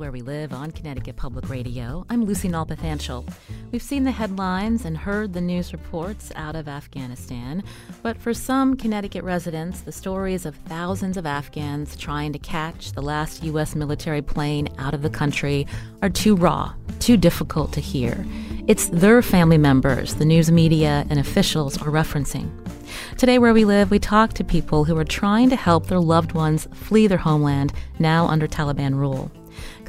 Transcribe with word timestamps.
Where 0.00 0.10
We 0.10 0.22
Live 0.22 0.54
on 0.54 0.70
Connecticut 0.70 1.16
Public 1.16 1.50
Radio. 1.50 2.06
I'm 2.08 2.24
Lucy 2.24 2.48
Nalpathanchil. 2.48 3.30
We've 3.70 3.82
seen 3.82 4.04
the 4.04 4.10
headlines 4.10 4.86
and 4.86 4.96
heard 4.96 5.34
the 5.34 5.42
news 5.42 5.74
reports 5.74 6.32
out 6.36 6.56
of 6.56 6.68
Afghanistan, 6.68 7.62
but 8.02 8.16
for 8.16 8.32
some 8.32 8.78
Connecticut 8.78 9.22
residents, 9.24 9.82
the 9.82 9.92
stories 9.92 10.46
of 10.46 10.56
thousands 10.56 11.18
of 11.18 11.26
Afghans 11.26 11.96
trying 11.96 12.32
to 12.32 12.38
catch 12.38 12.92
the 12.92 13.02
last 13.02 13.44
U.S. 13.44 13.74
military 13.74 14.22
plane 14.22 14.70
out 14.78 14.94
of 14.94 15.02
the 15.02 15.10
country 15.10 15.66
are 16.00 16.08
too 16.08 16.34
raw, 16.34 16.72
too 17.00 17.18
difficult 17.18 17.70
to 17.74 17.80
hear. 17.80 18.24
It's 18.68 18.88
their 18.88 19.20
family 19.20 19.58
members 19.58 20.14
the 20.14 20.24
news 20.24 20.50
media 20.50 21.04
and 21.10 21.20
officials 21.20 21.76
are 21.76 21.90
referencing. 21.90 22.48
Today, 23.18 23.38
where 23.38 23.52
we 23.52 23.66
live, 23.66 23.90
we 23.90 23.98
talk 23.98 24.32
to 24.32 24.44
people 24.44 24.84
who 24.84 24.96
are 24.96 25.04
trying 25.04 25.50
to 25.50 25.56
help 25.56 25.88
their 25.88 26.00
loved 26.00 26.32
ones 26.32 26.66
flee 26.72 27.06
their 27.06 27.18
homeland 27.18 27.74
now 27.98 28.26
under 28.28 28.48
Taliban 28.48 28.94
rule. 28.94 29.30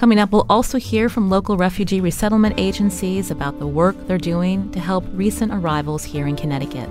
Coming 0.01 0.17
up, 0.17 0.31
we'll 0.31 0.47
also 0.49 0.79
hear 0.79 1.09
from 1.09 1.29
local 1.29 1.57
refugee 1.57 2.01
resettlement 2.01 2.55
agencies 2.57 3.29
about 3.29 3.59
the 3.59 3.67
work 3.67 3.95
they're 4.07 4.17
doing 4.17 4.71
to 4.71 4.79
help 4.79 5.05
recent 5.13 5.53
arrivals 5.53 6.03
here 6.03 6.25
in 6.25 6.35
Connecticut. 6.35 6.89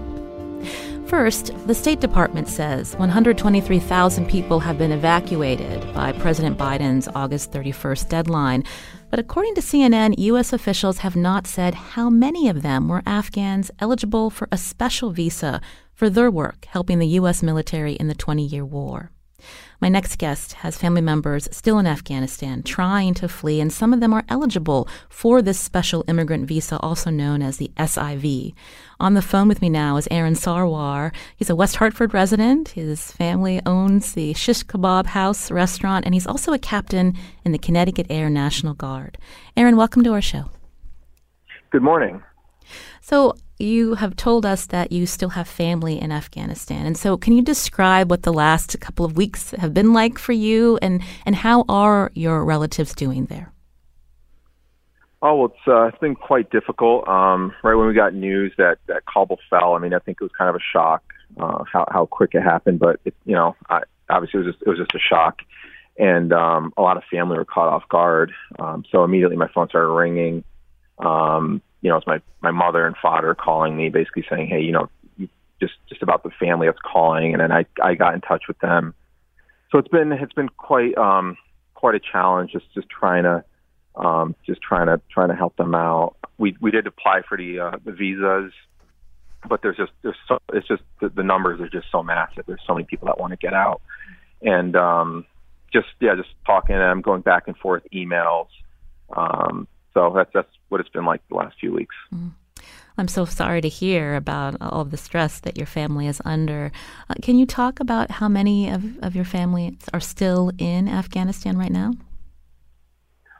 First, 1.08 1.50
the 1.66 1.74
State 1.74 1.98
Department 1.98 2.46
says 2.46 2.94
123,000 2.94 4.28
people 4.28 4.60
have 4.60 4.78
been 4.78 4.92
evacuated 4.92 5.92
by 5.92 6.12
President 6.12 6.56
Biden's 6.56 7.08
August 7.08 7.50
31st 7.50 8.08
deadline. 8.08 8.62
But 9.10 9.18
according 9.18 9.56
to 9.56 9.60
CNN, 9.60 10.14
U.S. 10.18 10.52
officials 10.52 10.98
have 10.98 11.16
not 11.16 11.48
said 11.48 11.74
how 11.74 12.10
many 12.10 12.48
of 12.48 12.62
them 12.62 12.86
were 12.86 13.02
Afghans 13.06 13.72
eligible 13.80 14.30
for 14.30 14.46
a 14.52 14.56
special 14.56 15.10
visa 15.10 15.60
for 15.92 16.08
their 16.08 16.30
work 16.30 16.64
helping 16.66 17.00
the 17.00 17.08
U.S. 17.18 17.42
military 17.42 17.94
in 17.94 18.06
the 18.06 18.14
20 18.14 18.44
year 18.44 18.64
war. 18.64 19.10
My 19.80 19.88
next 19.88 20.18
guest 20.18 20.54
has 20.54 20.76
family 20.76 21.00
members 21.00 21.48
still 21.52 21.78
in 21.78 21.86
Afghanistan 21.86 22.62
trying 22.62 23.14
to 23.14 23.28
flee, 23.28 23.60
and 23.60 23.72
some 23.72 23.92
of 23.92 24.00
them 24.00 24.12
are 24.12 24.24
eligible 24.28 24.88
for 25.08 25.40
this 25.42 25.58
special 25.58 26.04
immigrant 26.08 26.46
visa, 26.46 26.78
also 26.78 27.10
known 27.10 27.42
as 27.42 27.56
the 27.56 27.70
SIV. 27.76 28.54
On 28.98 29.14
the 29.14 29.22
phone 29.22 29.48
with 29.48 29.62
me 29.62 29.70
now 29.70 29.96
is 29.96 30.08
Aaron 30.10 30.34
Sarwar. 30.34 31.12
He's 31.36 31.50
a 31.50 31.56
West 31.56 31.76
Hartford 31.76 32.12
resident. 32.12 32.70
His 32.70 33.12
family 33.12 33.60
owns 33.64 34.12
the 34.12 34.34
Shish 34.34 34.64
Kebab 34.64 35.06
House 35.06 35.50
restaurant, 35.50 36.04
and 36.04 36.14
he's 36.14 36.26
also 36.26 36.52
a 36.52 36.58
captain 36.58 37.16
in 37.44 37.52
the 37.52 37.58
Connecticut 37.58 38.06
Air 38.10 38.28
National 38.28 38.74
Guard. 38.74 39.18
Aaron, 39.56 39.76
welcome 39.76 40.02
to 40.04 40.12
our 40.12 40.22
show. 40.22 40.50
Good 41.70 41.82
morning. 41.82 42.22
So, 43.00 43.34
you 43.60 43.94
have 43.94 44.16
told 44.16 44.44
us 44.46 44.66
that 44.66 44.92
you 44.92 45.06
still 45.06 45.30
have 45.30 45.48
family 45.48 46.00
in 46.00 46.12
Afghanistan. 46.12 46.86
And 46.86 46.96
so, 46.96 47.16
can 47.16 47.32
you 47.32 47.42
describe 47.42 48.10
what 48.10 48.22
the 48.22 48.32
last 48.32 48.78
couple 48.80 49.04
of 49.04 49.16
weeks 49.16 49.52
have 49.52 49.74
been 49.74 49.92
like 49.92 50.18
for 50.18 50.32
you 50.32 50.78
and, 50.82 51.02
and 51.26 51.36
how 51.36 51.64
are 51.68 52.10
your 52.14 52.44
relatives 52.44 52.94
doing 52.94 53.26
there? 53.26 53.52
Oh, 55.22 55.36
well, 55.36 55.46
it's, 55.48 55.68
uh, 55.68 55.84
it's 55.84 55.98
been 55.98 56.14
quite 56.14 56.50
difficult. 56.50 57.06
Um, 57.06 57.52
right 57.62 57.74
when 57.74 57.86
we 57.86 57.94
got 57.94 58.14
news 58.14 58.52
that, 58.56 58.78
that 58.86 59.04
Kabul 59.04 59.38
fell, 59.50 59.74
I 59.74 59.78
mean, 59.78 59.92
I 59.92 59.98
think 59.98 60.18
it 60.20 60.24
was 60.24 60.32
kind 60.36 60.48
of 60.48 60.56
a 60.56 60.64
shock 60.72 61.02
uh, 61.38 61.64
how, 61.70 61.84
how 61.90 62.06
quick 62.06 62.30
it 62.32 62.40
happened. 62.40 62.78
But, 62.78 63.00
it, 63.04 63.14
you 63.26 63.34
know, 63.34 63.54
I, 63.68 63.82
obviously 64.08 64.40
it 64.40 64.46
was, 64.46 64.54
just, 64.54 64.62
it 64.64 64.68
was 64.70 64.78
just 64.78 64.94
a 64.94 64.98
shock. 64.98 65.40
And 65.98 66.32
um, 66.32 66.72
a 66.78 66.82
lot 66.82 66.96
of 66.96 67.02
family 67.10 67.36
were 67.36 67.44
caught 67.44 67.68
off 67.68 67.86
guard. 67.90 68.32
Um, 68.58 68.84
so 68.90 69.04
immediately 69.04 69.36
my 69.36 69.48
phone 69.48 69.68
started 69.68 69.92
ringing. 69.92 70.42
Um, 70.98 71.60
you 71.80 71.90
know, 71.90 71.96
it's 71.96 72.06
my 72.06 72.20
my 72.40 72.50
mother 72.50 72.86
and 72.86 72.96
father 72.96 73.34
calling 73.34 73.76
me, 73.76 73.88
basically 73.88 74.24
saying, 74.28 74.48
"Hey, 74.48 74.60
you 74.60 74.72
know, 74.72 74.88
just 75.60 75.74
just 75.88 76.02
about 76.02 76.22
the 76.22 76.30
family 76.30 76.66
that's 76.66 76.78
calling," 76.80 77.32
and 77.32 77.40
then 77.40 77.52
I 77.52 77.66
I 77.82 77.94
got 77.94 78.14
in 78.14 78.20
touch 78.20 78.44
with 78.48 78.58
them. 78.58 78.94
So 79.70 79.78
it's 79.78 79.88
been 79.88 80.12
it's 80.12 80.32
been 80.32 80.48
quite 80.48 80.96
um 80.98 81.36
quite 81.74 81.94
a 81.94 82.00
challenge 82.00 82.52
just 82.52 82.66
just 82.74 82.88
trying 82.88 83.24
to 83.24 83.44
um 83.96 84.34
just 84.46 84.60
trying 84.60 84.86
to 84.86 85.00
trying 85.10 85.28
to 85.28 85.34
help 85.34 85.56
them 85.56 85.74
out. 85.74 86.16
We 86.38 86.56
we 86.60 86.70
did 86.70 86.86
apply 86.86 87.22
for 87.28 87.36
the 87.38 87.60
uh, 87.60 87.78
the 87.84 87.92
visas, 87.92 88.52
but 89.48 89.62
there's 89.62 89.76
just 89.76 89.92
there's 90.02 90.16
so 90.28 90.38
it's 90.52 90.68
just 90.68 90.82
the, 91.00 91.08
the 91.08 91.22
numbers 91.22 91.60
are 91.60 91.68
just 91.68 91.86
so 91.90 92.02
massive. 92.02 92.44
There's 92.46 92.62
so 92.66 92.74
many 92.74 92.84
people 92.84 93.06
that 93.06 93.18
want 93.18 93.32
to 93.32 93.36
get 93.36 93.54
out, 93.54 93.80
and 94.42 94.76
um 94.76 95.24
just 95.72 95.88
yeah 96.00 96.14
just 96.14 96.30
talking 96.46 96.76
them, 96.76 97.00
going 97.00 97.22
back 97.22 97.44
and 97.46 97.56
forth 97.56 97.82
emails. 97.92 98.48
Um, 99.14 99.66
so 99.94 100.12
that's 100.14 100.30
that's 100.32 100.48
what 100.68 100.80
it's 100.80 100.90
been 100.90 101.04
like 101.04 101.20
the 101.28 101.36
last 101.36 101.58
few 101.58 101.72
weeks. 101.72 101.94
Mm. 102.14 102.32
I'm 102.98 103.08
so 103.08 103.24
sorry 103.24 103.62
to 103.62 103.68
hear 103.68 104.14
about 104.14 104.56
all 104.60 104.84
the 104.84 104.98
stress 104.98 105.40
that 105.40 105.56
your 105.56 105.66
family 105.66 106.06
is 106.06 106.20
under. 106.24 106.70
Uh, 107.08 107.14
can 107.22 107.38
you 107.38 107.46
talk 107.46 107.80
about 107.80 108.10
how 108.10 108.28
many 108.28 108.68
of, 108.68 108.98
of 109.02 109.16
your 109.16 109.24
family 109.24 109.78
are 109.94 110.00
still 110.00 110.52
in 110.58 110.86
Afghanistan 110.86 111.56
right 111.56 111.72
now? 111.72 111.94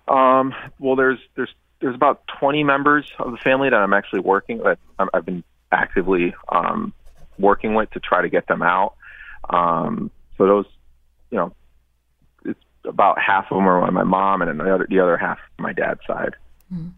Um, 0.09 0.55
well, 0.79 0.97
there's 0.97 1.19
there's 1.37 1.55
there's 1.81 1.95
about 1.95 2.23
20 2.39 2.65
members 2.65 3.11
of 3.19 3.33
the 3.33 3.39
family 3.39 3.71
that 3.71 3.77
I'm 3.77 3.93
actually 3.93 4.21
working 4.21 4.59
that 4.59 4.79
I've 4.99 5.25
been 5.25 5.45
actively 5.73 6.35
um, 6.49 6.93
working 7.39 7.75
with 7.75 7.91
to 7.91 8.01
try 8.01 8.23
to 8.23 8.29
get 8.29 8.47
them 8.47 8.63
out. 8.63 8.95
Um, 9.49 10.11
so 10.37 10.47
those, 10.47 10.67
you 11.31 11.39
know, 11.39 11.53
about 12.85 13.19
half 13.19 13.47
of 13.51 13.57
them 13.57 13.69
are 13.69 13.81
on 13.81 13.95
my 13.95 14.05
mom, 14.05 14.43
and 14.43 14.49
then 14.49 14.59
the 14.59 14.75
other 14.75 14.87
the 14.89 15.01
other 15.01 15.17
half 15.17 15.39
my 15.59 15.73
dad's 15.73 16.01
side. 16.07 16.35
Mm. 16.73 16.93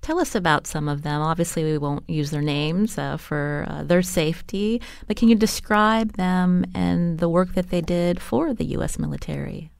Tell 0.00 0.20
us 0.20 0.34
about 0.34 0.66
some 0.66 0.88
of 0.88 1.02
them. 1.02 1.20
Obviously, 1.20 1.64
we 1.64 1.76
won't 1.76 2.08
use 2.08 2.30
their 2.30 2.42
names 2.42 2.96
uh, 2.96 3.16
for 3.16 3.66
uh, 3.68 3.82
their 3.82 4.00
safety, 4.00 4.80
but 5.06 5.16
can 5.16 5.28
you 5.28 5.34
describe 5.34 6.12
them 6.12 6.64
and 6.74 7.18
the 7.18 7.28
work 7.28 7.54
that 7.54 7.70
they 7.70 7.80
did 7.80 8.20
for 8.20 8.54
the 8.54 8.64
U.S. 8.66 8.98
military? 8.98 9.70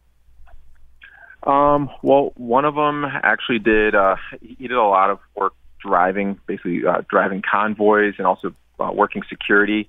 Um, 1.45 1.89
well, 2.03 2.33
one 2.37 2.65
of 2.65 2.75
them 2.75 3.05
actually 3.05 3.61
did. 3.61 3.95
Uh, 3.95 4.17
he 4.43 4.69
did 4.69 4.77
a 4.77 4.83
lot 4.83 5.11
of 5.11 5.21
work 5.37 5.55
driving, 5.81 6.39
basically 6.47 6.85
uh, 6.85 7.03
driving 7.09 7.43
convoys, 7.49 8.15
and 8.19 8.27
also 8.27 8.55
uh, 8.81 8.91
working 8.93 9.23
security. 9.29 9.89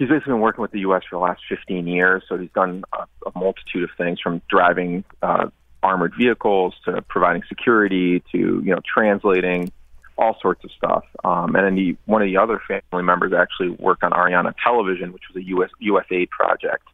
He's 0.00 0.08
basically 0.08 0.32
been 0.32 0.40
working 0.40 0.62
with 0.62 0.70
the 0.70 0.80
U.S. 0.80 1.02
for 1.10 1.16
the 1.16 1.20
last 1.20 1.42
15 1.46 1.86
years, 1.86 2.22
so 2.26 2.38
he's 2.38 2.48
done 2.54 2.84
a, 2.94 3.04
a 3.28 3.38
multitude 3.38 3.84
of 3.84 3.90
things, 3.98 4.18
from 4.18 4.40
driving 4.48 5.04
uh, 5.20 5.50
armored 5.82 6.14
vehicles 6.16 6.72
to 6.86 7.02
providing 7.02 7.42
security 7.50 8.20
to 8.32 8.38
you 8.38 8.74
know 8.74 8.80
translating 8.82 9.70
all 10.16 10.38
sorts 10.40 10.64
of 10.64 10.70
stuff. 10.70 11.04
Um, 11.22 11.54
and 11.54 11.66
then 11.66 11.74
the, 11.74 11.96
one 12.06 12.22
of 12.22 12.28
the 12.28 12.38
other 12.38 12.62
family 12.66 13.04
members 13.04 13.34
actually 13.34 13.76
worked 13.78 14.02
on 14.02 14.12
Ariana 14.12 14.54
Television, 14.64 15.12
which 15.12 15.24
was 15.28 15.44
a 15.44 15.46
US 15.48 15.68
USAID 15.82 16.30
project. 16.30 16.88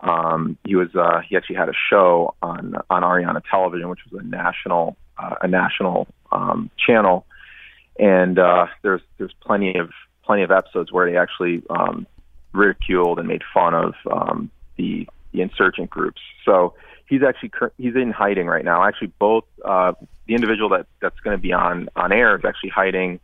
Um, 0.00 0.58
he 0.64 0.74
was 0.74 0.88
uh, 0.96 1.20
he 1.20 1.36
actually 1.36 1.54
had 1.54 1.68
a 1.68 1.74
show 1.88 2.34
on 2.42 2.74
on 2.90 3.02
Ariana 3.04 3.42
Television, 3.48 3.88
which 3.90 4.00
was 4.10 4.20
a 4.24 4.26
national 4.26 4.96
uh, 5.16 5.36
a 5.40 5.46
national 5.46 6.08
um, 6.32 6.68
channel. 6.84 7.26
And 7.96 8.40
uh, 8.40 8.66
there's 8.82 9.02
there's 9.18 9.34
plenty 9.40 9.78
of 9.78 9.90
plenty 10.24 10.42
of 10.42 10.50
episodes 10.50 10.90
where 10.90 11.08
they 11.08 11.16
actually 11.16 11.62
um, 11.70 12.08
ridiculed 12.52 13.18
and 13.18 13.28
made 13.28 13.42
fun 13.52 13.74
of 13.74 13.94
um, 14.10 14.50
the 14.76 15.08
the 15.32 15.42
insurgent 15.42 15.90
groups. 15.90 16.20
So 16.44 16.74
he's 17.06 17.22
actually 17.22 17.52
he's 17.78 17.94
in 17.96 18.10
hiding 18.10 18.46
right 18.46 18.64
now. 18.64 18.84
Actually, 18.84 19.12
both 19.18 19.44
uh, 19.64 19.92
the 20.26 20.34
individual 20.34 20.68
that 20.70 20.86
that's 21.00 21.18
going 21.20 21.36
to 21.36 21.40
be 21.40 21.52
on 21.52 21.88
on 21.96 22.12
air 22.12 22.36
is 22.36 22.44
actually 22.44 22.70
hiding 22.70 23.20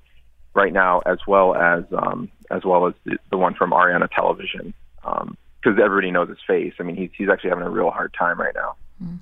right 0.55 0.73
now, 0.73 1.01
as 1.07 1.19
well 1.27 1.55
as 1.55 1.85
um, 1.93 2.31
as 2.51 2.65
well 2.65 2.87
as 2.87 2.95
the, 3.05 3.17
the 3.31 3.37
one 3.37 3.55
from 3.55 3.71
Ariana 3.71 4.11
Television, 4.11 4.75
because 4.97 5.23
um, 5.23 5.37
everybody 5.67 6.11
knows 6.11 6.29
his 6.29 6.39
face. 6.47 6.75
I 6.79 6.83
mean, 6.83 6.97
he's 6.97 7.11
he's 7.17 7.29
actually 7.29 7.51
having 7.51 7.65
a 7.65 7.71
real 7.71 7.91
hard 7.91 8.15
time 8.19 8.41
right 8.41 8.55
now. 8.55 8.77
Mm. 9.03 9.19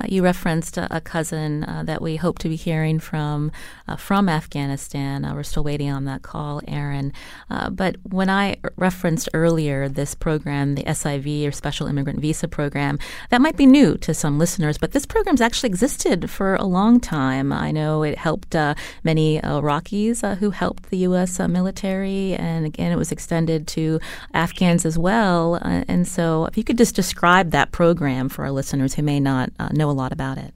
Uh, 0.00 0.06
you 0.08 0.22
referenced 0.22 0.76
a, 0.76 0.94
a 0.94 1.00
cousin 1.00 1.64
uh, 1.64 1.82
that 1.84 2.02
we 2.02 2.16
hope 2.16 2.38
to 2.40 2.48
be 2.48 2.56
hearing 2.56 2.98
from 2.98 3.52
uh, 3.88 3.96
from 3.96 4.28
Afghanistan. 4.28 5.24
Uh, 5.24 5.34
we're 5.34 5.42
still 5.42 5.64
waiting 5.64 5.90
on 5.90 6.04
that 6.04 6.22
call, 6.22 6.60
Aaron. 6.66 7.12
Uh, 7.50 7.70
but 7.70 7.96
when 8.02 8.30
I 8.30 8.56
referenced 8.76 9.28
earlier 9.34 9.88
this 9.88 10.14
program, 10.14 10.74
the 10.74 10.84
SIV 10.84 11.46
or 11.46 11.52
Special 11.52 11.86
Immigrant 11.86 12.20
Visa 12.20 12.48
Program, 12.48 12.98
that 13.30 13.40
might 13.40 13.56
be 13.56 13.66
new 13.66 13.96
to 13.98 14.14
some 14.14 14.38
listeners, 14.38 14.78
but 14.78 14.92
this 14.92 15.06
program's 15.06 15.40
actually 15.40 15.68
existed 15.68 16.30
for 16.30 16.54
a 16.56 16.64
long 16.64 17.00
time. 17.00 17.52
I 17.52 17.70
know 17.70 18.02
it 18.02 18.18
helped 18.18 18.54
uh, 18.54 18.74
many 19.02 19.40
Iraqis 19.40 20.38
who 20.38 20.50
helped 20.50 20.90
the 20.90 20.98
U.S. 20.98 21.38
military, 21.38 22.34
and 22.34 22.66
again, 22.66 22.92
it 22.92 22.96
was 22.96 23.12
extended 23.12 23.66
to 23.68 24.00
Afghans 24.32 24.84
as 24.84 24.98
well. 24.98 25.56
and 25.56 26.06
so, 26.06 26.46
if 26.46 26.56
you 26.56 26.64
could 26.64 26.78
just 26.78 26.94
describe 26.94 27.50
that 27.50 27.72
program 27.72 28.28
for 28.28 28.44
our 28.44 28.50
listeners 28.50 28.94
who 28.94 29.02
may 29.02 29.20
not 29.20 29.50
uh, 29.58 29.68
know 29.72 29.90
a 29.90 29.92
lot 29.92 30.12
about 30.12 30.38
it? 30.38 30.54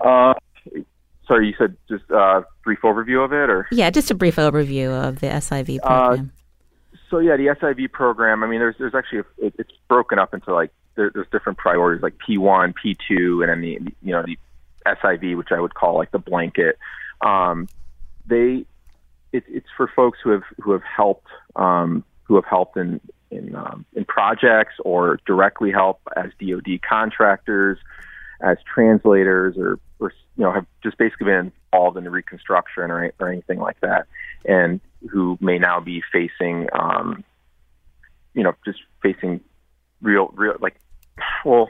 Uh, 0.00 0.34
sorry, 1.26 1.48
you 1.48 1.54
said 1.58 1.76
just 1.88 2.04
a 2.10 2.16
uh, 2.16 2.42
brief 2.62 2.80
overview 2.82 3.24
of 3.24 3.32
it, 3.32 3.50
or 3.50 3.66
yeah, 3.70 3.90
just 3.90 4.10
a 4.10 4.14
brief 4.14 4.36
overview 4.36 4.90
of 4.90 5.20
the 5.20 5.26
SIV 5.26 5.78
uh, 5.82 6.06
program. 6.06 6.32
Uh, 6.34 6.96
so 7.10 7.18
yeah, 7.18 7.36
the 7.36 7.46
SIV 7.46 7.92
program. 7.92 8.42
I 8.42 8.46
mean, 8.46 8.60
there's 8.60 8.76
there's 8.78 8.94
actually 8.94 9.20
a, 9.20 9.46
it, 9.46 9.54
it's 9.58 9.72
broken 9.88 10.18
up 10.18 10.34
into 10.34 10.52
like 10.52 10.70
there, 10.96 11.10
there's 11.12 11.28
different 11.32 11.58
priorities 11.58 12.02
like 12.02 12.14
P1, 12.28 12.74
P2, 12.74 13.42
and 13.42 13.50
then 13.50 13.60
the 13.60 13.94
you 14.02 14.12
know 14.12 14.22
the 14.22 14.38
SIV, 14.86 15.36
which 15.36 15.48
I 15.50 15.60
would 15.60 15.74
call 15.74 15.96
like 15.96 16.10
the 16.10 16.18
blanket. 16.18 16.78
Um, 17.20 17.68
they 18.26 18.66
it, 19.32 19.44
it's 19.48 19.66
for 19.76 19.90
folks 19.94 20.18
who 20.22 20.30
have 20.30 20.44
who 20.60 20.72
have 20.72 20.82
helped 20.82 21.28
um, 21.56 22.04
who 22.24 22.36
have 22.36 22.44
helped 22.44 22.76
in 22.76 23.00
in 23.34 23.54
um, 23.54 23.84
in 23.94 24.04
projects 24.04 24.74
or 24.84 25.18
directly 25.26 25.70
help 25.70 26.00
as 26.16 26.30
DoD 26.40 26.80
contractors, 26.88 27.78
as 28.40 28.58
translators, 28.72 29.56
or, 29.58 29.78
or 29.98 30.12
you 30.36 30.44
know 30.44 30.52
have 30.52 30.66
just 30.82 30.98
basically 30.98 31.26
been 31.26 31.52
involved 31.72 31.96
in 31.96 32.04
the 32.04 32.10
reconstruction 32.10 32.90
or, 32.90 33.12
or 33.18 33.28
anything 33.30 33.58
like 33.58 33.80
that, 33.80 34.06
and 34.44 34.80
who 35.10 35.36
may 35.40 35.58
now 35.58 35.80
be 35.80 36.02
facing, 36.12 36.68
um, 36.72 37.24
you 38.32 38.42
know, 38.42 38.54
just 38.64 38.78
facing 39.02 39.40
real, 40.00 40.30
real 40.34 40.54
like, 40.60 40.76
well, 41.44 41.68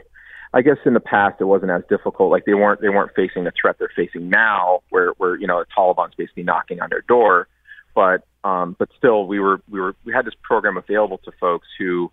I 0.53 0.61
guess 0.61 0.77
in 0.85 0.93
the 0.93 0.99
past 0.99 1.41
it 1.41 1.45
wasn't 1.45 1.71
as 1.71 1.83
difficult. 1.89 2.31
Like 2.31 2.45
they 2.45 2.53
weren't 2.53 2.81
they 2.81 2.89
weren't 2.89 3.11
facing 3.15 3.43
the 3.43 3.51
threat 3.59 3.75
they're 3.77 3.91
facing 3.95 4.29
now, 4.29 4.81
where 4.89 5.09
where 5.17 5.35
you 5.35 5.47
know 5.47 5.59
the 5.59 5.65
Taliban's 5.75 6.15
basically 6.15 6.43
knocking 6.43 6.81
on 6.81 6.89
their 6.89 7.01
door. 7.01 7.47
But 7.93 8.25
um, 8.45 8.75
but 8.77 8.89
still, 8.95 9.25
we 9.25 9.39
were 9.39 9.59
we 9.67 9.81
were 9.81 9.95
we 10.05 10.13
had 10.13 10.23
this 10.23 10.35
program 10.43 10.77
available 10.77 11.17
to 11.25 11.31
folks 11.39 11.67
who 11.79 12.11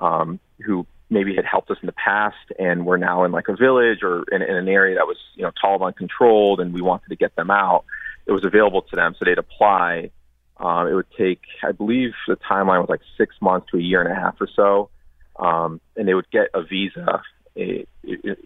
um, 0.00 0.38
who 0.64 0.86
maybe 1.10 1.34
had 1.34 1.44
helped 1.44 1.70
us 1.72 1.76
in 1.82 1.86
the 1.86 1.92
past 1.92 2.36
and 2.56 2.86
were 2.86 2.96
now 2.96 3.24
in 3.24 3.32
like 3.32 3.48
a 3.48 3.56
village 3.56 3.98
or 4.02 4.24
in, 4.30 4.42
in 4.42 4.56
an 4.56 4.68
area 4.68 4.94
that 4.94 5.08
was 5.08 5.16
you 5.34 5.42
know 5.42 5.50
Taliban 5.62 5.96
controlled, 5.96 6.60
and 6.60 6.72
we 6.72 6.80
wanted 6.80 7.08
to 7.08 7.16
get 7.16 7.34
them 7.34 7.50
out. 7.50 7.84
It 8.26 8.32
was 8.32 8.44
available 8.44 8.82
to 8.82 8.96
them, 8.96 9.16
so 9.18 9.24
they'd 9.24 9.38
apply. 9.38 10.10
Um, 10.58 10.86
it 10.86 10.94
would 10.94 11.10
take, 11.18 11.40
I 11.64 11.72
believe, 11.72 12.12
the 12.28 12.36
timeline 12.36 12.78
was 12.78 12.88
like 12.88 13.00
six 13.18 13.34
months 13.40 13.66
to 13.72 13.78
a 13.78 13.80
year 13.80 14.00
and 14.00 14.12
a 14.12 14.14
half 14.14 14.36
or 14.40 14.46
so, 14.54 14.90
um, 15.36 15.80
and 15.96 16.06
they 16.06 16.14
would 16.14 16.30
get 16.30 16.50
a 16.54 16.62
visa, 16.62 17.22
a, 17.56 17.84
a, 18.06 18.36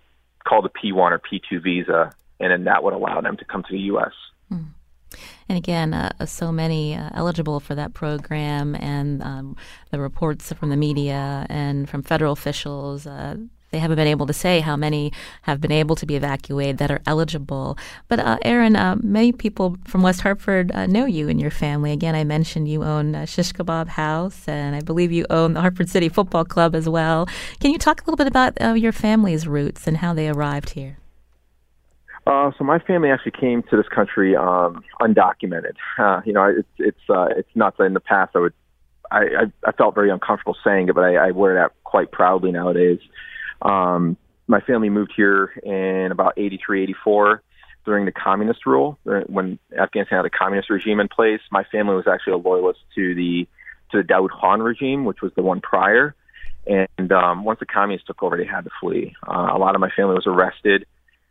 called 0.43 0.65
a 0.65 0.71
P1 0.71 0.94
or 0.94 1.19
P2 1.19 1.62
visa, 1.62 2.15
and 2.41 2.50
then 2.50 2.65
that 2.65 2.83
would 2.83 2.94
allow 2.94 3.21
them 3.21 3.37
to 3.37 3.44
come 3.44 3.62
to 3.65 3.73
the 3.73 3.81
U.S. 3.81 4.12
Mm. 4.50 4.69
And 5.48 5.56
again, 5.56 5.94
uh, 5.94 6.26
so 6.26 6.50
many 6.52 6.94
uh, 6.94 7.10
eligible 7.14 7.60
for 7.60 7.74
that 7.74 7.94
program, 7.94 8.74
and 8.74 9.22
um, 9.22 9.56
the 9.90 10.00
reports 10.00 10.52
from 10.52 10.70
the 10.70 10.76
media 10.76 11.46
and 11.48 11.88
from 11.88 12.02
federal 12.02 12.32
officials. 12.32 13.06
Uh, 13.06 13.36
they 13.72 13.80
haven't 13.80 13.96
been 13.96 14.06
able 14.06 14.26
to 14.26 14.32
say 14.32 14.60
how 14.60 14.76
many 14.76 15.12
have 15.42 15.60
been 15.60 15.72
able 15.72 15.96
to 15.96 16.06
be 16.06 16.14
evacuated 16.14 16.78
that 16.78 16.90
are 16.90 17.02
eligible. 17.04 17.76
But 18.08 18.20
uh, 18.20 18.38
Aaron, 18.42 18.76
uh, 18.76 18.96
many 19.02 19.32
people 19.32 19.76
from 19.84 20.02
West 20.02 20.20
Hartford 20.20 20.70
uh, 20.72 20.86
know 20.86 21.04
you 21.04 21.28
and 21.28 21.40
your 21.40 21.50
family. 21.50 21.92
Again, 21.92 22.14
I 22.14 22.24
mentioned 22.24 22.68
you 22.68 22.84
own 22.84 23.26
Shish 23.26 23.52
Kebab 23.52 23.88
House, 23.88 24.46
and 24.46 24.76
I 24.76 24.80
believe 24.80 25.10
you 25.12 25.26
own 25.30 25.54
the 25.54 25.60
Hartford 25.60 25.88
City 25.88 26.08
Football 26.08 26.44
Club 26.44 26.74
as 26.74 26.88
well. 26.88 27.28
Can 27.60 27.72
you 27.72 27.78
talk 27.78 28.00
a 28.00 28.04
little 28.04 28.16
bit 28.16 28.28
about 28.28 28.78
your 28.78 28.92
family's 28.92 29.46
roots 29.46 29.86
and 29.86 29.96
how 29.98 30.14
they 30.14 30.28
arrived 30.28 30.70
here? 30.70 30.98
Uh, 32.26 32.50
so 32.58 32.64
my 32.64 32.81
family 32.81 33.11
actually 33.11 33.32
came 33.32 33.62
to 33.62 33.76
this 33.76 33.87
country 33.88 34.34
um, 34.34 34.82
undocumented. 35.00 35.75
Uh, 35.99 36.20
you 36.25 36.32
know, 36.32 36.44
it's 36.58 36.69
it's 36.78 37.11
uh, 37.11 37.26
it's 37.37 37.49
not 37.55 37.76
that 37.78 37.84
in 37.84 37.94
the 37.94 38.00
past 38.00 38.32
I 38.34 38.40
would 38.40 38.52
I, 39.11 39.19
I, 39.19 39.69
I 39.69 39.73
felt 39.73 39.94
very 39.94 40.11
uncomfortable 40.11 40.56
saying 40.64 40.88
it, 40.88 40.94
but 40.94 41.05
I, 41.05 41.28
I 41.28 41.31
wear 41.31 41.55
that 41.55 41.73
quite 41.84 42.11
proudly 42.11 42.50
nowadays. 42.50 42.99
Um, 43.62 44.17
my 44.49 44.61
family 44.61 44.90
moved 44.90 45.12
here 45.17 45.46
in 45.62 46.11
about 46.11 46.34
83, 46.37 46.82
84 46.84 47.43
during 47.84 48.05
the 48.05 48.12
communist 48.12 48.67
rule, 48.67 48.99
when 49.05 49.61
Afghanistan 49.78 50.19
had 50.19 50.25
a 50.25 50.31
communist 50.31 50.70
regime 50.70 50.99
in 50.99 51.08
place. 51.08 51.40
My 51.52 51.62
family 51.70 51.94
was 51.94 52.06
actually 52.12 52.32
a 52.32 52.38
loyalist 52.38 52.81
to 52.96 53.14
the 53.14 53.46
to 53.93 53.99
the 53.99 54.02
Daoud 54.02 54.31
Khan 54.31 54.61
regime, 54.61 55.05
which 55.05 55.23
was 55.23 55.31
the 55.37 55.43
one 55.43 55.61
prior. 55.61 56.17
And 56.67 57.12
um, 57.12 57.44
once 57.44 57.61
the 57.61 57.67
communists 57.67 58.08
took 58.08 58.20
over, 58.25 58.37
they 58.37 58.44
had 58.44 58.64
to 58.64 58.70
flee. 58.81 59.14
Uh, 59.25 59.50
a 59.55 59.58
lot 59.58 59.76
of 59.76 59.81
my 59.81 59.90
family 59.90 60.14
was 60.14 60.26
arrested 60.26 60.84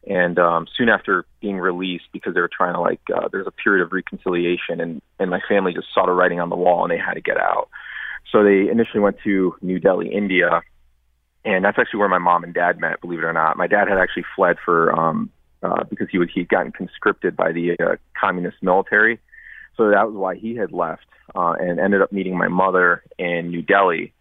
and 0.08 0.38
um, 0.38 0.68
soon 0.78 0.90
after 0.90 1.26
being 1.42 1.58
released, 1.58 2.06
because 2.14 2.34
they 2.34 2.42
were 2.42 2.50
trying 2.50 2.74
to 2.74 2.80
like, 2.80 3.02
uh, 3.14 3.28
there's 3.32 3.48
a 3.48 3.52
period 3.52 3.84
of 3.84 3.92
reconciliation, 3.92 4.80
and 4.80 5.02
and 5.20 5.30
my 5.30 5.42
family 5.48 5.74
just 5.74 5.88
saw 5.94 6.06
the 6.06 6.12
writing 6.12 6.40
on 6.40 6.50
the 6.50 6.56
wall, 6.56 6.84
and 6.84 6.92
they 6.92 6.98
had 6.98 7.16
to 7.16 7.22
get 7.22 7.38
out. 7.38 7.70
So 8.32 8.44
they 8.44 8.70
initially 8.70 9.00
went 9.00 9.18
to 9.24 9.56
New 9.62 9.80
Delhi, 9.80 10.12
India, 10.12 10.62
and 11.44 11.64
that's 11.64 11.78
actually 11.80 12.00
where 12.00 12.10
my 12.10 12.18
mom 12.18 12.44
and 12.44 12.54
dad 12.54 12.80
met. 12.80 13.02
Believe 13.02 13.20
it 13.20 13.26
or 13.26 13.34
not, 13.34 13.58
my 13.58 13.68
dad 13.68 13.88
had 13.88 13.98
actually 13.98 14.26
fled 14.36 14.58
for 14.64 14.94
um, 14.98 15.30
uh, 15.64 15.84
because 15.86 16.08
he 16.12 16.18
would 16.18 16.30
he'd 16.34 16.50
gotten 16.50 16.72
conscripted 16.72 17.36
by 17.36 17.52
the 17.52 17.78
uh, 17.80 17.96
communist 18.20 18.58
military, 18.62 19.20
so 19.76 19.90
that 19.90 20.08
was 20.08 20.16
why 20.16 20.36
he 20.36 20.56
had 20.56 20.72
left, 20.72 21.08
uh, 21.36 21.56
and 21.60 21.80
ended 21.80 22.02
up 22.02 22.12
meeting 22.12 22.38
my 22.38 22.48
mother 22.48 23.04
in 23.18 23.50
New 23.50 23.62
Delhi 23.62 24.14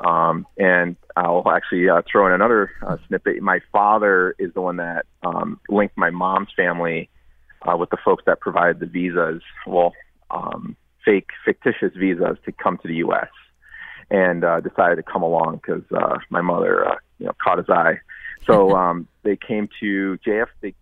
um, 0.00 0.46
and 0.58 0.96
I'll 1.16 1.44
actually 1.48 1.88
uh, 1.88 2.02
throw 2.10 2.26
in 2.26 2.32
another 2.32 2.70
uh, 2.86 2.96
snippet. 3.06 3.40
My 3.42 3.60
father 3.70 4.34
is 4.38 4.52
the 4.54 4.60
one 4.60 4.76
that 4.76 5.06
um, 5.22 5.60
linked 5.68 5.96
my 5.96 6.10
mom's 6.10 6.48
family 6.56 7.08
uh, 7.62 7.76
with 7.76 7.90
the 7.90 7.98
folks 8.04 8.24
that 8.26 8.40
provided 8.40 8.80
the 8.80 8.86
visas, 8.86 9.42
well, 9.66 9.92
um, 10.30 10.76
fake, 11.04 11.28
fictitious 11.44 11.92
visas 11.96 12.38
to 12.44 12.52
come 12.52 12.78
to 12.78 12.88
the 12.88 12.96
U.S. 12.96 13.28
and 14.10 14.44
uh, 14.44 14.60
decided 14.60 14.96
to 14.96 15.02
come 15.02 15.22
along 15.22 15.56
because 15.56 15.84
uh, 15.92 16.18
my 16.30 16.40
mother, 16.40 16.88
uh, 16.88 16.96
you 17.18 17.26
know, 17.26 17.32
caught 17.42 17.58
his 17.58 17.68
eye. 17.68 18.00
So 18.46 18.70
um, 18.76 19.06
they 19.22 19.36
came 19.36 19.68
to 19.80 20.18
JF. 20.26 20.46
They 20.60 20.74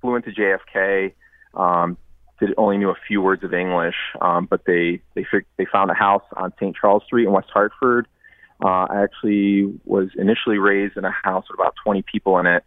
flew 0.00 0.16
into 0.16 0.30
JFK. 0.30 1.14
Um, 1.54 1.96
did 2.38 2.54
only 2.56 2.78
knew 2.78 2.90
a 2.90 2.96
few 3.08 3.20
words 3.20 3.42
of 3.42 3.52
English, 3.52 3.96
um, 4.20 4.46
but 4.46 4.64
they 4.64 5.00
they 5.14 5.26
they 5.56 5.64
found 5.64 5.90
a 5.90 5.94
house 5.94 6.22
on 6.36 6.52
St. 6.60 6.76
Charles 6.76 7.02
Street 7.04 7.26
in 7.26 7.32
West 7.32 7.48
Hartford 7.52 8.06
uh, 8.62 8.86
I 8.90 9.02
actually 9.02 9.78
was 9.84 10.08
initially 10.16 10.58
raised 10.58 10.96
in 10.96 11.04
a 11.04 11.10
house 11.10 11.44
with 11.48 11.58
about 11.58 11.74
20 11.84 12.02
people 12.02 12.38
in 12.38 12.46
it. 12.46 12.64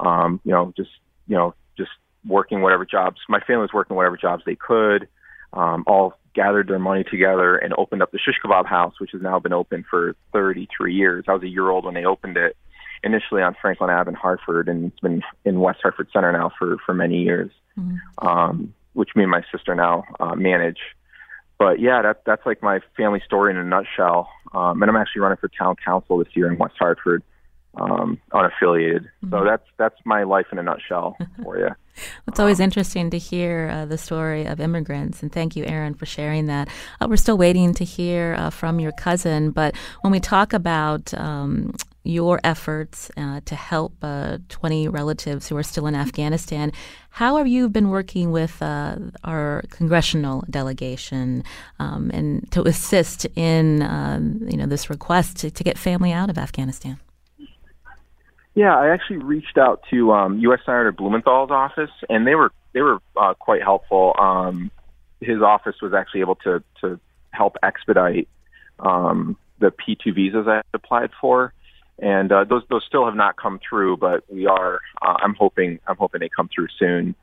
Um, 0.00 0.40
you 0.44 0.52
know, 0.52 0.72
just 0.76 0.90
you 1.26 1.36
know, 1.36 1.54
just 1.76 1.90
working 2.26 2.60
whatever 2.60 2.84
jobs. 2.84 3.18
My 3.28 3.40
family 3.40 3.62
was 3.62 3.72
working 3.72 3.96
whatever 3.96 4.16
jobs 4.16 4.42
they 4.44 4.56
could. 4.56 5.08
Um, 5.52 5.84
all 5.86 6.14
gathered 6.34 6.68
their 6.68 6.78
money 6.78 7.04
together 7.04 7.56
and 7.56 7.74
opened 7.78 8.02
up 8.02 8.12
the 8.12 8.18
shish 8.18 8.36
kebab 8.44 8.66
house, 8.66 8.94
which 9.00 9.10
has 9.12 9.22
now 9.22 9.38
been 9.38 9.52
open 9.52 9.84
for 9.88 10.14
33 10.32 10.94
years. 10.94 11.24
I 11.26 11.32
was 11.32 11.42
a 11.42 11.48
year 11.48 11.68
old 11.70 11.84
when 11.84 11.94
they 11.94 12.04
opened 12.04 12.36
it, 12.36 12.56
initially 13.02 13.42
on 13.42 13.56
Franklin 13.60 13.90
Ave 13.90 14.10
in 14.10 14.14
Hartford, 14.14 14.68
and 14.68 14.86
it's 14.86 15.00
been 15.00 15.22
in 15.44 15.60
West 15.60 15.80
Hartford 15.82 16.08
Center 16.12 16.30
now 16.32 16.52
for 16.58 16.76
for 16.84 16.94
many 16.94 17.22
years. 17.22 17.50
Mm-hmm. 17.78 18.26
Um, 18.26 18.74
which 18.94 19.10
me 19.14 19.22
and 19.22 19.30
my 19.30 19.42
sister 19.52 19.76
now 19.76 20.02
uh, 20.18 20.34
manage 20.34 20.78
but 21.58 21.80
yeah, 21.80 22.02
that 22.02 22.22
that's 22.24 22.46
like 22.46 22.62
my 22.62 22.80
family 22.96 23.20
story 23.24 23.52
in 23.52 23.56
a 23.58 23.64
nutshell. 23.64 24.28
Um, 24.54 24.80
and 24.82 24.90
I'm 24.90 24.96
actually 24.96 25.22
running 25.22 25.38
for 25.38 25.48
town 25.48 25.76
council 25.84 26.18
this 26.18 26.28
year 26.34 26.50
in 26.50 26.56
West 26.56 26.76
Hartford, 26.78 27.22
um, 27.74 28.20
unaffiliated. 28.32 29.06
Mm-hmm. 29.24 29.30
So 29.30 29.44
that's 29.44 29.66
that's 29.76 29.96
my 30.04 30.22
life 30.22 30.46
in 30.52 30.58
a 30.58 30.62
nutshell 30.62 31.16
for 31.42 31.58
you. 31.58 31.68
it's 32.28 32.38
always 32.38 32.60
interesting 32.60 33.10
to 33.10 33.18
hear 33.18 33.70
uh, 33.72 33.84
the 33.86 33.98
story 33.98 34.46
of 34.46 34.60
immigrants, 34.60 35.22
and 35.22 35.32
thank 35.32 35.56
you, 35.56 35.64
Aaron, 35.64 35.94
for 35.94 36.06
sharing 36.06 36.46
that. 36.46 36.68
Uh, 37.00 37.08
we're 37.10 37.16
still 37.16 37.38
waiting 37.38 37.74
to 37.74 37.84
hear 37.84 38.36
uh, 38.38 38.50
from 38.50 38.78
your 38.78 38.92
cousin, 38.92 39.50
but 39.50 39.74
when 40.02 40.12
we 40.12 40.20
talk 40.20 40.52
about 40.52 41.12
um, 41.14 41.74
your 42.08 42.40
efforts 42.42 43.10
uh, 43.18 43.40
to 43.44 43.54
help 43.54 43.92
uh, 44.02 44.38
20 44.48 44.88
relatives 44.88 45.48
who 45.48 45.56
are 45.56 45.62
still 45.62 45.86
in 45.86 45.94
Afghanistan. 45.94 46.72
How 47.10 47.36
have 47.36 47.46
you 47.46 47.68
been 47.68 47.90
working 47.90 48.32
with 48.32 48.62
uh, 48.62 48.96
our 49.24 49.62
congressional 49.68 50.42
delegation 50.48 51.44
um, 51.78 52.10
and 52.14 52.50
to 52.52 52.62
assist 52.62 53.26
in 53.36 53.82
um, 53.82 54.40
you 54.48 54.56
know 54.56 54.66
this 54.66 54.88
request 54.88 55.36
to, 55.38 55.50
to, 55.50 55.62
get 55.62 55.76
family 55.76 56.12
out 56.12 56.30
of 56.30 56.38
Afghanistan? 56.38 56.98
Yeah, 58.54 58.76
I 58.76 58.88
actually 58.88 59.18
reached 59.18 59.58
out 59.58 59.82
to 59.90 60.12
um, 60.12 60.38
U.S. 60.38 60.60
Senator 60.64 60.92
Blumenthal's 60.92 61.50
office, 61.50 61.90
and 62.08 62.26
they 62.26 62.34
were 62.34 62.52
they 62.72 62.80
were 62.80 63.00
uh, 63.16 63.34
quite 63.34 63.62
helpful. 63.62 64.14
Um, 64.18 64.70
his 65.20 65.42
office 65.42 65.76
was 65.82 65.92
actually 65.92 66.20
able 66.20 66.36
to 66.36 66.62
to 66.80 66.98
help 67.32 67.56
expedite 67.62 68.28
um, 68.78 69.36
the 69.58 69.70
P2 69.70 70.14
visas 70.14 70.46
I 70.48 70.62
applied 70.72 71.10
for 71.20 71.52
and 71.98 72.30
uh, 72.30 72.44
those 72.44 72.62
those 72.70 72.84
still 72.86 73.04
have 73.04 73.16
not 73.16 73.36
come 73.36 73.58
through, 73.68 73.96
but 73.96 74.24
we 74.28 74.46
are. 74.46 74.80
Uh, 75.02 75.14
I'm 75.22 75.34
hoping 75.34 75.80
I'm 75.86 75.96
hoping 75.96 76.20
they 76.20 76.28
come 76.28 76.48
through 76.54 76.68
soon. 76.78 77.14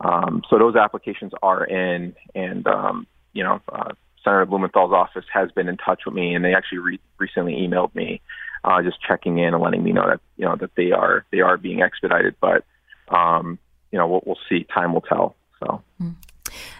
Um, 0.00 0.42
so 0.48 0.58
those 0.58 0.74
applications 0.74 1.32
are 1.42 1.64
in, 1.64 2.14
and 2.34 2.66
um, 2.66 3.06
you 3.32 3.44
know, 3.44 3.60
uh, 3.70 3.92
Senator 4.24 4.46
Blumenthal's 4.46 4.92
office 4.92 5.24
has 5.32 5.50
been 5.52 5.68
in 5.68 5.76
touch 5.76 6.02
with 6.06 6.14
me, 6.14 6.34
and 6.34 6.44
they 6.44 6.54
actually 6.54 6.78
re- 6.78 7.00
recently 7.18 7.54
emailed 7.54 7.94
me, 7.94 8.20
uh, 8.64 8.82
just 8.82 9.00
checking 9.00 9.38
in 9.38 9.54
and 9.54 9.62
letting 9.62 9.82
me 9.82 9.92
know 9.92 10.06
that 10.08 10.20
you 10.36 10.44
know 10.44 10.56
that 10.56 10.70
they 10.76 10.92
are 10.92 11.24
they 11.30 11.40
are 11.40 11.56
being 11.56 11.82
expedited. 11.82 12.34
But 12.40 12.64
um, 13.08 13.58
you 13.90 13.98
know, 13.98 14.08
we'll, 14.08 14.22
we'll 14.24 14.38
see. 14.48 14.64
Time 14.64 14.94
will 14.94 15.02
tell. 15.02 15.36
So. 15.60 15.82
Mm. 16.00 16.14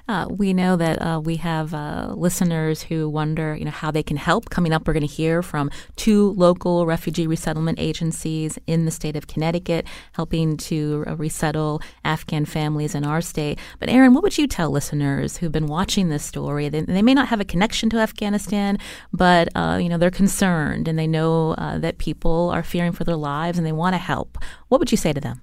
Uh, 0.08 0.26
we 0.30 0.52
know 0.52 0.76
that 0.76 1.00
uh, 1.00 1.20
we 1.22 1.36
have 1.36 1.74
uh, 1.74 2.12
listeners 2.16 2.82
who 2.82 3.08
wonder, 3.08 3.54
you 3.54 3.64
know, 3.64 3.70
how 3.70 3.90
they 3.90 4.02
can 4.02 4.16
help. 4.16 4.50
Coming 4.50 4.72
up, 4.72 4.86
we're 4.86 4.92
going 4.92 5.06
to 5.06 5.12
hear 5.12 5.42
from 5.42 5.70
two 5.96 6.30
local 6.32 6.86
refugee 6.86 7.26
resettlement 7.26 7.78
agencies 7.78 8.58
in 8.66 8.84
the 8.84 8.90
state 8.90 9.16
of 9.16 9.26
Connecticut, 9.26 9.86
helping 10.12 10.56
to 10.58 11.04
uh, 11.06 11.16
resettle 11.16 11.80
Afghan 12.04 12.44
families 12.44 12.94
in 12.94 13.04
our 13.04 13.20
state. 13.20 13.58
But 13.78 13.88
Aaron, 13.88 14.14
what 14.14 14.22
would 14.22 14.38
you 14.38 14.46
tell 14.46 14.70
listeners 14.70 15.36
who've 15.36 15.52
been 15.52 15.66
watching 15.66 16.08
this 16.08 16.24
story? 16.24 16.68
They, 16.68 16.82
they 16.82 17.02
may 17.02 17.14
not 17.14 17.28
have 17.28 17.40
a 17.40 17.44
connection 17.44 17.90
to 17.90 17.98
Afghanistan, 17.98 18.78
but 19.12 19.48
uh, 19.54 19.78
you 19.80 19.88
know 19.88 19.98
they're 19.98 20.10
concerned 20.10 20.88
and 20.88 20.98
they 20.98 21.06
know 21.06 21.52
uh, 21.52 21.78
that 21.78 21.98
people 21.98 22.50
are 22.50 22.62
fearing 22.62 22.92
for 22.92 23.04
their 23.04 23.16
lives 23.16 23.58
and 23.58 23.66
they 23.66 23.72
want 23.72 23.94
to 23.94 23.98
help. 23.98 24.38
What 24.68 24.78
would 24.78 24.90
you 24.90 24.98
say 24.98 25.12
to 25.12 25.20
them? 25.20 25.40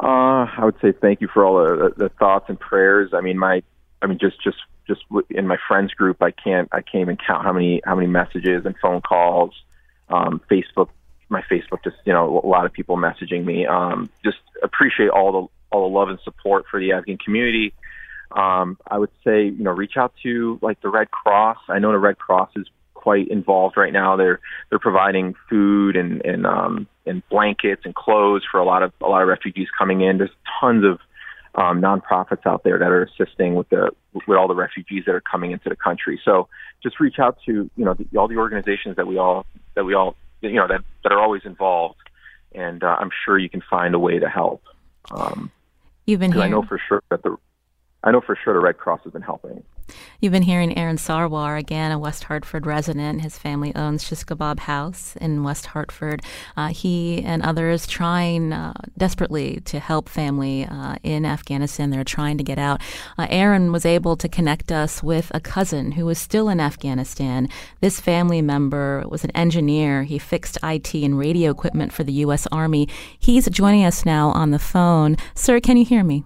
Uh, 0.00 0.46
I 0.56 0.64
would 0.64 0.76
say 0.80 0.92
thank 0.92 1.20
you 1.20 1.28
for 1.32 1.44
all 1.44 1.64
the, 1.64 1.92
the 1.96 2.08
thoughts 2.08 2.46
and 2.48 2.58
prayers. 2.58 3.10
I 3.12 3.20
mean, 3.20 3.38
my, 3.38 3.62
I 4.02 4.06
mean, 4.06 4.18
just 4.18 4.42
just 4.42 4.58
just 4.86 5.02
in 5.30 5.46
my 5.46 5.56
friends 5.68 5.92
group, 5.92 6.22
I 6.22 6.30
can't 6.30 6.68
I 6.72 6.80
can't 6.80 7.02
even 7.02 7.16
count 7.16 7.44
how 7.44 7.52
many 7.52 7.80
how 7.84 7.94
many 7.94 8.08
messages 8.08 8.66
and 8.66 8.74
phone 8.82 9.00
calls, 9.00 9.52
um, 10.08 10.40
Facebook, 10.50 10.88
my 11.28 11.42
Facebook, 11.42 11.82
just 11.84 11.96
you 12.04 12.12
know, 12.12 12.40
a 12.42 12.46
lot 12.46 12.66
of 12.66 12.72
people 12.72 12.96
messaging 12.96 13.44
me. 13.44 13.66
Um, 13.66 14.10
just 14.24 14.38
appreciate 14.62 15.10
all 15.10 15.32
the 15.32 15.76
all 15.76 15.88
the 15.88 15.96
love 15.96 16.08
and 16.08 16.18
support 16.24 16.66
for 16.70 16.80
the 16.80 16.92
Afghan 16.92 17.18
community. 17.18 17.74
Um, 18.32 18.78
I 18.86 18.98
would 18.98 19.10
say, 19.24 19.44
you 19.44 19.62
know, 19.62 19.70
reach 19.70 19.96
out 19.96 20.12
to 20.22 20.58
like 20.60 20.80
the 20.80 20.88
Red 20.88 21.10
Cross. 21.10 21.58
I 21.68 21.78
know 21.78 21.92
the 21.92 21.98
Red 21.98 22.18
Cross 22.18 22.50
is 22.56 22.66
quite 22.94 23.28
involved 23.28 23.76
right 23.76 23.92
now. 23.92 24.16
They're 24.16 24.40
they're 24.70 24.78
providing 24.78 25.34
food 25.48 25.96
and 25.96 26.24
and 26.24 26.46
um, 26.46 26.88
and 27.06 27.26
blankets 27.28 27.82
and 27.84 27.94
clothes 27.94 28.42
for 28.50 28.58
a 28.60 28.64
lot 28.64 28.82
of 28.82 28.92
a 29.00 29.06
lot 29.06 29.22
of 29.22 29.28
refugees 29.28 29.68
coming 29.76 30.00
in. 30.00 30.18
There's 30.18 30.30
tons 30.60 30.84
of 30.84 31.00
um, 31.54 31.80
nonprofits 31.80 32.46
out 32.46 32.64
there 32.64 32.78
that 32.78 32.90
are 32.90 33.02
assisting 33.02 33.54
with 33.54 33.68
the 33.68 33.90
with 34.12 34.36
all 34.36 34.48
the 34.48 34.54
refugees 34.54 35.04
that 35.06 35.14
are 35.14 35.20
coming 35.20 35.52
into 35.52 35.68
the 35.68 35.76
country. 35.76 36.20
So 36.24 36.48
just 36.82 37.00
reach 37.00 37.18
out 37.18 37.38
to 37.46 37.70
you 37.76 37.84
know 37.84 37.94
the, 37.94 38.18
all 38.18 38.28
the 38.28 38.36
organizations 38.36 38.96
that 38.96 39.06
we 39.06 39.18
all 39.18 39.46
that 39.74 39.84
we 39.84 39.94
all 39.94 40.16
you 40.40 40.54
know 40.54 40.66
that 40.68 40.82
that 41.02 41.12
are 41.12 41.20
always 41.20 41.42
involved, 41.44 41.98
and 42.52 42.82
uh, 42.82 42.96
I'm 42.98 43.10
sure 43.24 43.38
you 43.38 43.48
can 43.48 43.62
find 43.68 43.94
a 43.94 43.98
way 43.98 44.18
to 44.18 44.28
help. 44.28 44.62
Um, 45.10 45.50
You've 46.06 46.20
been 46.20 46.32
here. 46.32 46.42
I 46.42 46.48
know 46.48 46.62
for 46.62 46.80
sure 46.88 47.02
that 47.10 47.22
the 47.22 47.36
I 48.02 48.10
know 48.10 48.20
for 48.20 48.36
sure 48.42 48.52
the 48.52 48.60
Red 48.60 48.78
Cross 48.78 49.00
has 49.04 49.12
been 49.12 49.22
helping. 49.22 49.62
You've 50.20 50.32
been 50.32 50.42
hearing 50.42 50.76
Aaron 50.78 50.96
Sarwar, 50.96 51.58
again, 51.58 51.92
a 51.92 51.98
West 51.98 52.24
Hartford 52.24 52.66
resident. 52.66 53.20
His 53.20 53.38
family 53.38 53.74
owns 53.74 54.02
Shish 54.02 54.24
Kebab 54.24 54.60
House 54.60 55.16
in 55.20 55.42
West 55.42 55.66
Hartford. 55.66 56.22
Uh, 56.56 56.68
he 56.68 57.22
and 57.22 57.42
others 57.42 57.86
trying 57.86 58.52
uh, 58.52 58.72
desperately 58.96 59.60
to 59.66 59.78
help 59.78 60.08
family 60.08 60.64
uh, 60.64 60.96
in 61.02 61.26
Afghanistan. 61.26 61.90
They're 61.90 62.04
trying 62.04 62.38
to 62.38 62.44
get 62.44 62.58
out. 62.58 62.80
Uh, 63.18 63.26
Aaron 63.28 63.72
was 63.72 63.84
able 63.84 64.16
to 64.16 64.28
connect 64.28 64.72
us 64.72 65.02
with 65.02 65.30
a 65.34 65.40
cousin 65.40 65.92
who 65.92 66.06
was 66.06 66.18
still 66.18 66.48
in 66.48 66.60
Afghanistan. 66.60 67.48
This 67.80 68.00
family 68.00 68.40
member 68.40 69.04
was 69.08 69.24
an 69.24 69.30
engineer. 69.32 70.04
He 70.04 70.18
fixed 70.18 70.58
IT 70.62 70.94
and 70.94 71.18
radio 71.18 71.50
equipment 71.50 71.92
for 71.92 72.04
the 72.04 72.12
U.S. 72.24 72.46
Army. 72.50 72.88
He's 73.18 73.48
joining 73.50 73.84
us 73.84 74.06
now 74.06 74.30
on 74.30 74.50
the 74.50 74.58
phone. 74.58 75.16
Sir, 75.34 75.60
can 75.60 75.76
you 75.76 75.84
hear 75.84 76.04
me? 76.04 76.24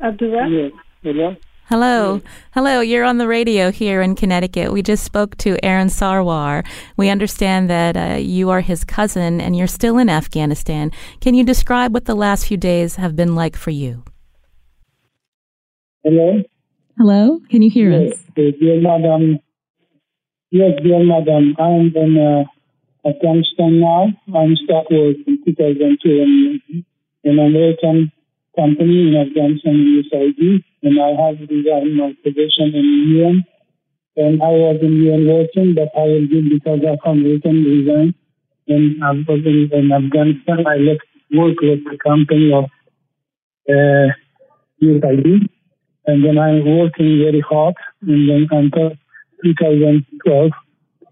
Abdullah? 0.00 0.48
Yes. 0.48 0.72
Hello? 1.02 1.36
Hello. 1.70 2.20
Hello. 2.52 2.80
You're 2.80 3.04
on 3.04 3.18
the 3.18 3.28
radio 3.28 3.70
here 3.70 4.02
in 4.02 4.16
Connecticut. 4.16 4.72
We 4.72 4.82
just 4.82 5.04
spoke 5.04 5.36
to 5.36 5.56
Aaron 5.64 5.86
Sarwar. 5.86 6.66
We 6.96 7.10
understand 7.10 7.70
that 7.70 7.96
uh, 7.96 8.16
you 8.16 8.50
are 8.50 8.60
his 8.60 8.82
cousin 8.82 9.40
and 9.40 9.56
you're 9.56 9.68
still 9.68 9.96
in 9.96 10.10
Afghanistan. 10.10 10.90
Can 11.20 11.34
you 11.34 11.44
describe 11.44 11.94
what 11.94 12.06
the 12.06 12.16
last 12.16 12.48
few 12.48 12.56
days 12.56 12.96
have 12.96 13.14
been 13.14 13.36
like 13.36 13.54
for 13.54 13.70
you? 13.70 14.02
Hello. 16.02 16.42
Hello. 16.98 17.40
Can 17.48 17.62
you 17.62 17.70
hear 17.70 17.92
us? 17.92 18.18
yes, 18.34 18.54
us? 18.54 18.54
Dear 18.58 18.80
madam. 18.80 19.38
Yes, 20.50 20.72
dear 20.82 21.04
madam. 21.04 21.54
I'm 21.56 21.92
in 21.94 22.18
uh, 22.18 23.08
Afghanistan 23.08 23.78
now. 23.78 24.08
I'm 24.34 24.56
stuck 24.56 24.90
work 24.90 25.18
in 25.24 25.38
2002 25.44 26.08
in, 26.08 26.84
in 27.22 27.38
American 27.38 28.10
company 28.60 29.08
in 29.08 29.16
Afghanistan 29.16 29.74
and 29.74 30.04
USAID, 30.04 30.64
and 30.82 31.00
I 31.00 31.10
have 31.22 31.38
resigned 31.48 31.96
my 31.96 32.12
position 32.22 32.68
in 32.80 32.86
UN. 33.16 33.44
And 34.16 34.42
I 34.42 34.52
was 34.64 34.78
in 34.82 35.00
UN 35.02 35.24
working, 35.26 35.74
but 35.74 35.88
I 35.96 36.04
will 36.12 36.26
give 36.26 36.44
because 36.50 36.80
of 36.84 36.98
American 37.04 37.64
resign. 37.64 38.14
And 38.68 39.02
I 39.02 39.12
was 39.12 39.42
in, 39.46 39.70
in 39.72 39.92
Afghanistan. 39.92 40.66
I 40.66 40.76
left 40.76 41.06
work 41.32 41.56
with 41.62 41.84
the 41.88 41.96
company 42.04 42.52
of 42.52 42.64
uh, 43.68 44.08
USAID, 44.82 45.48
and 46.06 46.24
then 46.24 46.36
I'm 46.38 46.60
working 46.66 47.18
very 47.24 47.40
hard. 47.40 47.74
And 48.02 48.28
then 48.28 48.48
until 48.50 48.90
2012, 49.44 50.50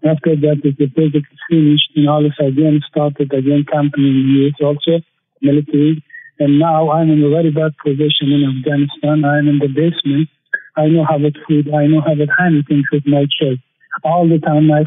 after 0.03 0.35
that, 0.35 0.61
the 0.63 0.87
project 0.87 1.27
is 1.33 1.41
finished, 1.49 1.89
and 1.95 2.09
all 2.09 2.25
of 2.25 2.31
a 2.31 2.35
sudden 2.37 2.81
started 2.87 3.33
again 3.33 3.65
company 3.71 4.09
in 4.09 4.17
the 4.27 4.47
US 4.47 4.59
also, 4.61 5.01
military 5.41 6.03
and 6.39 6.59
now 6.59 6.91
I'm 6.91 7.09
in 7.11 7.23
a 7.23 7.29
very 7.29 7.51
bad 7.51 7.71
position 7.83 8.31
in 8.31 8.47
Afghanistan. 8.47 9.25
I'm 9.25 9.47
in 9.47 9.59
the 9.59 9.67
basement. 9.67 10.29
I 10.77 10.87
know 10.87 11.03
how 11.03 11.17
to 11.17 11.31
food. 11.47 11.67
I 11.73 11.87
know 11.87 12.01
how 12.01 12.15
to 12.15 12.27
handle 12.37 12.63
things 12.67 12.85
with 12.91 13.05
my 13.05 13.27
kids. 13.39 13.61
All 14.03 14.27
the 14.27 14.39
time, 14.39 14.67
my 14.67 14.83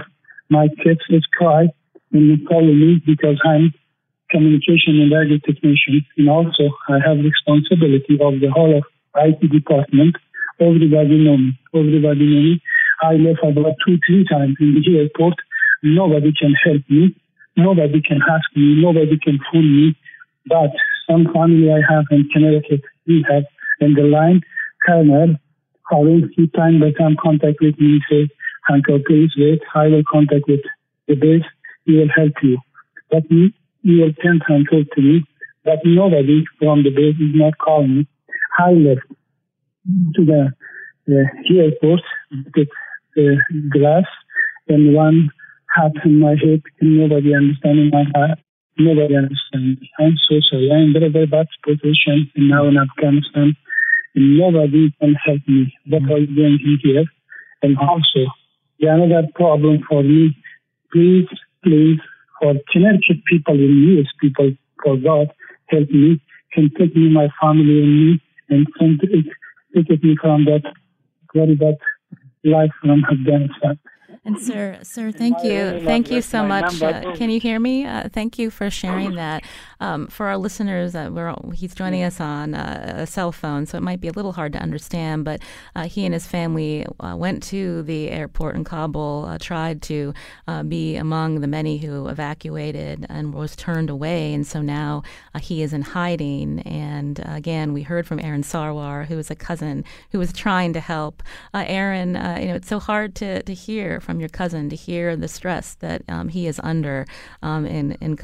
my 0.49 0.69
kids 0.83 1.01
is 1.11 1.25
cry 1.37 1.69
and 2.13 2.29
you 2.29 2.47
call 2.47 2.63
me 2.65 3.03
because 3.05 3.41
I'm 3.45 3.73
communication 4.31 5.01
and 5.01 5.13
radio 5.13 5.39
technician, 5.45 6.01
and 6.17 6.29
also 6.29 6.73
I 6.89 6.99
have 7.05 7.19
responsibility 7.21 8.17
of 8.21 8.41
the 8.41 8.49
whole 8.51 8.79
of 8.79 8.85
IT 9.17 9.41
department. 9.53 10.17
Everybody 10.59 11.21
know 11.21 11.37
me. 11.37 11.53
Everybody 11.75 12.25
know 12.25 12.43
me. 12.49 12.63
I 13.03 13.15
left 13.15 13.45
about 13.45 13.77
two, 13.85 13.99
three 14.07 14.25
times 14.25 14.57
in 14.61 14.75
the 14.75 14.99
airport. 14.99 15.35
Nobody 15.83 16.33
can 16.33 16.55
help 16.65 16.83
me. 16.89 17.15
Nobody 17.57 18.01
can 18.01 18.21
ask 18.31 18.49
me. 18.57 18.81
Nobody 18.81 19.19
can 19.19 19.39
fool 19.51 19.63
me. 19.63 19.95
But 20.47 20.73
some 21.13 21.27
family 21.33 21.71
I 21.71 21.81
have 21.93 22.05
in 22.11 22.29
Connecticut, 22.33 22.83
we 23.07 23.25
have 23.31 23.45
in 23.81 23.95
the 23.95 24.03
line, 24.03 24.41
Colonel, 24.87 25.37
calling, 25.89 26.31
he 26.35 26.49
time 26.49 26.81
by 26.81 26.93
time 26.93 27.17
contact 27.23 27.59
with 27.61 27.79
me, 27.79 28.01
say, 28.11 28.29
Uncle, 28.71 29.01
please 29.07 29.31
wait, 29.37 29.61
I 29.75 29.89
will 29.89 30.03
contact 30.11 30.45
with 30.49 30.61
the 31.09 31.15
base, 31.15 31.45
he 31.85 31.99
will 31.99 32.09
help 32.15 32.33
you. 32.43 32.59
But 33.11 33.25
he, 33.29 33.55
he 33.83 34.01
will 34.01 34.13
ten 34.23 34.41
times 34.49 34.67
talk 34.71 34.87
to 34.95 35.01
me, 35.03 35.25
but 35.65 35.81
nobody 35.85 36.45
from 36.59 36.83
the 36.83 36.91
base 36.91 37.17
is 37.17 37.35
not 37.35 37.59
calling 37.59 37.99
me. 37.99 38.09
I 38.59 38.71
left 38.71 39.07
to 40.15 40.25
the 40.25 40.53
uh, 41.11 41.55
airport, 41.55 42.01
the 42.55 42.67
uh, 43.19 43.37
glass, 43.73 44.05
and 44.69 44.95
one 44.95 45.31
hat 45.75 45.93
in 46.05 46.21
my 46.21 46.31
head, 46.31 46.63
and 46.81 46.99
nobody 46.99 47.35
understanding 47.35 47.91
my 47.93 48.05
heart. 48.15 48.39
Nobody 48.79 49.17
understands. 49.17 49.81
I'm 49.99 50.17
so 50.29 50.41
sorry. 50.51 50.71
I'm 50.73 50.89
in 50.89 50.93
very, 50.93 51.11
very 51.11 51.27
bad 51.27 51.47
position 51.65 52.31
and 52.35 52.49
now 52.49 52.67
in 52.67 52.77
Afghanistan. 52.79 53.55
And 54.15 54.39
nobody 54.39 54.93
can 55.01 55.15
help 55.15 55.41
me. 55.47 55.75
What 55.87 56.03
are 56.11 56.19
you 56.19 56.35
doing 56.35 56.59
here? 56.83 57.05
And 57.63 57.77
also, 57.79 58.31
the 58.81 58.89
another 58.89 59.29
problem 59.35 59.81
for 59.89 60.03
me, 60.03 60.37
please, 60.93 61.29
please, 61.63 61.99
for 62.41 62.55
Connecticut 62.73 63.25
people 63.27 63.55
and 63.55 63.99
US 63.99 64.09
people, 64.21 64.53
for 64.83 64.97
God, 64.97 65.33
help 65.69 65.91
me, 65.91 66.21
can 66.53 66.71
take 66.79 66.97
me, 66.97 67.09
my 67.09 67.29
family 67.41 67.83
and 67.83 68.11
me, 68.11 68.23
and 68.49 68.67
send 68.79 69.01
it, 69.03 69.27
take 69.75 70.03
me 70.03 70.17
from 70.21 70.45
that 70.47 70.63
very 71.35 71.55
bad 71.55 71.77
life 72.45 72.71
from 72.81 73.05
Afghanistan. 73.05 73.79
And 74.25 74.39
sir, 74.39 74.79
sir, 74.85 75.11
thank 75.11 75.43
you, 75.43 75.81
thank 75.85 76.09
you 76.09 76.23
so 76.23 76.45
much. 76.45 76.81
Uh, 76.81 77.13
can 77.17 77.29
you 77.29 77.41
hear 77.41 77.59
me? 77.59 77.85
Uh, 77.85 78.09
thank 78.09 78.39
you 78.39 78.51
for 78.51 78.71
sharing 78.71 79.17
that. 79.17 79.43
Um, 79.81 80.07
for 80.07 80.27
our 80.27 80.37
listeners, 80.37 80.95
uh, 80.95 81.11
we're, 81.13 81.35
he's 81.53 81.75
joining 81.75 82.05
us 82.05 82.21
on 82.21 82.55
uh, 82.55 82.95
a 82.99 83.07
cell 83.09 83.33
phone, 83.33 83.67
so 83.67 83.79
it 83.79 83.81
might 83.81 84.01
be 84.01 84.07
a 84.07 84.13
little 84.13 84.31
hard 84.31 84.53
to 84.53 84.61
understand. 84.61 85.25
But 85.25 85.43
uh, 85.75 85.89
he 85.89 86.05
and 86.05 86.15
his 86.15 86.25
family 86.25 86.87
uh, 87.01 87.17
went 87.17 87.43
to 87.45 87.83
the 87.83 88.11
airport 88.11 88.55
in 88.55 88.63
Kabul, 88.63 89.37
tried 89.41 89.83
to 89.83 90.15
be 90.69 90.95
among 90.95 91.41
the 91.41 91.49
many 91.49 91.79
who 91.79 92.07
evacuated 92.07 93.05
and 93.09 93.35
was 93.35 93.57
turned 93.57 93.91
away, 93.91 94.33
and 94.33 94.47
so 94.47 94.63
now 94.63 95.03
he 95.41 95.63
is 95.63 95.73
in 95.73 95.83
hiding. 95.83 96.61
And 96.61 97.21
again, 97.27 97.73
we 97.73 97.83
heard 97.83 98.07
from 98.07 98.21
Aaron 98.21 98.43
Sarwar, 98.43 99.05
who 99.05 99.19
is 99.19 99.33
a 99.33 99.35
cousin 99.35 99.85
who 100.13 100.21
was 100.21 100.33
trying 100.33 100.75
to 100.75 100.81
help. 100.81 101.25
Aaron, 101.53 102.11
you 102.41 102.47
know, 102.47 102.55
it's 102.55 102.69
so 102.69 102.79
hard 102.79 103.17
to 103.17 103.43
to 103.43 103.53
hear 103.53 104.01
from 104.01 104.12
from 104.13 104.21
your 104.21 104.29
cousin 104.29 104.69
to 104.69 104.77
hear 104.77 105.17
the 105.17 105.27
stress 105.27 105.73
that 105.77 106.03
um, 106.07 106.29
he 106.29 106.47
is 106.47 106.61
under 106.63 107.07
um, 107.43 107.65
in, 107.65 107.93
in, 107.93 108.19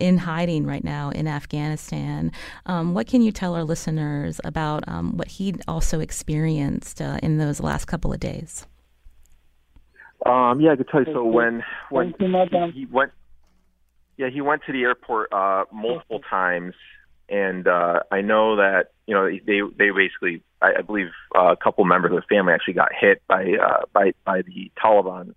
in 0.00 0.16
hiding 0.16 0.64
right 0.64 0.82
now 0.82 1.10
in 1.10 1.28
Afghanistan. 1.28 2.32
Um, 2.64 2.94
what 2.94 3.06
can 3.06 3.20
you 3.20 3.30
tell 3.30 3.54
our 3.54 3.62
listeners 3.62 4.40
about 4.42 4.88
um, 4.88 5.18
what 5.18 5.28
he 5.28 5.54
also 5.68 6.00
experienced 6.00 7.02
uh, 7.02 7.18
in 7.22 7.36
those 7.36 7.60
last 7.60 7.84
couple 7.84 8.10
of 8.10 8.20
days? 8.20 8.66
Um, 10.24 10.62
yeah, 10.62 10.72
I 10.72 10.76
could 10.76 10.88
tell 10.88 11.02
you. 11.02 11.12
So 11.12 11.24
when 11.24 11.62
when 11.90 12.14
he, 12.18 12.70
he 12.72 12.86
went, 12.86 13.12
yeah, 14.16 14.30
he 14.30 14.40
went 14.40 14.62
to 14.64 14.72
the 14.72 14.80
airport 14.80 15.30
uh, 15.30 15.64
multiple 15.70 16.20
times, 16.20 16.72
and 17.28 17.66
uh, 17.66 18.00
I 18.10 18.20
know 18.20 18.56
that 18.56 18.92
you 19.06 19.14
know 19.14 19.28
they 19.28 19.60
they 19.76 19.90
basically 19.90 20.42
I, 20.62 20.74
I 20.78 20.82
believe 20.82 21.10
uh, 21.36 21.52
a 21.52 21.56
couple 21.56 21.84
members 21.84 22.12
of 22.12 22.16
the 22.16 22.34
family 22.34 22.52
actually 22.52 22.74
got 22.74 22.90
hit 22.98 23.22
by 23.28 23.54
uh, 23.54 23.82
by 23.92 24.12
by 24.24 24.42
the 24.42 24.70
Taliban 24.82 25.34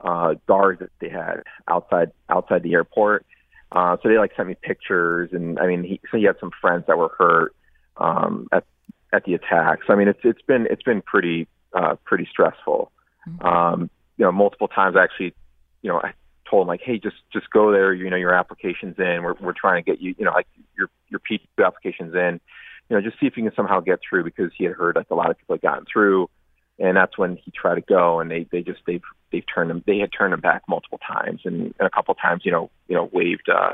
uh, 0.00 0.34
guards 0.46 0.80
that 0.80 0.90
they 1.00 1.08
had 1.08 1.42
outside 1.68 2.12
outside 2.28 2.62
the 2.62 2.74
airport. 2.74 3.24
Uh, 3.70 3.96
so 4.02 4.08
they 4.08 4.18
like 4.18 4.32
sent 4.34 4.48
me 4.48 4.56
pictures, 4.60 5.30
and 5.32 5.58
I 5.58 5.66
mean, 5.66 5.84
he 5.84 6.00
so 6.10 6.16
he 6.16 6.24
had 6.24 6.36
some 6.40 6.50
friends 6.60 6.84
that 6.86 6.98
were 6.98 7.14
hurt 7.18 7.54
um, 7.98 8.48
at 8.52 8.64
at 9.12 9.24
the 9.24 9.34
attack. 9.34 9.80
So 9.86 9.92
I 9.92 9.96
mean, 9.96 10.08
it's 10.08 10.20
it's 10.24 10.42
been 10.42 10.66
it's 10.70 10.82
been 10.82 11.02
pretty 11.02 11.46
uh, 11.72 11.96
pretty 12.04 12.26
stressful. 12.30 12.90
Mm-hmm. 13.28 13.46
Um, 13.46 13.90
you 14.16 14.24
know, 14.24 14.32
multiple 14.32 14.68
times 14.68 14.96
actually, 14.96 15.34
you 15.82 15.90
know, 15.90 16.00
I 16.02 16.12
told 16.48 16.62
him 16.62 16.68
like, 16.68 16.80
hey, 16.82 16.98
just 16.98 17.16
just 17.32 17.50
go 17.50 17.72
there. 17.72 17.92
You 17.92 18.10
know, 18.10 18.16
your 18.16 18.32
application's 18.32 18.96
in. 18.98 19.22
We're 19.22 19.34
we're 19.40 19.52
trying 19.52 19.82
to 19.82 19.90
get 19.90 20.00
you, 20.00 20.14
you 20.18 20.24
know, 20.24 20.32
like 20.32 20.46
your 20.76 20.88
your 21.08 21.20
P 21.20 21.38
two 21.38 21.64
application's 21.64 22.14
in. 22.14 22.40
You 22.88 22.96
know, 22.96 23.02
just 23.02 23.20
see 23.20 23.26
if 23.26 23.36
you 23.36 23.42
can 23.42 23.54
somehow 23.54 23.80
get 23.80 24.00
through 24.08 24.24
because 24.24 24.50
he 24.56 24.64
had 24.64 24.74
heard 24.74 24.96
like 24.96 25.10
a 25.10 25.14
lot 25.14 25.30
of 25.30 25.38
people 25.38 25.56
had 25.56 25.62
gotten 25.62 25.84
through, 25.90 26.30
and 26.78 26.96
that's 26.96 27.18
when 27.18 27.36
he 27.36 27.50
tried 27.50 27.76
to 27.76 27.80
go, 27.82 28.20
and 28.20 28.30
they 28.30 28.46
they 28.50 28.62
just 28.62 28.80
they've 28.86 29.02
they've 29.30 29.44
turned 29.52 29.70
him 29.70 29.82
they 29.86 29.98
had 29.98 30.10
turned 30.16 30.32
him 30.32 30.40
back 30.40 30.62
multiple 30.68 30.98
times, 31.06 31.42
and, 31.44 31.74
and 31.78 31.86
a 31.86 31.90
couple 31.90 32.14
times, 32.14 32.42
you 32.44 32.52
know, 32.52 32.70
you 32.88 32.94
know, 32.94 33.10
waved, 33.12 33.48
uh, 33.48 33.72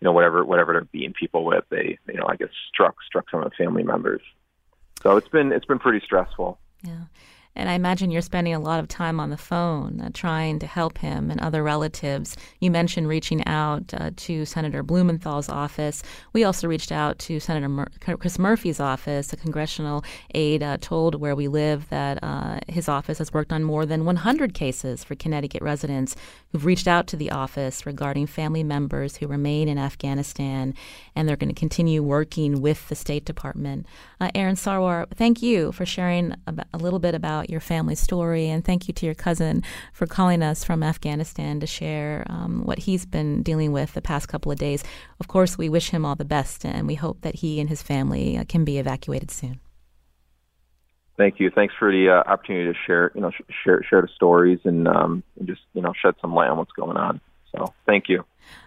you 0.00 0.04
know, 0.04 0.12
whatever 0.12 0.44
whatever 0.44 0.72
they're 0.72 0.84
beating 0.84 1.12
people 1.12 1.44
with, 1.44 1.64
they 1.70 1.98
you 2.08 2.14
know, 2.14 2.26
I 2.28 2.36
guess 2.36 2.50
struck 2.72 2.96
struck 3.04 3.28
some 3.30 3.42
of 3.42 3.50
the 3.50 3.56
family 3.56 3.82
members. 3.82 4.22
So 5.02 5.16
it's 5.16 5.28
been 5.28 5.50
it's 5.52 5.66
been 5.66 5.80
pretty 5.80 6.04
stressful. 6.04 6.58
Yeah. 6.84 7.04
And 7.54 7.68
I 7.68 7.74
imagine 7.74 8.10
you're 8.10 8.22
spending 8.22 8.54
a 8.54 8.60
lot 8.60 8.80
of 8.80 8.88
time 8.88 9.20
on 9.20 9.30
the 9.30 9.36
phone 9.36 10.00
uh, 10.00 10.10
trying 10.14 10.58
to 10.60 10.66
help 10.66 10.98
him 10.98 11.30
and 11.30 11.40
other 11.40 11.62
relatives. 11.62 12.36
You 12.60 12.70
mentioned 12.70 13.08
reaching 13.08 13.46
out 13.46 13.92
uh, 13.94 14.10
to 14.16 14.44
Senator 14.46 14.82
Blumenthal's 14.82 15.48
office. 15.48 16.02
We 16.32 16.44
also 16.44 16.66
reached 16.66 16.92
out 16.92 17.18
to 17.20 17.40
Senator 17.40 17.68
Mur- 17.68 17.90
Chris 18.00 18.38
Murphy's 18.38 18.80
office. 18.80 19.32
A 19.32 19.36
congressional 19.36 20.02
aide 20.34 20.62
uh, 20.62 20.78
told 20.80 21.14
Where 21.14 21.36
We 21.36 21.48
Live 21.48 21.88
that 21.90 22.18
uh, 22.22 22.60
his 22.68 22.88
office 22.88 23.18
has 23.18 23.32
worked 23.32 23.52
on 23.52 23.64
more 23.64 23.84
than 23.84 24.04
100 24.04 24.54
cases 24.54 25.04
for 25.04 25.14
Connecticut 25.14 25.62
residents 25.62 26.16
who've 26.50 26.64
reached 26.64 26.88
out 26.88 27.06
to 27.08 27.16
the 27.16 27.30
office 27.30 27.84
regarding 27.84 28.26
family 28.26 28.64
members 28.64 29.16
who 29.16 29.26
remain 29.26 29.68
in 29.68 29.78
Afghanistan, 29.78 30.74
and 31.14 31.28
they're 31.28 31.36
going 31.36 31.52
to 31.52 31.58
continue 31.58 32.02
working 32.02 32.60
with 32.62 32.88
the 32.88 32.94
State 32.94 33.24
Department. 33.24 33.86
Uh, 34.20 34.30
Aaron 34.34 34.56
Sarwar, 34.56 35.06
thank 35.14 35.42
you 35.42 35.72
for 35.72 35.84
sharing 35.84 36.34
a, 36.46 36.54
a 36.72 36.78
little 36.78 36.98
bit 36.98 37.14
about 37.14 37.41
about 37.42 37.50
your 37.50 37.60
family 37.60 37.96
story. 37.96 38.48
And 38.48 38.64
thank 38.64 38.86
you 38.86 38.94
to 38.94 39.06
your 39.06 39.16
cousin 39.16 39.64
for 39.92 40.06
calling 40.06 40.42
us 40.42 40.62
from 40.62 40.82
Afghanistan 40.82 41.58
to 41.58 41.66
share 41.66 42.24
um, 42.28 42.62
what 42.64 42.78
he's 42.78 43.04
been 43.04 43.42
dealing 43.42 43.72
with 43.72 43.94
the 43.94 44.00
past 44.00 44.28
couple 44.28 44.52
of 44.52 44.58
days. 44.58 44.84
Of 45.18 45.26
course, 45.26 45.58
we 45.58 45.68
wish 45.68 45.90
him 45.90 46.04
all 46.04 46.14
the 46.14 46.24
best, 46.24 46.64
and 46.64 46.86
we 46.86 46.94
hope 46.94 47.22
that 47.22 47.36
he 47.36 47.58
and 47.58 47.68
his 47.68 47.82
family 47.82 48.38
uh, 48.38 48.44
can 48.44 48.64
be 48.64 48.78
evacuated 48.78 49.32
soon. 49.32 49.58
Thank 51.16 51.40
you. 51.40 51.50
Thanks 51.50 51.74
for 51.76 51.90
the 51.90 52.10
uh, 52.10 52.30
opportunity 52.30 52.72
to 52.72 52.78
share, 52.86 53.10
you 53.14 53.20
know, 53.20 53.32
sh- 53.32 53.52
share 53.64 53.82
share 53.82 54.02
the 54.02 54.08
stories 54.14 54.60
and, 54.64 54.86
um, 54.86 55.22
and 55.38 55.48
just 55.48 55.60
you 55.74 55.82
know 55.82 55.92
shed 56.00 56.14
some 56.20 56.34
light 56.34 56.48
on 56.48 56.58
what's 56.58 56.72
going 56.72 56.96
on. 56.96 57.20
So, 57.54 57.74
thank 57.86 58.08
you. 58.08 58.24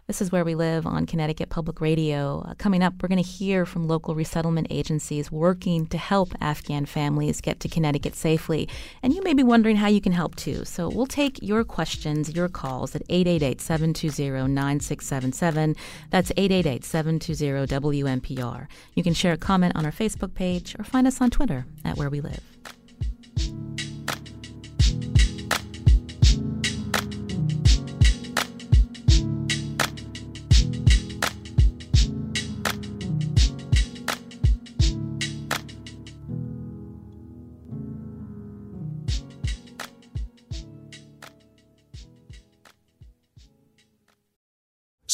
This 0.08 0.22
is 0.22 0.32
Where 0.32 0.46
We 0.46 0.54
Live 0.54 0.86
on 0.86 1.08
Connecticut 1.08 1.50
Public 1.50 1.82
Radio. 1.82 2.46
Uh, 2.48 2.54
coming 2.60 2.84
up, 2.84 2.94
we're 3.02 3.10
going 3.10 3.24
to 3.24 3.28
hear 3.28 3.66
from 3.66 3.88
local 3.88 4.14
resettlement 4.14 4.68
agencies 4.70 5.32
working 5.32 5.88
to 5.88 5.98
help 5.98 6.32
Afghan 6.40 6.86
families 6.86 7.42
get 7.42 7.60
to 7.62 7.68
Connecticut 7.68 8.14
safely. 8.14 8.70
And 9.02 9.16
you 9.16 9.24
may 9.24 9.34
be 9.34 9.42
wondering 9.42 9.78
how 9.78 9.88
you 9.88 10.00
can 10.00 10.12
help 10.12 10.36
too. 10.36 10.64
So 10.64 10.90
we'll 10.90 11.08
take 11.08 11.42
your 11.42 11.64
questions, 11.64 12.36
your 12.36 12.50
calls 12.50 12.96
at 12.96 13.02
888 13.10 13.60
720 13.60 14.54
9677. 14.54 15.76
That's 16.12 16.32
888 16.38 16.86
720 16.86 17.66
WNPR. 17.66 18.68
You 18.94 19.02
can 19.02 19.16
share 19.16 19.34
a 19.34 19.38
comment 19.38 19.76
on 19.76 19.88
our 19.88 19.92
Facebook 19.92 20.36
page 20.36 20.76
or 20.78 20.84
find 20.84 21.08
us 21.08 21.20
on 21.20 21.32
Twitter 21.32 21.66
at 21.84 21.98
Where 21.98 22.12
We 22.12 22.22
Live. 22.22 23.75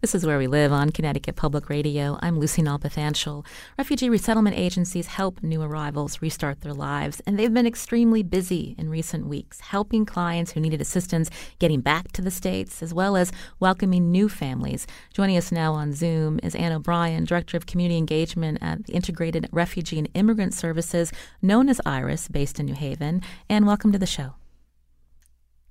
This 0.00 0.14
is 0.14 0.24
Where 0.24 0.38
We 0.38 0.46
Live 0.46 0.72
on 0.72 0.90
Connecticut 0.90 1.36
Public 1.36 1.68
Radio. 1.68 2.18
I'm 2.22 2.38
Lucy 2.38 2.62
Nalpathanchil. 2.62 3.44
Refugee 3.78 4.08
resettlement 4.08 4.56
agencies 4.56 5.06
help 5.06 5.42
new 5.42 5.62
arrivals 5.62 6.22
restart 6.22 6.60
their 6.60 6.72
lives, 6.72 7.20
and 7.26 7.38
they've 7.38 7.52
been 7.52 7.66
extremely 7.66 8.22
busy 8.22 8.74
in 8.78 8.88
recent 8.88 9.26
weeks, 9.26 9.60
helping 9.60 10.06
clients 10.06 10.52
who 10.52 10.60
needed 10.60 10.80
assistance 10.80 11.30
getting 11.58 11.80
back 11.80 12.12
to 12.12 12.22
the 12.22 12.30
States, 12.30 12.82
as 12.82 12.94
well 12.94 13.16
as 13.16 13.32
welcoming 13.60 14.10
new 14.10 14.28
families. 14.28 14.86
Joining 15.12 15.36
us 15.36 15.52
now 15.52 15.72
on 15.72 15.92
Zoom 15.92 16.38
is 16.42 16.54
Ann 16.54 16.72
O'Brien, 16.72 17.24
Director 17.24 17.56
of 17.56 17.66
Community 17.66 17.98
Engagement 17.98 18.58
at 18.60 18.84
the 18.86 18.92
Integrated 18.92 19.48
Refugee 19.52 19.98
and 19.98 20.08
Immigrant 20.14 20.54
Services, 20.54 21.12
known 21.42 21.68
as 21.68 21.80
IRIS, 21.84 22.28
based 22.28 22.60
in 22.60 22.66
New 22.66 22.74
Haven. 22.74 23.22
And 23.48 23.66
welcome 23.66 23.92
to 23.92 23.98
the 23.98 24.06
show. 24.06 24.34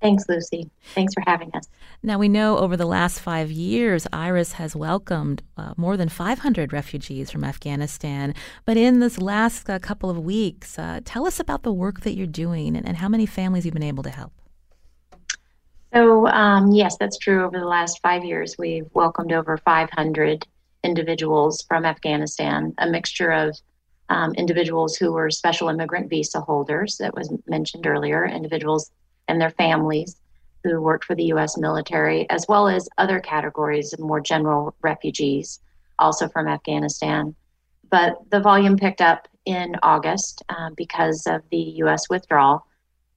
Thanks, 0.02 0.24
Lucy. 0.28 0.68
Thanks 0.94 1.14
for 1.14 1.22
having 1.26 1.50
us. 1.54 1.68
Now, 2.02 2.18
we 2.18 2.28
know 2.28 2.58
over 2.58 2.76
the 2.76 2.86
last 2.86 3.18
five 3.18 3.50
years, 3.50 4.06
IRIS 4.12 4.52
has 4.52 4.76
welcomed 4.76 5.42
uh, 5.56 5.72
more 5.76 5.96
than 5.96 6.10
500 6.10 6.72
refugees 6.72 7.30
from 7.30 7.42
Afghanistan. 7.42 8.34
But 8.66 8.76
in 8.76 9.00
this 9.00 9.18
last 9.18 9.70
uh, 9.70 9.78
couple 9.78 10.10
of 10.10 10.18
weeks, 10.18 10.78
uh, 10.78 11.00
tell 11.04 11.26
us 11.26 11.40
about 11.40 11.62
the 11.62 11.72
work 11.72 12.02
that 12.02 12.14
you're 12.14 12.26
doing 12.26 12.76
and, 12.76 12.86
and, 12.86 12.98
how 12.98 13.08
many 13.08 13.24
families 13.24 13.64
you've 13.64 13.74
been 13.74 13.82
able 13.82 14.02
to 14.02 14.10
help. 14.10 14.32
So, 15.94 16.26
um, 16.28 16.72
yes, 16.72 16.96
that's 16.98 17.16
true. 17.16 17.44
Over 17.44 17.58
the 17.58 17.66
last 17.66 18.00
five 18.02 18.22
years, 18.22 18.56
we've 18.58 18.88
welcomed 18.92 19.32
over 19.32 19.56
500 19.56 20.46
individuals 20.84 21.62
from 21.62 21.86
Afghanistan, 21.86 22.74
a 22.78 22.86
mixture 22.86 23.30
of 23.32 23.58
um, 24.10 24.34
individuals 24.34 24.96
who 24.96 25.12
were 25.12 25.30
special 25.30 25.68
immigrant 25.68 26.10
visa 26.10 26.40
holders, 26.40 26.96
that 26.98 27.14
was 27.14 27.32
mentioned 27.46 27.86
earlier, 27.86 28.26
individuals 28.26 28.90
and 29.28 29.40
their 29.40 29.50
families 29.50 30.16
who 30.64 30.80
worked 30.80 31.04
for 31.04 31.14
the 31.14 31.26
U.S. 31.26 31.56
military, 31.56 32.28
as 32.30 32.46
well 32.48 32.68
as 32.68 32.88
other 32.98 33.20
categories 33.20 33.92
of 33.92 34.00
more 34.00 34.20
general 34.20 34.74
refugees, 34.82 35.60
also 35.98 36.28
from 36.28 36.48
Afghanistan. 36.48 37.34
But 37.90 38.18
the 38.30 38.40
volume 38.40 38.76
picked 38.76 39.00
up 39.00 39.28
in 39.44 39.76
August 39.82 40.42
uh, 40.48 40.70
because 40.76 41.26
of 41.26 41.42
the 41.50 41.74
U.S. 41.82 42.08
withdrawal, 42.10 42.66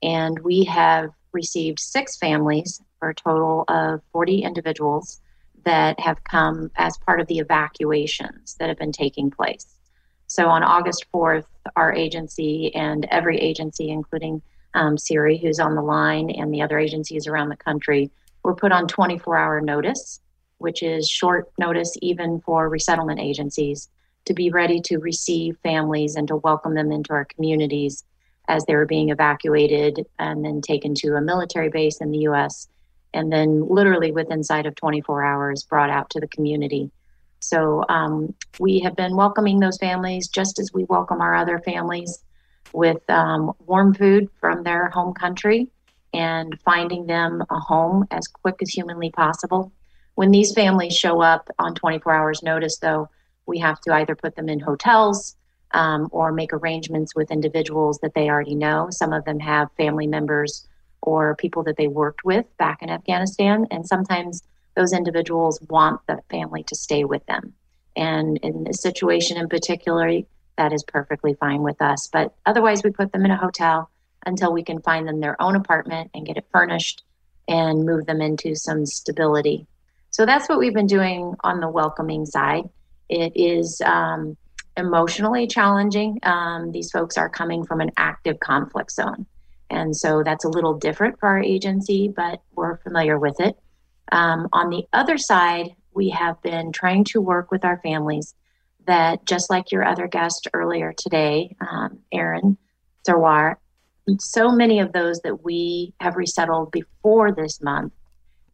and 0.03 0.37
we 0.39 0.63
have 0.65 1.09
received 1.31 1.79
six 1.79 2.17
families 2.17 2.81
for 2.99 3.09
a 3.09 3.15
total 3.15 3.65
of 3.67 4.01
40 4.11 4.43
individuals 4.43 5.21
that 5.65 5.99
have 5.99 6.23
come 6.23 6.71
as 6.75 6.97
part 6.97 7.19
of 7.19 7.27
the 7.27 7.39
evacuations 7.39 8.55
that 8.59 8.69
have 8.69 8.77
been 8.77 8.91
taking 8.91 9.29
place. 9.29 9.65
So 10.27 10.47
on 10.47 10.63
August 10.63 11.05
4th, 11.13 11.45
our 11.75 11.93
agency 11.93 12.73
and 12.75 13.05
every 13.05 13.37
agency, 13.39 13.89
including 13.89 14.41
um, 14.73 14.97
CIRI, 14.97 15.37
who's 15.37 15.59
on 15.59 15.75
the 15.75 15.81
line, 15.81 16.29
and 16.29 16.53
the 16.53 16.61
other 16.61 16.79
agencies 16.79 17.27
around 17.27 17.49
the 17.49 17.57
country, 17.57 18.11
were 18.43 18.55
put 18.55 18.71
on 18.71 18.87
24 18.87 19.37
hour 19.37 19.61
notice, 19.61 20.19
which 20.57 20.83
is 20.83 21.09
short 21.09 21.51
notice 21.57 21.95
even 22.01 22.39
for 22.41 22.69
resettlement 22.69 23.19
agencies, 23.19 23.89
to 24.25 24.33
be 24.33 24.49
ready 24.51 24.79
to 24.81 24.97
receive 24.97 25.57
families 25.63 26.15
and 26.15 26.27
to 26.27 26.35
welcome 26.37 26.75
them 26.75 26.91
into 26.91 27.13
our 27.13 27.25
communities 27.25 28.03
as 28.47 28.65
they 28.65 28.75
were 28.75 28.85
being 28.85 29.09
evacuated 29.09 30.05
and 30.17 30.43
then 30.43 30.61
taken 30.61 30.93
to 30.95 31.15
a 31.15 31.21
military 31.21 31.69
base 31.69 32.01
in 32.01 32.11
the 32.11 32.19
US 32.19 32.67
and 33.13 33.31
then 33.31 33.67
literally 33.67 34.11
within 34.11 34.43
sight 34.43 34.65
of 34.65 34.75
24 34.75 35.23
hours 35.23 35.63
brought 35.63 35.89
out 35.89 36.09
to 36.11 36.19
the 36.19 36.27
community. 36.27 36.91
So 37.39 37.85
um, 37.89 38.33
we 38.59 38.79
have 38.79 38.95
been 38.95 39.15
welcoming 39.15 39.59
those 39.59 39.77
families 39.77 40.27
just 40.27 40.59
as 40.59 40.73
we 40.73 40.83
welcome 40.85 41.21
our 41.21 41.35
other 41.35 41.59
families 41.59 42.23
with 42.73 43.07
um, 43.09 43.53
warm 43.65 43.93
food 43.93 44.29
from 44.39 44.63
their 44.63 44.89
home 44.89 45.13
country 45.13 45.67
and 46.13 46.59
finding 46.61 47.05
them 47.05 47.43
a 47.49 47.59
home 47.59 48.07
as 48.11 48.27
quick 48.27 48.55
as 48.61 48.69
humanly 48.69 49.11
possible. 49.11 49.71
When 50.15 50.31
these 50.31 50.53
families 50.53 50.95
show 50.95 51.21
up 51.21 51.49
on 51.59 51.75
24 51.75 52.13
hours 52.13 52.43
notice, 52.43 52.77
though, 52.77 53.09
we 53.45 53.59
have 53.59 53.79
to 53.81 53.93
either 53.93 54.15
put 54.15 54.35
them 54.35 54.49
in 54.49 54.59
hotels 54.59 55.35
um, 55.71 56.09
or 56.11 56.31
make 56.31 56.53
arrangements 56.53 57.15
with 57.15 57.31
individuals 57.31 57.99
that 57.99 58.13
they 58.13 58.29
already 58.29 58.55
know. 58.55 58.89
Some 58.91 59.13
of 59.13 59.25
them 59.25 59.39
have 59.39 59.71
family 59.77 60.07
members 60.07 60.67
or 61.01 61.35
people 61.35 61.63
that 61.63 61.77
they 61.77 61.87
worked 61.87 62.25
with 62.25 62.45
back 62.57 62.81
in 62.81 62.89
Afghanistan. 62.89 63.67
And 63.71 63.87
sometimes 63.87 64.43
those 64.75 64.93
individuals 64.93 65.61
want 65.69 66.01
the 66.07 66.19
family 66.29 66.63
to 66.63 66.75
stay 66.75 67.03
with 67.03 67.25
them. 67.25 67.53
And 67.95 68.37
in 68.37 68.63
this 68.63 68.81
situation 68.81 69.37
in 69.37 69.49
particular, 69.49 70.21
that 70.59 70.73
is 70.73 70.83
perfectly 70.83 71.33
fine 71.35 71.63
with 71.63 71.81
us. 71.81 72.09
But 72.11 72.35
otherwise, 72.45 72.83
we 72.83 72.91
put 72.91 73.13
them 73.13 73.23
in 73.23 73.31
a 73.31 73.37
hotel 73.37 73.89
until 74.25 74.51
we 74.51 74.61
can 74.61 74.81
find 74.81 75.07
them 75.07 75.21
their 75.21 75.41
own 75.41 75.55
apartment 75.55 76.11
and 76.13 76.25
get 76.25 76.35
it 76.35 76.45
furnished 76.51 77.01
and 77.47 77.85
move 77.85 78.05
them 78.05 78.21
into 78.21 78.55
some 78.55 78.85
stability. 78.85 79.65
So 80.09 80.25
that's 80.25 80.49
what 80.49 80.59
we've 80.59 80.73
been 80.73 80.85
doing 80.85 81.33
on 81.45 81.61
the 81.61 81.69
welcoming 81.69 82.25
side. 82.25 82.65
It 83.07 83.31
is 83.35 83.81
um, 83.85 84.35
emotionally 84.75 85.47
challenging. 85.47 86.19
Um, 86.23 86.73
these 86.73 86.91
folks 86.91 87.17
are 87.17 87.29
coming 87.29 87.63
from 87.63 87.79
an 87.79 87.91
active 87.95 88.41
conflict 88.41 88.91
zone. 88.91 89.25
And 89.69 89.95
so 89.95 90.23
that's 90.23 90.43
a 90.43 90.49
little 90.49 90.73
different 90.73 91.19
for 91.19 91.29
our 91.29 91.41
agency, 91.41 92.11
but 92.13 92.41
we're 92.53 92.77
familiar 92.79 93.17
with 93.17 93.39
it. 93.39 93.57
Um, 94.11 94.49
on 94.51 94.69
the 94.69 94.83
other 94.91 95.17
side, 95.17 95.69
we 95.93 96.09
have 96.09 96.41
been 96.41 96.73
trying 96.73 97.05
to 97.05 97.21
work 97.21 97.49
with 97.49 97.63
our 97.63 97.79
families 97.81 98.35
that, 98.89 99.25
just 99.25 99.49
like 99.49 99.71
your 99.71 99.85
other 99.85 100.07
guest 100.07 100.47
earlier 100.53 100.93
today, 100.97 101.55
um, 101.61 101.99
Aaron 102.11 102.57
Sarwar, 103.07 103.55
so 104.19 104.51
many 104.51 104.79
of 104.79 104.91
those 104.91 105.19
that 105.21 105.43
we 105.43 105.93
have 105.99 106.15
resettled 106.15 106.71
before 106.71 107.31
this 107.31 107.61
month 107.61 107.93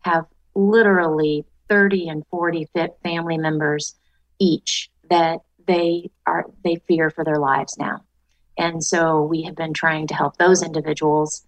have 0.01 0.25
literally 0.53 1.45
30 1.69 2.09
and 2.09 2.23
40 2.29 2.67
fit 2.73 2.95
family 3.03 3.37
members 3.37 3.95
each 4.39 4.89
that 5.09 5.39
they 5.65 6.11
are 6.25 6.45
they 6.63 6.75
fear 6.87 7.09
for 7.09 7.23
their 7.23 7.39
lives 7.39 7.77
now 7.77 8.01
and 8.57 8.83
so 8.83 9.23
we 9.23 9.43
have 9.43 9.55
been 9.55 9.73
trying 9.73 10.07
to 10.07 10.13
help 10.13 10.37
those 10.37 10.63
individuals 10.63 11.45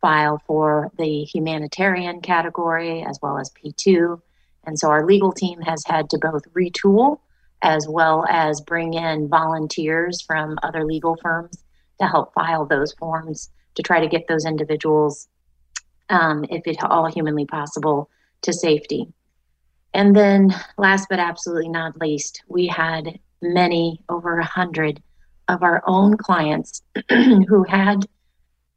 file 0.00 0.40
for 0.46 0.90
the 0.98 1.24
humanitarian 1.24 2.20
category 2.20 3.02
as 3.02 3.18
well 3.22 3.38
as 3.38 3.50
P2. 3.50 4.20
And 4.64 4.78
so 4.78 4.88
our 4.90 5.04
legal 5.04 5.32
team 5.32 5.60
has 5.60 5.82
had 5.86 6.10
to 6.10 6.18
both 6.18 6.42
retool 6.52 7.18
as 7.62 7.86
well 7.88 8.24
as 8.28 8.60
bring 8.60 8.94
in 8.94 9.28
volunteers 9.28 10.22
from 10.22 10.58
other 10.62 10.84
legal 10.84 11.16
firms 11.16 11.64
to 12.00 12.06
help 12.06 12.32
file 12.34 12.64
those 12.64 12.92
forms 12.94 13.50
to 13.74 13.82
try 13.82 14.00
to 14.00 14.08
get 14.08 14.28
those 14.28 14.44
individuals, 14.44 15.28
um, 16.08 16.44
if 16.50 16.66
at 16.66 16.82
all 16.84 17.06
humanly 17.06 17.44
possible, 17.44 18.10
to 18.42 18.52
safety. 18.52 19.08
And 19.94 20.14
then, 20.14 20.54
last 20.76 21.06
but 21.08 21.18
absolutely 21.18 21.68
not 21.68 22.00
least, 22.00 22.42
we 22.48 22.66
had 22.66 23.18
many, 23.40 24.00
over 24.08 24.38
a 24.38 24.44
hundred 24.44 25.02
of 25.48 25.62
our 25.62 25.82
own 25.86 26.16
clients 26.16 26.82
who 27.10 27.64
had 27.64 28.04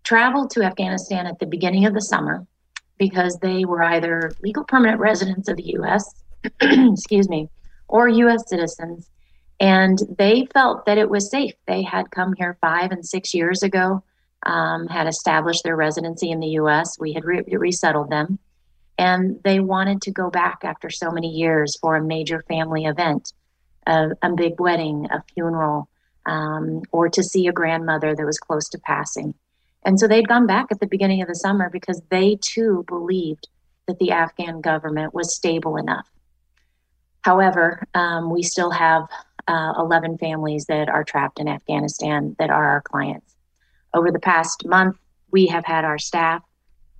traveled 0.04 0.50
to 0.52 0.64
Afghanistan 0.64 1.28
at 1.28 1.40
the 1.40 1.46
beginning 1.46 1.86
of 1.86 1.94
the 1.94 2.02
summer 2.02 2.46
because 2.98 3.38
they 3.40 3.66
were 3.66 3.84
either 3.84 4.32
legal 4.42 4.64
permanent 4.64 5.00
residents 5.00 5.50
of 5.50 5.58
the 5.58 5.76
US, 5.78 6.24
excuse 6.62 7.28
me, 7.28 7.50
or 7.92 8.08
US 8.08 8.50
citizens. 8.50 9.10
And 9.60 10.00
they 10.18 10.48
felt 10.54 10.86
that 10.88 10.98
it 10.98 11.10
was 11.10 11.30
safe. 11.30 11.54
They 11.68 11.84
had 11.84 12.10
come 12.10 12.34
here 12.34 12.58
five 12.62 12.92
and 12.92 13.06
six 13.06 13.34
years 13.34 13.62
ago, 13.62 14.04
um, 14.46 14.88
had 14.88 15.08
established 15.08 15.64
their 15.64 15.76
residency 15.76 16.32
in 16.32 16.40
the 16.40 16.56
US. 16.62 16.98
We 17.00 17.14
had 17.14 17.26
re- 17.26 17.44
resettled 17.48 18.10
them. 18.10 18.40
And 18.98 19.40
they 19.44 19.60
wanted 19.60 20.02
to 20.04 20.12
go 20.12 20.30
back 20.30 20.62
after 20.64 20.90
so 20.90 21.12
many 21.12 21.28
years 21.28 21.78
for 21.80 21.96
a 21.96 22.04
major 22.04 22.44
family 22.48 22.86
event, 22.86 23.34
a, 23.86 24.10
a 24.22 24.34
big 24.34 24.60
wedding, 24.60 25.08
a 25.12 25.24
funeral, 25.34 25.88
um, 26.26 26.82
or 26.92 27.10
to 27.10 27.24
see 27.24 27.48
a 27.48 27.54
grandmother 27.54 28.16
that 28.16 28.26
was 28.26 28.38
close 28.40 28.68
to 28.70 28.80
passing. 28.80 29.34
And 29.84 30.00
so 30.00 30.08
they'd 30.08 30.28
gone 30.28 30.48
back 30.48 30.68
at 30.72 30.80
the 30.80 30.88
beginning 30.88 31.22
of 31.22 31.28
the 31.28 31.36
summer 31.36 31.70
because 31.70 32.02
they 32.10 32.38
too 32.42 32.84
believed 32.88 33.48
that 33.88 34.00
the 34.00 34.12
Afghan 34.12 34.62
government 34.62 35.14
was 35.14 35.36
stable 35.36 35.78
enough. 35.78 36.08
However, 37.22 37.88
um, 37.94 38.30
we 38.30 38.44
still 38.44 38.72
have 38.72 39.08
uh, 39.48 39.74
11 39.78 40.18
families 40.18 40.66
that 40.66 40.90
are 40.90 41.04
trapped 41.04 41.40
in 41.40 41.48
Afghanistan 41.48 42.36
that 42.40 42.50
are 42.50 42.70
our 42.70 42.82
clients. 42.82 43.36
Over 43.94 44.12
the 44.12 44.20
past 44.20 44.66
month, 44.66 44.98
we 45.32 45.48
have 45.48 45.66
had 45.66 45.86
our 45.86 45.98
staff 45.98 46.44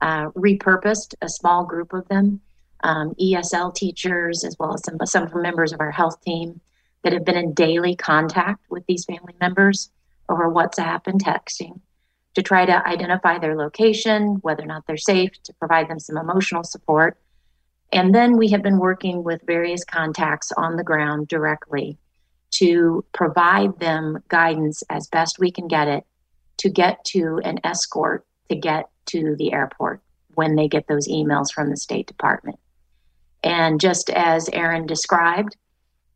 uh, 0.02 0.30
repurposed, 0.32 1.16
a 1.22 1.30
small 1.30 1.64
group 1.66 1.94
of 1.94 2.08
them, 2.08 2.42
um, 2.84 3.14
ESL 3.22 3.74
teachers, 3.74 4.44
as 4.44 4.56
well 4.60 4.74
as 4.74 4.84
some, 4.84 4.98
some 5.06 5.42
members 5.42 5.74
of 5.74 5.80
our 5.80 5.92
health 5.92 6.22
team, 6.22 6.60
that 7.04 7.14
have 7.14 7.26
been 7.26 7.38
in 7.38 7.54
daily 7.54 7.96
contact 7.96 8.64
with 8.70 8.86
these 8.88 9.06
family 9.06 9.34
members 9.40 9.90
over 10.30 10.50
WhatsApp 10.50 11.08
and 11.08 11.24
texting 11.24 11.80
to 12.36 12.42
try 12.42 12.66
to 12.66 12.88
identify 12.88 13.38
their 13.38 13.56
location, 13.56 14.36
whether 14.42 14.64
or 14.64 14.68
not 14.68 14.86
they're 14.88 14.98
safe, 14.98 15.32
to 15.44 15.54
provide 15.54 15.90
them 15.90 16.00
some 16.00 16.18
emotional 16.18 16.64
support. 16.64 17.18
And 17.92 18.16
then 18.16 18.38
we 18.38 18.50
have 18.50 18.62
been 18.62 18.80
working 18.80 19.24
with 19.24 19.42
various 19.46 19.84
contacts 19.84 20.52
on 20.56 20.78
the 20.78 20.84
ground 20.84 21.28
directly 21.28 21.98
to 22.52 23.04
provide 23.14 23.80
them 23.80 24.24
guidance 24.28 24.84
as 24.90 25.08
best 25.08 25.40
we 25.40 25.52
can 25.52 25.68
get 25.68 25.88
it 25.88 26.06
to 26.58 26.70
get 26.70 27.04
to 27.06 27.40
an 27.44 27.60
escort 27.64 28.26
to 28.50 28.56
get 28.56 28.90
to 29.08 29.36
the 29.38 29.54
airport 29.54 30.02
when 30.36 30.56
they 30.56 30.68
get 30.68 30.88
those 30.88 31.08
emails 31.08 31.52
from 31.54 31.70
the 31.70 31.78
State 31.78 32.08
Department. 32.08 32.60
And 33.44 33.80
just 33.80 34.10
as 34.10 34.50
Aaron 34.54 34.86
described, 34.86 35.58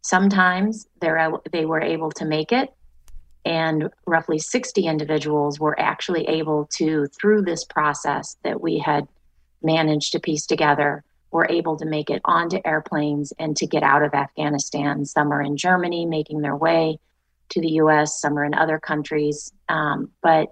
Sometimes 0.05 0.85
they 1.01 1.65
were 1.65 1.81
able 1.81 2.11
to 2.11 2.25
make 2.25 2.51
it, 2.51 2.71
and 3.43 3.89
roughly 4.05 4.37
60 4.37 4.85
individuals 4.85 5.59
were 5.59 5.79
actually 5.79 6.27
able 6.27 6.69
to, 6.77 7.07
through 7.19 7.41
this 7.41 7.65
process 7.65 8.37
that 8.43 8.61
we 8.61 8.77
had 8.77 9.07
managed 9.63 10.11
to 10.11 10.19
piece 10.19 10.45
together, 10.45 11.03
were 11.35 11.47
able 11.49 11.75
to 11.77 11.85
make 11.85 12.09
it 12.09 12.21
onto 12.23 12.59
airplanes 12.63 13.33
and 13.37 13.57
to 13.57 13.67
get 13.67 13.83
out 13.83 14.03
of 14.03 14.13
Afghanistan. 14.13 15.05
Some 15.05 15.31
are 15.33 15.41
in 15.41 15.57
Germany 15.57 16.05
making 16.05 16.41
their 16.41 16.55
way 16.55 16.97
to 17.49 17.61
the 17.61 17.73
US, 17.81 18.19
some 18.19 18.37
are 18.39 18.45
in 18.45 18.53
other 18.53 18.79
countries. 18.79 19.51
Um, 19.69 20.09
but 20.23 20.47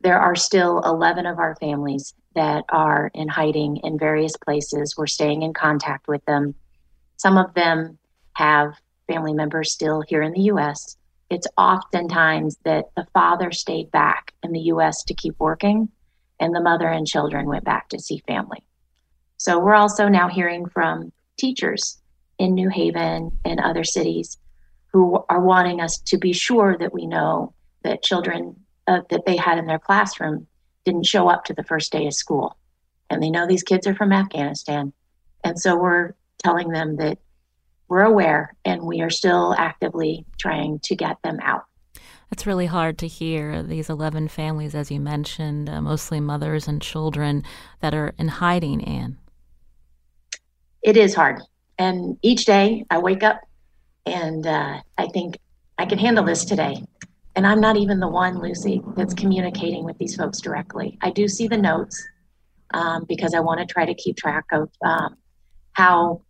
there 0.00 0.18
are 0.18 0.34
still 0.34 0.80
11 0.80 1.26
of 1.26 1.38
our 1.38 1.54
families 1.56 2.14
that 2.34 2.64
are 2.70 3.10
in 3.14 3.28
hiding 3.28 3.76
in 3.84 3.98
various 3.98 4.36
places. 4.36 4.94
We're 4.96 5.06
staying 5.06 5.42
in 5.42 5.52
contact 5.52 6.08
with 6.08 6.24
them. 6.24 6.54
Some 7.16 7.36
of 7.36 7.54
them 7.54 7.98
have 8.32 8.74
family 9.06 9.34
members 9.34 9.70
still 9.70 10.00
here 10.00 10.22
in 10.22 10.32
the 10.32 10.48
US, 10.52 10.96
it's 11.28 11.46
oftentimes 11.58 12.56
that 12.64 12.86
the 12.96 13.06
father 13.12 13.50
stayed 13.50 13.90
back 13.90 14.32
in 14.42 14.52
the 14.52 14.60
US 14.72 15.02
to 15.04 15.14
keep 15.14 15.34
working 15.38 15.88
and 16.38 16.54
the 16.54 16.60
mother 16.60 16.88
and 16.88 17.06
children 17.06 17.46
went 17.46 17.64
back 17.64 17.88
to 17.88 17.98
see 17.98 18.22
family. 18.26 18.64
So 19.46 19.60
we're 19.60 19.76
also 19.76 20.08
now 20.08 20.28
hearing 20.28 20.66
from 20.66 21.12
teachers 21.38 21.98
in 22.36 22.54
New 22.54 22.68
Haven 22.68 23.30
and 23.44 23.60
other 23.60 23.84
cities 23.84 24.38
who 24.92 25.24
are 25.28 25.40
wanting 25.40 25.80
us 25.80 25.98
to 25.98 26.18
be 26.18 26.32
sure 26.32 26.76
that 26.76 26.92
we 26.92 27.06
know 27.06 27.54
that 27.84 28.02
children 28.02 28.56
uh, 28.88 29.02
that 29.08 29.24
they 29.24 29.36
had 29.36 29.58
in 29.58 29.66
their 29.66 29.78
classroom 29.78 30.48
didn't 30.84 31.06
show 31.06 31.28
up 31.28 31.44
to 31.44 31.54
the 31.54 31.62
first 31.62 31.92
day 31.92 32.08
of 32.08 32.14
school. 32.14 32.56
And 33.08 33.22
they 33.22 33.30
know 33.30 33.46
these 33.46 33.62
kids 33.62 33.86
are 33.86 33.94
from 33.94 34.10
Afghanistan. 34.10 34.92
And 35.44 35.56
so 35.56 35.76
we're 35.76 36.14
telling 36.38 36.70
them 36.70 36.96
that 36.96 37.18
we're 37.86 38.02
aware 38.02 38.52
and 38.64 38.82
we 38.82 39.00
are 39.00 39.10
still 39.10 39.54
actively 39.56 40.26
trying 40.40 40.80
to 40.80 40.96
get 40.96 41.22
them 41.22 41.38
out. 41.40 41.66
That's 42.30 42.48
really 42.48 42.66
hard 42.66 42.98
to 42.98 43.06
hear. 43.06 43.62
These 43.62 43.90
11 43.90 44.26
families, 44.26 44.74
as 44.74 44.90
you 44.90 44.98
mentioned, 44.98 45.70
uh, 45.70 45.80
mostly 45.80 46.18
mothers 46.18 46.66
and 46.66 46.82
children 46.82 47.44
that 47.78 47.94
are 47.94 48.12
in 48.18 48.26
hiding, 48.26 48.82
Anne. 48.82 49.18
It 50.86 50.96
is 50.96 51.16
hard. 51.16 51.42
And 51.78 52.16
each 52.22 52.44
day 52.44 52.84
I 52.90 52.98
wake 52.98 53.24
up 53.24 53.40
and 54.06 54.46
uh, 54.46 54.80
I 54.96 55.08
think 55.08 55.36
I 55.78 55.84
can 55.84 55.98
handle 55.98 56.24
this 56.24 56.44
today. 56.44 56.80
And 57.34 57.44
I'm 57.44 57.60
not 57.60 57.76
even 57.76 57.98
the 57.98 58.08
one, 58.08 58.38
Lucy, 58.38 58.80
that's 58.96 59.12
communicating 59.12 59.84
with 59.84 59.98
these 59.98 60.14
folks 60.14 60.40
directly. 60.40 60.96
I 61.02 61.10
do 61.10 61.26
see 61.26 61.48
the 61.48 61.56
notes 61.58 62.02
um, 62.72 63.04
because 63.08 63.34
I 63.34 63.40
want 63.40 63.58
to 63.58 63.66
try 63.66 63.84
to 63.84 63.94
keep 63.94 64.16
track 64.16 64.44
of 64.52 64.70
um, 64.84 65.16
how 65.72 66.22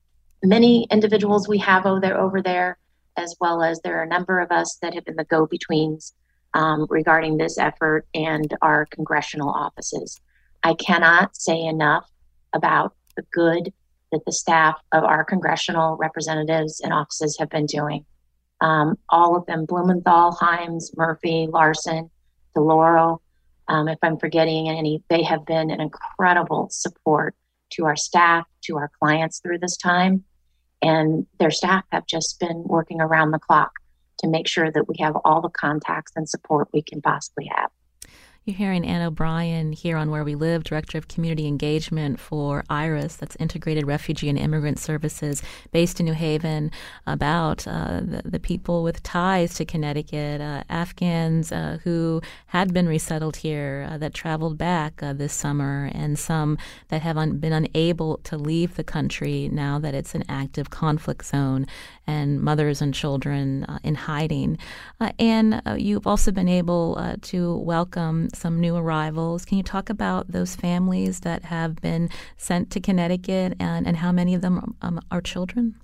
many 0.43 0.89
individuals 0.91 1.47
we 1.47 1.59
have 1.59 1.85
over 1.85 2.01
there, 2.01 2.19
over 2.19 2.41
there, 2.41 2.79
as 3.19 3.37
well 3.39 3.63
as 3.63 3.79
there 3.83 3.99
are 4.01 4.05
a 4.05 4.09
number 4.09 4.41
of 4.41 4.51
us 4.51 4.79
that 4.81 4.95
have 4.95 5.05
been 5.05 5.17
the 5.17 5.25
go-betweens 5.25 6.15
um, 6.55 6.87
regarding 6.89 7.37
this 7.37 7.59
effort 7.59 8.07
and 8.15 8.57
our 8.63 8.87
congressional 8.87 9.51
offices. 9.51 10.19
I 10.63 10.73
cannot 10.73 11.37
say 11.37 11.61
enough 11.61 12.11
about 12.55 12.95
the 13.17 13.23
good 13.33 13.71
that 14.17 14.25
the 14.25 14.33
staff 14.33 14.81
of 14.93 15.05
our 15.05 15.25
congressional 15.25 15.97
representatives 15.97 16.81
and 16.81 16.93
offices 16.93 17.37
have 17.39 17.51
been 17.51 17.67
doing. 17.67 18.05
Um, 18.63 18.97
all 19.11 19.37
of 19.37 19.45
them 19.45 19.67
Blumenthal, 19.67 20.33
Himes, 20.33 20.97
Murphy, 20.97 21.47
Larson, 21.51 22.11
DeLauro. 22.57 23.19
Um, 23.69 23.89
if 23.89 23.99
I'm 24.03 24.19
forgetting 24.19 24.71
any, 24.71 25.03
they 25.11 25.23
have 25.25 25.45
been 25.45 25.71
an 25.71 25.83
incredible 25.83 26.69
support 26.71 27.35
to 27.73 27.85
our 27.85 27.97
staff, 27.97 28.47
to 28.63 28.77
our 28.77 28.91
clients 28.99 29.41
through 29.41 29.59
this 29.59 29.77
time. 29.77 30.25
And 30.81 31.27
their 31.39 31.51
staff 31.51 31.85
have 31.93 32.07
just 32.07 32.41
been 32.41 32.65
working 32.65 33.03
around 33.03 33.33
the 33.33 33.39
clock 33.39 33.73
to 34.21 34.29
make 34.29 34.49
sure 34.49 34.71
that 34.71 34.89
we 34.89 34.95
have 35.01 35.17
all 35.27 35.43
the 35.43 35.51
contacts 35.51 36.13
and 36.17 36.27
support 36.27 36.69
we 36.73 36.81
can 36.81 37.03
possibly 37.03 37.51
have. 37.55 37.71
You're 38.47 38.55
hearing 38.55 38.87
Anne 38.87 39.03
O'Brien 39.03 39.73
here 39.73 39.97
on 39.97 40.09
Where 40.09 40.23
We 40.23 40.37
Live, 40.37 40.63
Director 40.63 40.97
of 40.99 41.09
Community 41.09 41.49
Engagement 41.49 42.21
for 42.21 42.63
IRIS, 42.71 43.17
that's 43.17 43.35
Integrated 43.41 43.89
Refugee 43.89 44.29
and 44.29 44.39
Immigrant 44.39 44.79
Services, 44.79 45.43
based 45.73 45.99
in 45.99 46.07
New 46.07 46.13
Haven, 46.13 46.71
about 47.09 47.67
uh, 47.67 48.03
the, 48.05 48.23
the, 48.25 48.39
people 48.39 48.85
with 48.85 49.03
ties 49.03 49.55
to 49.55 49.65
Connecticut, 49.65 50.41
uh, 50.41 50.63
Afghans 50.71 51.51
uh, 51.51 51.79
who 51.83 52.23
had 52.47 52.73
been 52.73 52.87
resettled 52.87 53.35
here 53.35 53.89
uh, 53.91 53.99
that 53.99 54.15
traveled 54.15 54.57
back 54.57 55.03
uh, 55.03 55.13
this 55.13 55.33
summer, 55.33 55.91
and 55.93 56.17
some 56.17 56.57
that 56.87 57.03
have 57.03 57.17
un- 57.17 57.39
been 57.39 57.53
unable 57.53 58.19
to 58.19 58.37
leave 58.37 58.77
the 58.77 58.85
country 58.85 59.49
now 59.51 59.81
that 59.81 59.93
it's 59.93 60.15
an 60.15 60.23
active 60.29 60.71
conflict 60.71 61.25
zone, 61.27 61.67
and 62.07 62.41
mothers 62.41 62.81
and 62.81 62.95
children 62.95 63.65
uh, 63.65 63.79
in 63.83 63.95
hiding. 63.95 64.59
and 65.19 65.61
you've 65.77 66.07
also 66.07 66.31
been 66.33 66.49
able 66.49 67.17
to 67.23 67.57
welcome 67.59 68.29
some 68.35 68.61
new 68.61 68.77
arrivals. 68.77 69.45
Can 69.45 69.59
you 69.59 69.65
talk 69.65 69.91
about 69.91 70.31
those 70.31 70.57
families 70.57 71.21
that 71.21 71.45
have 71.45 71.77
been 71.77 72.09
sent 72.37 72.71
to 72.71 72.81
Connecticut 72.81 73.55
and, 73.59 73.87
and 73.87 73.97
how 73.97 74.13
many 74.13 74.35
of 74.35 74.41
them 74.41 74.77
um, 74.83 75.01
are 75.11 75.21
children? 75.21 75.77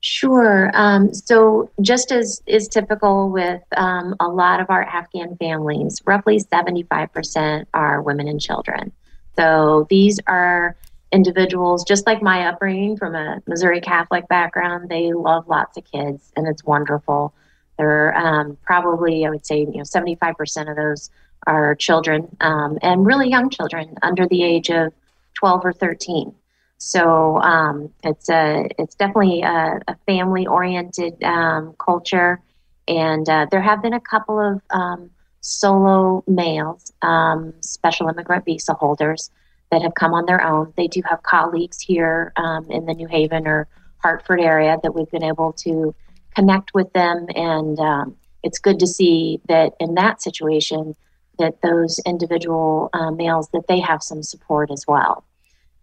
Sure. 0.00 0.70
Um, 0.74 1.14
so, 1.14 1.70
just 1.80 2.12
as 2.12 2.42
is 2.46 2.68
typical 2.68 3.30
with 3.30 3.62
um, 3.74 4.14
a 4.20 4.28
lot 4.28 4.60
of 4.60 4.68
our 4.68 4.82
Afghan 4.82 5.34
families, 5.38 6.02
roughly 6.04 6.38
75% 6.40 7.64
are 7.72 8.02
women 8.02 8.28
and 8.28 8.38
children. 8.38 8.92
So, 9.38 9.86
these 9.88 10.20
are 10.26 10.76
individuals, 11.14 11.84
just 11.84 12.06
like 12.06 12.20
my 12.20 12.48
upbringing 12.48 12.96
from 12.96 13.14
a 13.14 13.40
Missouri 13.46 13.80
Catholic 13.80 14.26
background, 14.28 14.88
they 14.88 15.12
love 15.12 15.48
lots 15.48 15.78
of 15.78 15.84
kids, 15.90 16.32
and 16.36 16.46
it's 16.46 16.64
wonderful. 16.64 17.32
There 17.78 18.12
are 18.12 18.14
um, 18.16 18.58
probably, 18.64 19.24
I 19.24 19.30
would 19.30 19.46
say, 19.46 19.60
you 19.60 19.66
know, 19.66 19.82
75% 19.82 20.70
of 20.70 20.76
those 20.76 21.10
are 21.46 21.74
children 21.74 22.36
um, 22.40 22.78
and 22.82 23.06
really 23.06 23.28
young 23.28 23.48
children 23.48 23.96
under 24.02 24.26
the 24.26 24.42
age 24.42 24.70
of 24.70 24.92
12 25.34 25.64
or 25.64 25.72
13. 25.72 26.34
So 26.78 27.40
um, 27.40 27.90
it's 28.02 28.28
a 28.28 28.68
it's 28.78 28.94
definitely 28.94 29.42
a, 29.42 29.80
a 29.86 29.96
family 30.06 30.46
oriented 30.46 31.22
um, 31.22 31.74
culture, 31.78 32.40
and 32.88 33.26
uh, 33.28 33.46
there 33.50 33.62
have 33.62 33.80
been 33.80 33.94
a 33.94 34.00
couple 34.00 34.38
of 34.38 34.60
um, 34.70 35.10
solo 35.40 36.24
males, 36.26 36.92
um, 37.02 37.54
special 37.60 38.08
immigrant 38.08 38.44
visa 38.44 38.74
holders 38.74 39.30
that 39.74 39.82
have 39.82 39.96
come 39.96 40.14
on 40.14 40.24
their 40.26 40.40
own. 40.40 40.72
They 40.76 40.86
do 40.86 41.02
have 41.10 41.24
colleagues 41.24 41.80
here 41.80 42.32
in 42.70 42.86
the 42.86 42.94
New 42.94 43.08
Haven 43.08 43.48
or 43.48 43.66
Hartford 43.98 44.40
area 44.40 44.78
that 44.84 44.94
we've 44.94 45.10
been 45.10 45.24
able 45.24 45.52
to 45.64 45.92
connect 46.36 46.72
with 46.74 46.92
them. 46.92 47.26
And 47.34 47.76
um, 47.80 48.16
it's 48.44 48.60
good 48.60 48.78
to 48.78 48.86
see 48.86 49.40
that 49.48 49.72
in 49.80 49.94
that 49.94 50.22
situation, 50.22 50.94
that 51.40 51.60
those 51.62 51.98
individual 52.06 52.88
uh, 52.92 53.10
males 53.10 53.48
that 53.52 53.66
they 53.66 53.80
have 53.80 54.00
some 54.00 54.22
support 54.22 54.70
as 54.70 54.84
well. 54.86 55.24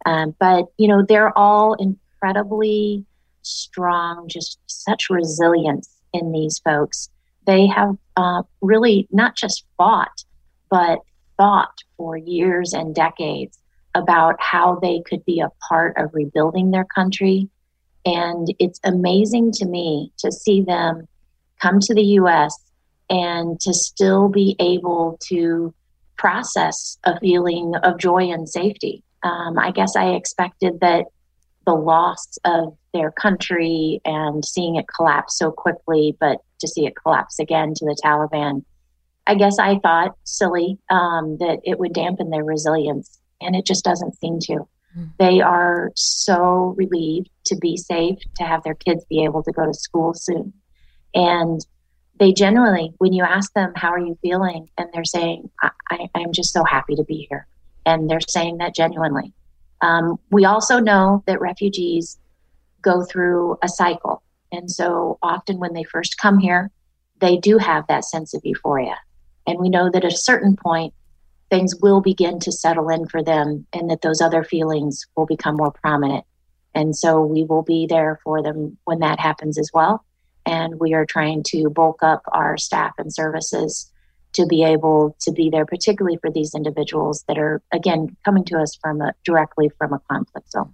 Um, 0.06 0.36
but 0.40 0.68
you 0.78 0.88
know, 0.88 1.04
they're 1.06 1.38
all 1.38 1.74
incredibly 1.74 3.06
strong, 3.42 4.30
just 4.30 4.58
such 4.68 5.10
resilience 5.10 5.90
in 6.14 6.32
these 6.32 6.60
folks. 6.60 7.10
They 7.46 7.68
have 7.68 7.98
uh, 8.16 8.44
really 8.62 9.10
not 9.12 9.36
just 9.36 9.66
fought, 9.76 10.24
but 10.70 11.00
thought 11.36 11.76
for 11.98 12.16
years 12.16 12.72
and 12.72 12.96
decades 12.96 13.58
about 13.96 14.36
how 14.40 14.80
they 14.82 15.02
could 15.08 15.24
be 15.26 15.40
a 15.40 15.52
part 15.68 15.98
of 15.98 16.14
rebuilding 16.14 16.72
their 16.72 16.86
country 16.86 17.50
and 18.06 18.54
it's 18.60 18.80
amazing 18.84 19.52
to 19.54 19.66
me 19.66 20.12
to 20.18 20.32
see 20.32 20.62
them 20.62 21.08
come 21.62 21.80
to 21.80 21.94
the 21.94 22.04
US 22.20 22.58
and 23.10 23.60
to 23.60 23.74
still 23.74 24.30
be 24.30 24.56
able 24.60 25.18
to 25.28 25.74
process 26.18 26.98
a 27.04 27.20
feeling 27.20 27.74
of 27.84 28.00
joy 28.00 28.30
and 28.32 28.48
safety. 28.48 29.04
Um, 29.24 29.60
I 29.60 29.72
guess 29.72 29.96
I 29.96 30.12
expected 30.12 30.80
that 30.82 31.06
the 31.66 31.74
loss 31.74 32.40
of 32.44 32.76
their 32.94 33.12
country 33.12 34.02
and 34.04 34.44
seeing 34.44 34.76
it 34.76 34.86
collapse 34.88 35.38
so 35.38 35.52
quickly, 35.52 36.16
but 36.20 36.38
to 36.60 36.68
see 36.68 36.86
it 36.86 36.96
collapse 36.96 37.38
again 37.40 37.74
to 37.76 37.86
the 37.86 37.98
Taliban, 38.04 38.64
I 39.28 39.36
guess 39.36 39.60
I 39.60 39.78
thought 39.80 40.16
silly 40.24 40.80
um, 40.90 41.38
that 41.40 41.60
it 41.64 41.78
would 41.80 41.94
dampen 41.94 42.32
their 42.32 42.44
resilience, 42.44 43.20
and 43.42 43.56
it 43.56 43.66
just 43.66 43.84
doesn't 43.84 44.18
seem 44.20 44.40
to. 44.42 44.68
They 45.20 45.40
are 45.40 45.92
so 45.96 46.76
relieved 46.78 47.30
to 47.46 47.56
be 47.56 47.78
safe, 47.78 48.20
to 48.38 48.44
have 48.44 48.64
their 48.64 48.76
kids 48.76 49.06
be 49.06 49.24
able 49.24 49.42
to 49.44 49.52
go 49.52 49.66
to 49.66 49.74
school 49.74 50.14
soon. 50.14 50.54
And 51.14 51.66
they 52.20 52.34
generally, 52.34 52.94
when 52.98 53.14
you 53.14 53.24
ask 53.24 53.54
them, 53.54 53.72
How 53.76 53.90
are 53.90 54.00
you 54.00 54.18
feeling? 54.22 54.70
and 54.78 54.90
they're 54.94 55.06
saying, 55.06 55.50
I, 55.62 56.08
am 56.16 56.34
just 56.34 56.54
so 56.54 56.64
happy 56.64 56.96
to 56.96 57.04
be 57.04 57.28
here. 57.30 57.48
And 57.86 58.10
they're 58.10 58.20
saying 58.28 58.58
that 58.58 58.76
genuinely. 58.76 59.34
Um, 59.82 60.20
we 60.30 60.46
also 60.46 60.80
know 60.80 61.24
that 61.26 61.42
refugees 61.42 62.20
go 62.82 63.04
through 63.04 63.58
a 63.64 63.70
cycle. 63.70 64.22
And 64.52 64.70
so 64.70 65.18
often 65.24 65.58
when 65.58 65.74
they 65.74 65.84
first 65.84 66.18
come 66.18 66.38
here, 66.38 66.70
they 67.20 67.38
do 67.38 67.58
have 67.58 67.88
that 67.88 68.06
sense 68.06 68.34
of 68.34 68.42
euphoria. 68.44 68.98
And 69.48 69.60
we 69.60 69.70
know 69.70 69.90
that 69.90 70.04
at 70.04 70.14
a 70.14 70.18
certain 70.18 70.56
point, 70.56 70.94
things 71.52 71.76
will 71.76 72.02
begin 72.02 72.40
to 72.40 72.52
settle 72.52 72.90
in 72.90 73.06
for 73.08 73.22
them 73.22 73.68
and 73.74 73.92
that 73.92 74.02
those 74.02 74.22
other 74.22 74.44
feelings 74.44 75.06
will 75.16 75.26
become 75.26 75.58
more 75.58 75.72
prominent. 75.72 76.26
And 76.74 76.96
so 76.96 77.22
we 77.22 77.44
will 77.44 77.62
be 77.62 77.86
there 77.86 78.20
for 78.24 78.42
them 78.42 78.78
when 78.86 79.00
that 79.00 79.20
happens 79.20 79.60
as 79.60 79.70
well. 79.74 80.04
And 80.46 80.80
we 80.80 80.94
are 80.94 81.06
trying 81.06 81.44
to 81.48 81.70
bulk 81.70 82.02
up 82.02 82.24
our 82.32 82.58
staff 82.58 82.94
and 82.98 83.14
services 83.14 83.92
to 84.34 84.46
be 84.46 84.64
able 84.64 85.16
to 85.20 85.32
be 85.32 85.50
there, 85.50 85.66
particularly 85.66 86.18
for 86.22 86.32
these 86.32 86.56
individuals 86.56 87.26
that 87.28 87.38
are, 87.38 87.62
again, 87.74 88.16
coming 88.24 88.46
to 88.46 88.58
us 88.58 88.78
from 88.82 89.02
a, 89.02 89.14
directly 89.26 89.70
from 89.78 89.92
a 89.92 90.00
conflict 90.10 90.50
zone. 90.52 90.74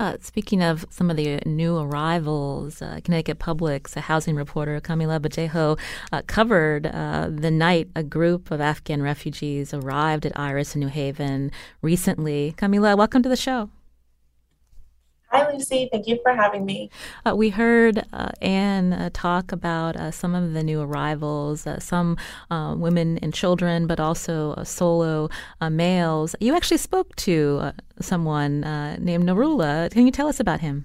Uh, 0.00 0.16
speaking 0.20 0.62
of 0.62 0.84
some 0.90 1.10
of 1.10 1.16
the 1.16 1.40
new 1.46 1.76
arrivals, 1.76 2.82
uh, 2.82 3.00
Connecticut 3.04 3.38
Public's 3.38 3.94
housing 3.94 4.36
reporter 4.36 4.80
Camila 4.80 5.20
Vallejo 5.20 5.76
uh, 6.12 6.22
covered 6.26 6.86
uh, 6.86 7.28
the 7.30 7.50
night 7.50 7.88
a 7.94 8.02
group 8.02 8.50
of 8.50 8.60
Afghan 8.60 9.02
refugees 9.02 9.72
arrived 9.74 10.26
at 10.26 10.38
Iris 10.38 10.74
in 10.74 10.80
New 10.80 10.88
Haven 10.88 11.50
recently. 11.82 12.54
Camila, 12.56 12.96
welcome 12.96 13.22
to 13.22 13.28
the 13.28 13.36
show. 13.36 13.70
Hi, 15.32 15.50
Lucy. 15.50 15.88
Thank 15.90 16.06
you 16.06 16.18
for 16.22 16.34
having 16.34 16.66
me. 16.66 16.90
Uh, 17.24 17.34
we 17.34 17.48
heard 17.48 18.04
uh, 18.12 18.32
Anne 18.42 18.92
uh, 18.92 19.08
talk 19.14 19.50
about 19.50 19.96
uh, 19.96 20.10
some 20.10 20.34
of 20.34 20.52
the 20.52 20.62
new 20.62 20.82
arrivals, 20.82 21.66
uh, 21.66 21.80
some 21.80 22.18
uh, 22.50 22.74
women 22.76 23.16
and 23.22 23.32
children, 23.32 23.86
but 23.86 23.98
also 23.98 24.54
solo 24.62 25.30
males. 25.70 26.36
You 26.38 26.54
actually 26.54 26.76
spoke 26.76 27.16
to 27.16 27.72
someone 27.98 28.60
named 29.02 29.24
Narula. 29.24 29.90
Can 29.90 30.04
you 30.04 30.12
tell 30.12 30.28
us 30.28 30.38
about 30.38 30.60
him? 30.60 30.84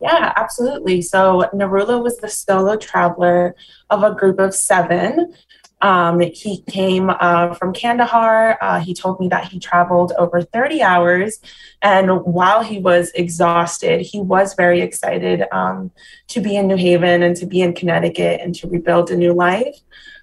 Yeah, 0.00 0.32
absolutely. 0.36 1.02
So, 1.02 1.44
Narula 1.52 2.02
was 2.02 2.16
the 2.18 2.28
solo 2.28 2.76
traveler 2.76 3.54
of 3.90 4.02
a 4.02 4.14
group 4.14 4.38
of 4.38 4.54
seven 4.54 5.34
Um, 5.82 6.20
he 6.20 6.62
came 6.62 7.10
uh, 7.10 7.54
from 7.54 7.74
Kandahar. 7.74 8.58
Uh, 8.60 8.80
he 8.80 8.94
told 8.94 9.20
me 9.20 9.28
that 9.28 9.44
he 9.44 9.58
traveled 9.58 10.12
over 10.18 10.42
30 10.42 10.82
hours. 10.82 11.40
And 11.82 12.24
while 12.24 12.62
he 12.62 12.78
was 12.78 13.10
exhausted, 13.14 14.00
he 14.00 14.20
was 14.20 14.54
very 14.54 14.80
excited 14.80 15.44
um, 15.52 15.90
to 16.28 16.40
be 16.40 16.56
in 16.56 16.66
New 16.66 16.76
Haven 16.76 17.22
and 17.22 17.36
to 17.36 17.46
be 17.46 17.60
in 17.60 17.74
Connecticut 17.74 18.40
and 18.40 18.54
to 18.56 18.68
rebuild 18.68 19.10
a 19.10 19.16
new 19.16 19.32
life. 19.32 19.76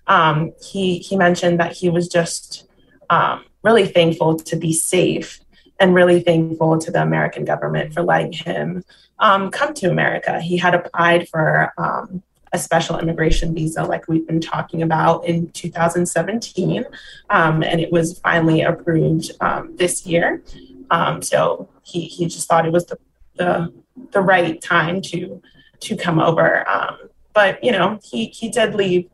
Um, 0.07 0.53
he, 0.61 0.97
he 0.97 1.15
mentioned 1.15 1.59
that 1.59 1.73
he 1.73 1.89
was 1.89 2.07
just 2.07 2.67
um, 3.09 3.45
really 3.63 3.85
thankful 3.87 4.37
to 4.37 4.55
be 4.55 4.73
safe 4.73 5.39
and 5.79 5.93
really 5.93 6.21
thankful 6.21 6.77
to 6.79 6.91
the 6.91 7.01
American 7.01 7.45
government 7.45 7.93
for 7.93 8.01
letting 8.01 8.31
him 8.31 8.83
um, 9.19 9.51
come 9.51 9.73
to 9.75 9.89
America. 9.89 10.41
He 10.41 10.57
had 10.57 10.75
applied 10.75 11.29
for 11.29 11.73
um, 11.77 12.23
a 12.53 12.59
special 12.59 12.99
immigration 12.99 13.53
visa, 13.53 13.83
like 13.83 14.07
we've 14.07 14.27
been 14.27 14.39
talking 14.39 14.83
about 14.83 15.25
in 15.25 15.49
2017, 15.51 16.85
um, 17.31 17.63
and 17.63 17.81
it 17.81 17.91
was 17.91 18.19
finally 18.19 18.61
approved 18.61 19.31
um, 19.41 19.75
this 19.75 20.05
year. 20.05 20.43
Um, 20.91 21.23
so 21.23 21.67
he, 21.81 22.01
he 22.01 22.27
just 22.27 22.47
thought 22.47 22.67
it 22.67 22.71
was 22.71 22.85
the, 22.85 22.97
the, 23.35 23.73
the 24.11 24.21
right 24.21 24.61
time 24.61 25.01
to 25.01 25.41
to 25.79 25.97
come 25.97 26.19
over. 26.19 26.67
Um, 26.69 26.97
but 27.33 27.61
you 27.63 27.71
know, 27.71 27.99
he 28.03 28.27
he 28.27 28.49
did 28.49 28.75
leave 28.75 29.09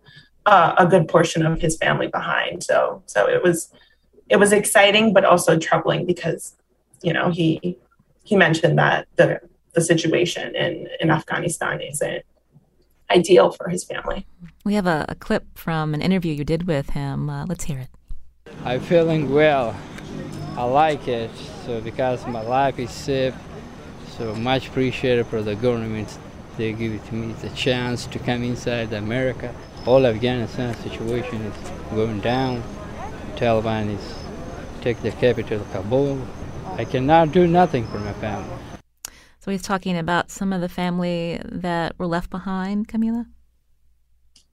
uh, 0.45 0.75
a 0.77 0.85
good 0.85 1.07
portion 1.07 1.45
of 1.45 1.59
his 1.61 1.77
family 1.77 2.07
behind. 2.07 2.63
So 2.63 3.01
so 3.05 3.27
it 3.27 3.41
was 3.41 3.71
it 4.27 4.35
was 4.35 4.51
exciting, 4.51 5.13
but 5.13 5.25
also 5.25 5.57
troubling 5.57 6.05
because 6.05 6.55
you 7.01 7.13
know 7.13 7.29
he 7.31 7.77
he 8.23 8.35
mentioned 8.35 8.77
that 8.77 9.07
the 9.15 9.39
the 9.73 9.81
situation 9.81 10.55
in 10.55 10.87
in 10.99 11.09
Afghanistan 11.09 11.81
isn't 11.81 12.23
ideal 13.11 13.51
for 13.51 13.69
his 13.69 13.83
family. 13.83 14.25
We 14.65 14.73
have 14.75 14.87
a, 14.87 15.05
a 15.09 15.15
clip 15.15 15.57
from 15.57 15.93
an 15.93 16.01
interview 16.01 16.33
you 16.33 16.43
did 16.43 16.67
with 16.67 16.91
him. 16.91 17.29
Uh, 17.29 17.45
let's 17.47 17.65
hear 17.65 17.79
it. 17.79 17.89
I'm 18.65 18.81
feeling 18.81 19.31
well. 19.33 19.75
I 20.55 20.63
like 20.63 21.07
it. 21.07 21.31
So 21.65 21.81
because 21.81 22.25
my 22.27 22.41
life 22.41 22.79
is 22.79 22.91
safe, 22.91 23.33
so 24.17 24.35
much 24.35 24.67
appreciated 24.67 25.27
for 25.27 25.41
the 25.41 25.55
government. 25.55 26.17
They 26.57 26.73
give 26.73 26.91
it 26.93 27.05
to 27.05 27.15
me 27.15 27.31
the 27.33 27.49
chance 27.51 28.05
to 28.07 28.19
come 28.19 28.43
inside 28.43 28.91
America. 28.91 29.55
All 29.85 30.05
Afghanistan 30.05 30.75
situation 30.75 31.41
is 31.41 31.55
going 31.91 32.19
down. 32.19 32.61
Taliban 33.37 33.95
is 33.95 34.15
take 34.81 35.01
the 35.01 35.11
capital 35.11 35.65
Kabul. 35.71 36.19
I 36.75 36.83
cannot 36.83 37.31
do 37.31 37.47
nothing 37.47 37.87
for 37.87 37.99
my 37.99 38.11
family. 38.13 38.58
So 39.39 39.51
he's 39.51 39.61
talking 39.61 39.97
about 39.97 40.29
some 40.29 40.51
of 40.51 40.61
the 40.61 40.69
family 40.69 41.39
that 41.45 41.97
were 41.97 42.07
left 42.07 42.29
behind, 42.29 42.87
Camila? 42.87 43.25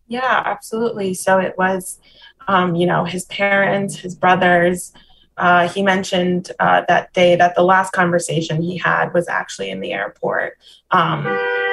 Yeah, 0.06 0.42
absolutely. 0.44 1.14
So 1.14 1.38
it 1.38 1.54
was, 1.58 1.98
um, 2.46 2.76
you 2.76 2.86
know, 2.86 3.04
his 3.04 3.24
parents, 3.24 3.96
his 3.96 4.14
brothers. 4.14 4.92
Uh, 5.36 5.68
he 5.68 5.82
mentioned 5.82 6.52
uh, 6.60 6.82
that 6.88 7.12
day 7.12 7.36
that 7.36 7.54
the 7.56 7.62
last 7.62 7.92
conversation 7.92 8.62
he 8.62 8.78
had 8.78 9.12
was 9.12 9.28
actually 9.28 9.70
in 9.70 9.80
the 9.80 9.92
airport. 9.92 10.56
Um, 10.92 11.26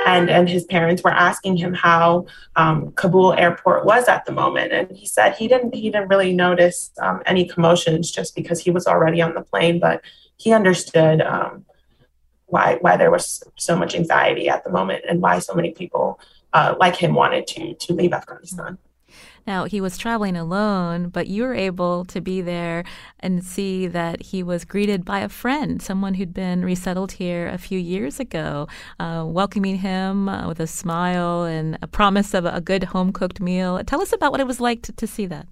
and, 0.05 0.29
and 0.29 0.49
his 0.49 0.65
parents 0.65 1.03
were 1.03 1.11
asking 1.11 1.57
him 1.57 1.73
how 1.73 2.25
um, 2.55 2.91
Kabul 2.93 3.33
airport 3.33 3.85
was 3.85 4.09
at 4.09 4.25
the 4.25 4.33
moment. 4.33 4.73
And 4.73 4.91
he 4.91 5.05
said 5.05 5.35
he 5.35 5.47
didn't, 5.47 5.75
he 5.75 5.91
didn't 5.91 6.09
really 6.09 6.33
notice 6.33 6.91
um, 6.99 7.21
any 7.25 7.47
commotions 7.47 8.11
just 8.11 8.35
because 8.35 8.59
he 8.59 8.71
was 8.71 8.87
already 8.87 9.21
on 9.21 9.35
the 9.35 9.41
plane, 9.41 9.79
but 9.79 10.01
he 10.37 10.51
understood 10.51 11.21
um, 11.21 11.63
why 12.53 12.77
why 12.81 12.95
there 12.95 13.11
was 13.11 13.43
so 13.57 13.75
much 13.75 13.95
anxiety 13.95 14.47
at 14.47 14.63
the 14.63 14.69
moment 14.69 15.03
and 15.09 15.21
why 15.21 15.39
so 15.39 15.53
many 15.53 15.71
people 15.71 16.19
uh, 16.53 16.75
like 16.79 16.95
him 16.95 17.13
wanted 17.13 17.45
to 17.47 17.73
to 17.73 17.93
leave 17.93 18.13
Afghanistan. 18.13 18.77
Now, 19.45 19.65
he 19.65 19.81
was 19.81 19.97
traveling 19.97 20.37
alone, 20.37 21.09
but 21.09 21.27
you 21.27 21.43
were 21.43 21.53
able 21.53 22.05
to 22.05 22.21
be 22.21 22.39
there 22.39 22.85
and 23.19 23.43
see 23.43 23.87
that 23.87 24.21
he 24.31 24.41
was 24.41 24.63
greeted 24.63 25.03
by 25.03 25.19
a 25.19 25.27
friend, 25.27 25.81
someone 25.81 26.13
who'd 26.13 26.33
been 26.33 26.63
resettled 26.63 27.13
here 27.13 27.47
a 27.49 27.57
few 27.57 27.77
years 27.77 28.21
ago, 28.21 28.69
uh, 29.01 29.25
welcoming 29.27 29.77
him 29.79 30.29
uh, 30.29 30.47
with 30.47 30.61
a 30.61 30.67
smile 30.67 31.43
and 31.43 31.77
a 31.81 31.87
promise 31.87 32.33
of 32.33 32.45
a 32.45 32.61
good 32.61 32.85
home 32.85 33.11
cooked 33.11 33.41
meal. 33.41 33.83
Tell 33.83 34.01
us 34.01 34.13
about 34.13 34.31
what 34.31 34.39
it 34.39 34.47
was 34.47 34.61
like 34.61 34.81
to, 34.83 34.93
to 34.93 35.05
see 35.05 35.25
that. 35.25 35.47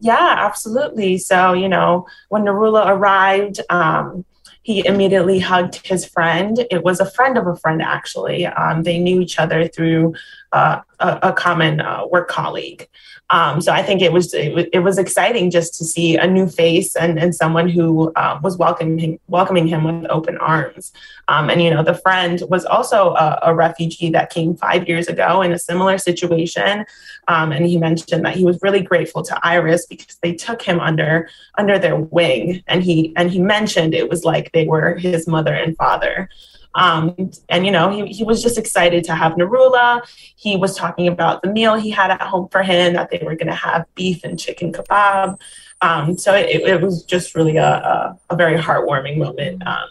Yeah, 0.00 0.34
absolutely. 0.38 1.18
So, 1.18 1.54
you 1.54 1.68
know, 1.68 2.06
when 2.28 2.44
Narula 2.44 2.86
arrived, 2.86 3.60
um, 3.70 4.24
he 4.62 4.86
immediately 4.86 5.38
hugged 5.38 5.86
his 5.86 6.04
friend. 6.04 6.66
It 6.70 6.84
was 6.84 7.00
a 7.00 7.10
friend 7.10 7.38
of 7.38 7.46
a 7.46 7.56
friend, 7.56 7.80
actually. 7.80 8.46
Um, 8.46 8.82
they 8.82 8.98
knew 8.98 9.20
each 9.20 9.38
other 9.38 9.66
through 9.66 10.14
uh, 10.52 10.80
a, 10.98 11.18
a, 11.22 11.32
common 11.32 11.80
uh, 11.80 12.06
work 12.10 12.28
colleague. 12.28 12.88
Um, 13.30 13.60
so 13.60 13.72
I 13.72 13.82
think 13.84 14.02
it 14.02 14.12
was 14.12 14.34
it, 14.34 14.68
it, 14.72 14.80
was 14.80 14.98
exciting 14.98 15.50
just 15.50 15.74
to 15.78 15.84
see 15.84 16.16
a 16.16 16.26
new 16.26 16.48
face 16.48 16.96
and, 16.96 17.18
and 17.20 17.32
someone 17.32 17.68
who 17.68 18.12
uh, 18.16 18.40
was 18.42 18.58
welcoming 18.58 19.20
welcoming 19.28 19.68
him 19.68 19.84
with 19.84 20.10
open 20.10 20.36
arms. 20.38 20.92
Um, 21.28 21.48
and 21.48 21.62
you 21.62 21.70
know, 21.70 21.84
the 21.84 21.94
friend 21.94 22.42
was 22.48 22.64
also 22.64 23.14
a, 23.14 23.38
a, 23.44 23.54
refugee 23.54 24.10
that 24.10 24.30
came 24.30 24.56
five 24.56 24.88
years 24.88 25.06
ago 25.06 25.42
in 25.42 25.52
a 25.52 25.58
similar 25.58 25.96
situation. 25.96 26.84
Um, 27.28 27.52
and 27.52 27.64
he 27.64 27.78
mentioned 27.78 28.24
that 28.24 28.34
he 28.34 28.44
was 28.44 28.58
really 28.60 28.82
grateful 28.82 29.22
to 29.22 29.38
Iris 29.46 29.86
because 29.86 30.18
they 30.22 30.34
took 30.34 30.60
him 30.60 30.80
under 30.80 31.28
under 31.56 31.78
their 31.78 31.96
wing. 31.96 32.64
And 32.66 32.82
he 32.82 33.12
and 33.16 33.30
he 33.30 33.38
mentioned 33.38 33.94
it 33.94 34.10
was 34.10 34.24
like 34.24 34.50
they 34.50 34.66
were 34.66 34.96
his 34.96 35.28
mother 35.28 35.54
and 35.54 35.76
father. 35.76 36.28
Um, 36.74 37.14
and 37.48 37.66
you 37.66 37.72
know, 37.72 37.90
he, 37.90 38.06
he 38.12 38.24
was 38.24 38.42
just 38.42 38.58
excited 38.58 39.04
to 39.04 39.14
have 39.14 39.32
Narula. 39.32 40.02
He 40.36 40.56
was 40.56 40.76
talking 40.76 41.08
about 41.08 41.42
the 41.42 41.50
meal 41.50 41.74
he 41.74 41.90
had 41.90 42.10
at 42.10 42.22
home 42.22 42.48
for 42.48 42.62
him, 42.62 42.94
that 42.94 43.10
they 43.10 43.18
were 43.18 43.34
going 43.34 43.48
to 43.48 43.54
have 43.54 43.86
beef 43.94 44.22
and 44.24 44.38
chicken 44.38 44.72
kebab. 44.72 45.38
Um, 45.80 46.16
so 46.16 46.34
it, 46.34 46.62
it, 46.62 46.80
was 46.80 47.02
just 47.04 47.34
really 47.34 47.56
a, 47.56 47.66
a, 47.66 48.18
a 48.30 48.36
very 48.36 48.56
heartwarming 48.56 49.16
moment 49.16 49.66
um, 49.66 49.88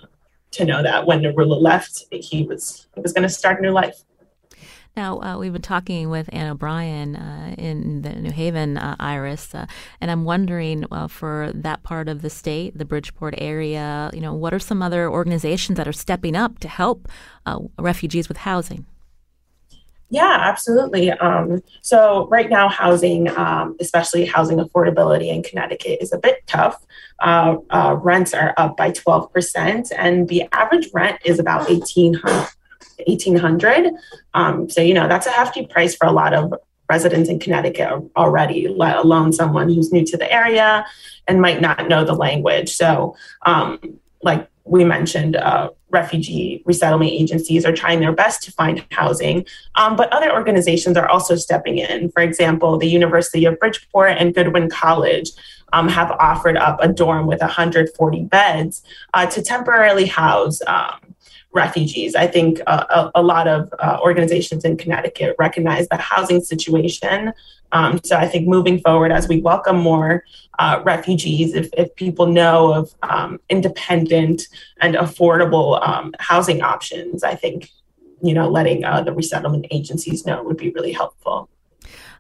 to 0.51 0.63
know 0.63 0.83
that 0.83 1.05
when 1.05 1.21
Narula 1.21 1.59
left, 1.59 2.05
he 2.11 2.43
was 2.43 2.87
he 2.95 3.01
was 3.01 3.11
going 3.11 3.23
to 3.23 3.29
start 3.29 3.59
a 3.59 3.61
new 3.61 3.71
life. 3.71 4.03
Now, 4.99 5.21
uh, 5.21 5.37
we've 5.37 5.53
been 5.53 5.61
talking 5.61 6.09
with 6.09 6.29
Ann 6.33 6.51
O'Brien 6.51 7.15
uh, 7.15 7.55
in 7.57 8.01
the 8.01 8.09
New 8.15 8.31
Haven 8.31 8.77
uh, 8.77 8.97
Iris, 8.99 9.55
uh, 9.55 9.65
and 10.01 10.11
I'm 10.11 10.25
wondering 10.25 10.83
uh, 10.91 11.07
for 11.07 11.51
that 11.55 11.83
part 11.83 12.09
of 12.09 12.21
the 12.21 12.29
state, 12.29 12.77
the 12.77 12.83
Bridgeport 12.83 13.35
area, 13.37 14.11
you 14.13 14.19
know, 14.19 14.33
what 14.33 14.53
are 14.53 14.59
some 14.59 14.81
other 14.81 15.09
organizations 15.09 15.77
that 15.77 15.87
are 15.87 15.93
stepping 15.93 16.35
up 16.35 16.59
to 16.59 16.67
help 16.67 17.07
uh, 17.45 17.59
refugees 17.77 18.27
with 18.27 18.39
housing? 18.39 18.85
Yeah, 20.09 20.35
absolutely. 20.37 21.11
Um, 21.11 21.63
so 21.81 22.27
right 22.27 22.49
now, 22.49 22.67
housing, 22.67 23.29
um, 23.37 23.77
especially 23.79 24.25
housing 24.25 24.57
affordability 24.57 25.29
in 25.29 25.43
Connecticut, 25.43 25.99
is 26.01 26.11
a 26.11 26.17
bit 26.17 26.45
tough. 26.45 26.85
Uh, 27.19 27.55
uh, 27.69 27.95
rents 28.01 28.33
are 28.33 28.53
up 28.57 28.75
by 28.75 28.91
12%, 28.91 29.93
and 29.97 30.27
the 30.27 30.43
average 30.51 30.89
rent 30.93 31.21
is 31.23 31.39
about 31.39 31.69
1800 31.69 32.49
1800 33.07 33.91
um, 34.33 34.69
so 34.69 34.81
you 34.81 34.93
know 34.93 35.07
that's 35.07 35.27
a 35.27 35.31
hefty 35.31 35.65
price 35.65 35.95
for 35.95 36.07
a 36.07 36.11
lot 36.11 36.33
of 36.33 36.53
residents 36.89 37.29
in 37.29 37.39
connecticut 37.39 37.89
already 38.15 38.67
let 38.67 38.97
alone 38.97 39.31
someone 39.31 39.69
who's 39.69 39.91
new 39.91 40.05
to 40.05 40.17
the 40.17 40.31
area 40.31 40.85
and 41.27 41.41
might 41.41 41.61
not 41.61 41.87
know 41.87 42.03
the 42.03 42.13
language 42.13 42.69
so 42.69 43.15
um, 43.45 43.79
like 44.23 44.49
we 44.65 44.83
mentioned 44.83 45.35
uh, 45.35 45.69
refugee 45.89 46.61
resettlement 46.65 47.11
agencies 47.11 47.65
are 47.65 47.73
trying 47.73 47.99
their 47.99 48.11
best 48.11 48.43
to 48.43 48.51
find 48.51 48.85
housing, 48.91 49.45
um, 49.75 49.95
but 49.95 50.11
other 50.13 50.31
organizations 50.31 50.95
are 50.95 51.07
also 51.07 51.35
stepping 51.35 51.79
in. 51.79 52.11
For 52.11 52.21
example, 52.21 52.77
the 52.77 52.87
University 52.87 53.45
of 53.45 53.59
Bridgeport 53.59 54.17
and 54.17 54.33
Goodwin 54.33 54.69
College 54.69 55.31
um, 55.73 55.87
have 55.87 56.11
offered 56.11 56.57
up 56.57 56.77
a 56.81 56.87
dorm 56.87 57.27
with 57.27 57.41
140 57.41 58.23
beds 58.23 58.83
uh, 59.13 59.25
to 59.27 59.41
temporarily 59.41 60.05
house 60.05 60.61
um, 60.67 61.15
refugees. 61.51 62.15
I 62.15 62.27
think 62.27 62.61
uh, 62.67 63.09
a, 63.15 63.19
a, 63.19 63.23
lot 63.23 63.47
of 63.47 63.73
uh, 63.79 63.97
organizations 64.01 64.65
in 64.65 64.77
Connecticut 64.77 65.35
recognize 65.39 65.87
the 65.87 65.97
housing 65.97 66.41
situation. 66.41 67.33
Um, 67.71 67.99
so 68.03 68.15
I 68.15 68.27
think 68.27 68.47
moving 68.47 68.79
forward, 68.79 69.11
as 69.11 69.27
we 69.27 69.41
welcome 69.41 69.77
more 69.77 70.23
uh, 70.59 70.81
refugees, 70.83 71.53
if, 71.55 71.69
if 71.73 71.95
people 71.95 72.27
know 72.27 72.73
of 72.73 72.93
um, 73.03 73.39
independent 73.49 74.43
and 74.81 74.95
affordable 74.95 75.85
um, 75.87 76.13
housing 76.19 76.61
options, 76.61 77.23
I 77.23 77.35
think 77.35 77.71
you 78.21 78.33
know 78.33 78.49
letting 78.49 78.83
uh, 78.83 79.01
the 79.01 79.13
resettlement 79.13 79.67
agencies 79.71 80.25
know 80.25 80.43
would 80.43 80.57
be 80.57 80.71
really 80.71 80.91
helpful. 80.91 81.49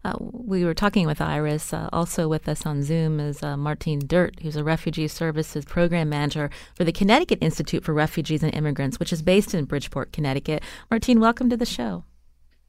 Uh, 0.05 0.13
we 0.19 0.63
were 0.63 0.73
talking 0.73 1.05
with 1.05 1.19
Iris. 1.19 1.73
Uh, 1.73 1.89
also 1.91 2.27
with 2.27 2.47
us 2.47 2.65
on 2.65 2.83
Zoom 2.83 3.19
is 3.19 3.43
uh, 3.43 3.57
Martine 3.57 4.01
Dherte, 4.01 4.41
who's 4.41 4.55
a 4.55 4.63
Refugee 4.63 5.07
Services 5.07 5.65
Program 5.65 6.09
Manager 6.09 6.49
for 6.73 6.83
the 6.83 6.93
Connecticut 6.93 7.39
Institute 7.41 7.83
for 7.83 7.93
Refugees 7.93 8.41
and 8.41 8.53
Immigrants, 8.53 8.99
which 8.99 9.11
is 9.11 9.21
based 9.21 9.53
in 9.53 9.65
Bridgeport, 9.65 10.13
Connecticut. 10.13 10.63
Martine, 10.89 11.19
welcome 11.19 11.49
to 11.49 11.57
the 11.57 11.65
show. 11.65 12.05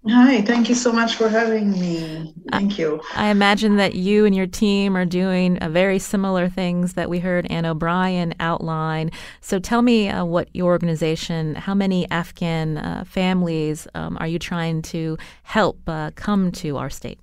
Hi, 0.09 0.41
thank 0.41 0.71
you 0.71 0.75
so 0.75 0.93
much 0.93 1.17
for 1.17 1.29
having 1.29 1.73
me. 1.73 2.35
Thank 2.51 2.79
you. 2.79 3.03
I 3.15 3.29
imagine 3.29 3.77
that 3.77 3.95
you 3.95 4.25
and 4.25 4.35
your 4.35 4.47
team 4.47 4.97
are 4.97 5.05
doing 5.05 5.59
uh, 5.59 5.69
very 5.69 5.99
similar 5.99 6.49
things 6.49 6.95
that 6.95 7.11
we 7.11 7.19
heard 7.19 7.47
Ann 7.51 7.67
O'Brien 7.67 8.33
outline. 8.41 9.11
So 9.43 9.59
tell 9.59 9.83
me 9.83 10.09
uh, 10.09 10.25
what 10.25 10.49
your 10.55 10.69
organization, 10.69 11.55
how 11.55 11.75
many 11.75 12.11
Afghan 12.11 12.79
uh, 12.79 13.05
families 13.07 13.87
um, 13.95 14.17
are 14.19 14.27
you 14.27 14.39
trying 14.39 14.81
to 14.83 15.19
help 15.43 15.87
uh, 15.87 16.13
come 16.15 16.51
to 16.53 16.79
our 16.79 16.89
state? 16.89 17.21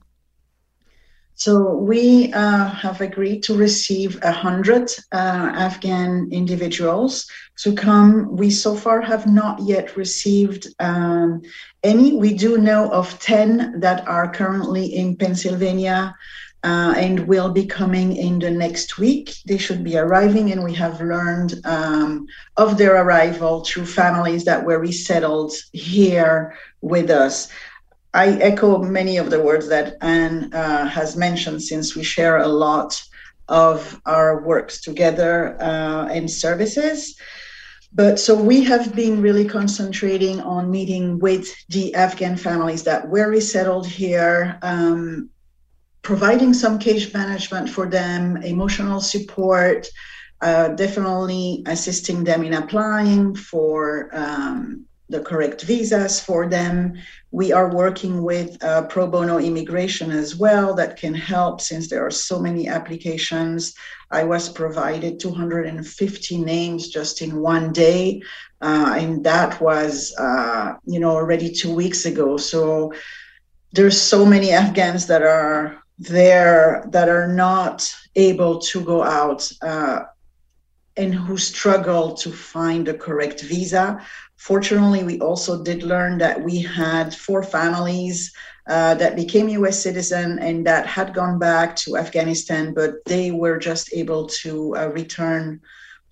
So 1.37 1.75
we 1.75 2.33
uh, 2.33 2.65
have 2.65 2.99
agreed 2.99 3.43
to 3.43 3.55
receive 3.55 4.17
a 4.23 4.31
hundred 4.31 4.89
uh, 5.11 5.53
Afghan 5.53 6.29
individuals 6.31 7.29
to 7.57 7.75
come. 7.75 8.35
We 8.35 8.49
so 8.49 8.75
far 8.75 9.01
have 9.01 9.27
not 9.27 9.61
yet 9.61 9.95
received 9.95 10.67
um, 10.79 11.43
any. 11.83 12.17
We 12.17 12.33
do 12.33 12.57
know 12.57 12.89
of 12.91 13.19
ten 13.19 13.79
that 13.79 14.07
are 14.07 14.31
currently 14.31 14.85
in 14.95 15.15
Pennsylvania. 15.15 16.15
Uh, 16.63 16.93
and 16.97 17.27
will 17.27 17.51
be 17.51 17.65
coming 17.65 18.17
in 18.17 18.39
the 18.39 18.49
next 18.49 18.97
week. 18.97 19.35
They 19.45 19.59
should 19.59 19.83
be 19.83 19.95
arriving, 19.95 20.51
and 20.51 20.63
we 20.63 20.73
have 20.73 20.99
learned 20.99 21.53
um, 21.63 22.27
of 22.57 22.77
their 22.77 22.95
arrival 22.95 23.63
through 23.63 23.85
families 23.85 24.43
that 24.45 24.65
were 24.65 24.79
resettled 24.79 25.53
here 25.71 26.57
with 26.81 27.09
us. 27.11 27.47
I 28.17 28.29
echo 28.41 28.79
many 28.79 29.17
of 29.17 29.29
the 29.29 29.39
words 29.39 29.67
that 29.67 29.97
Anne 30.01 30.51
uh, 30.51 30.87
has 30.87 31.15
mentioned 31.15 31.61
since 31.61 31.95
we 31.95 32.01
share 32.01 32.37
a 32.37 32.47
lot 32.47 32.99
of 33.47 34.01
our 34.07 34.41
works 34.41 34.81
together 34.81 35.55
uh, 35.61 36.07
and 36.07 36.29
services. 36.29 37.15
But 37.93 38.19
so 38.19 38.33
we 38.33 38.63
have 38.63 38.95
been 38.95 39.21
really 39.21 39.45
concentrating 39.45 40.41
on 40.41 40.71
meeting 40.71 41.19
with 41.19 41.47
the 41.69 41.93
Afghan 41.93 42.37
families 42.37 42.81
that 42.85 43.07
were 43.07 43.29
resettled 43.29 43.85
here, 43.85 44.57
um, 44.63 45.29
providing 46.01 46.55
some 46.55 46.79
case 46.79 47.13
management 47.13 47.69
for 47.69 47.85
them, 47.87 48.37
emotional 48.37 48.99
support, 48.99 49.87
uh, 50.41 50.69
definitely 50.69 51.61
assisting 51.67 52.23
them 52.23 52.43
in 52.43 52.55
applying 52.55 53.35
for 53.35 54.09
um, 54.11 54.86
the 55.09 55.21
correct 55.21 55.61
visas 55.63 56.19
for 56.19 56.47
them. 56.47 56.93
We 57.31 57.51
are 57.51 57.73
working 57.73 58.23
with 58.23 58.61
uh, 58.63 58.83
pro 58.87 59.07
bono 59.07 59.37
immigration 59.37 60.11
as 60.11 60.35
well 60.35 60.73
that 60.75 60.97
can 60.97 61.13
help 61.13 61.61
since 61.61 61.89
there 61.89 62.05
are 62.05 62.11
so 62.11 62.39
many 62.39 62.67
applications. 62.67 63.73
I 64.11 64.23
was 64.23 64.49
provided 64.49 65.19
250 65.19 66.37
names 66.37 66.89
just 66.89 67.21
in 67.21 67.37
one 67.41 67.71
day, 67.73 68.21
uh, 68.61 68.95
and 68.97 69.23
that 69.23 69.59
was, 69.61 70.13
uh, 70.17 70.73
you 70.85 70.99
know, 70.99 71.11
already 71.11 71.51
two 71.51 71.73
weeks 71.73 72.05
ago. 72.05 72.37
So 72.37 72.93
there's 73.73 73.99
so 73.99 74.25
many 74.25 74.51
Afghans 74.51 75.07
that 75.07 75.21
are 75.21 75.83
there 75.99 76.85
that 76.91 77.09
are 77.09 77.27
not 77.27 77.93
able 78.15 78.59
to 78.59 78.83
go 78.83 79.03
out 79.03 79.49
uh, 79.61 80.01
and 80.95 81.13
who 81.13 81.37
struggle 81.37 82.13
to 82.15 82.31
find 82.31 82.87
the 82.87 82.93
correct 82.93 83.41
visa. 83.41 84.01
Fortunately, 84.47 85.03
we 85.03 85.19
also 85.19 85.61
did 85.61 85.83
learn 85.83 86.17
that 86.19 86.41
we 86.41 86.61
had 86.61 87.13
four 87.13 87.43
families 87.43 88.31
uh, 88.69 88.95
that 88.95 89.17
became 89.17 89.49
US 89.49 89.77
citizen 89.77 90.39
and 90.39 90.65
that 90.65 90.85
had 90.87 91.13
gone 91.13 91.37
back 91.37 91.75
to 91.83 91.97
Afghanistan, 91.97 92.73
but 92.73 93.03
they 93.05 93.31
were 93.31 93.57
just 93.57 93.93
able 93.93 94.25
to 94.43 94.73
uh, 94.77 94.87
return 95.01 95.59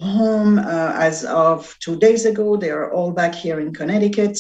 home 0.01 0.59
uh, 0.59 0.91
as 0.95 1.23
of 1.23 1.77
two 1.79 1.97
days 1.97 2.25
ago. 2.25 2.57
They 2.57 2.71
are 2.71 2.91
all 2.91 3.11
back 3.11 3.33
here 3.33 3.61
in 3.61 3.73
Connecticut. 3.73 4.38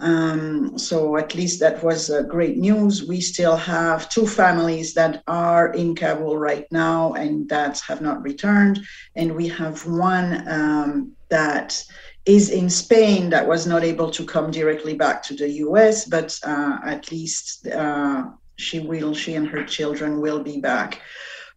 Um, 0.00 0.78
so 0.78 1.16
at 1.16 1.34
least 1.34 1.60
that 1.60 1.82
was 1.82 2.10
uh, 2.10 2.24
great 2.24 2.58
news. 2.58 3.08
We 3.08 3.22
still 3.22 3.56
have 3.56 4.10
two 4.10 4.26
families 4.26 4.92
that 4.94 5.22
are 5.26 5.72
in 5.72 5.94
Kabul 5.94 6.36
right 6.36 6.66
now 6.70 7.14
and 7.14 7.48
that 7.48 7.80
have 7.88 8.02
not 8.02 8.22
returned, 8.22 8.80
and 9.16 9.34
we 9.34 9.48
have 9.48 9.86
one 9.86 10.46
um, 10.46 11.12
that 11.30 11.82
is 12.26 12.50
in 12.50 12.68
Spain 12.68 13.30
that 13.30 13.46
was 13.46 13.66
not 13.66 13.82
able 13.82 14.10
to 14.10 14.24
come 14.24 14.50
directly 14.50 14.94
back 14.94 15.22
to 15.24 15.34
the 15.34 15.48
US, 15.64 16.04
but 16.04 16.38
uh, 16.44 16.78
at 16.84 17.10
least 17.10 17.66
uh, 17.66 18.24
she 18.56 18.80
will, 18.80 19.14
she 19.14 19.34
and 19.34 19.48
her 19.48 19.64
children 19.64 20.20
will 20.20 20.42
be 20.42 20.60
back. 20.60 21.00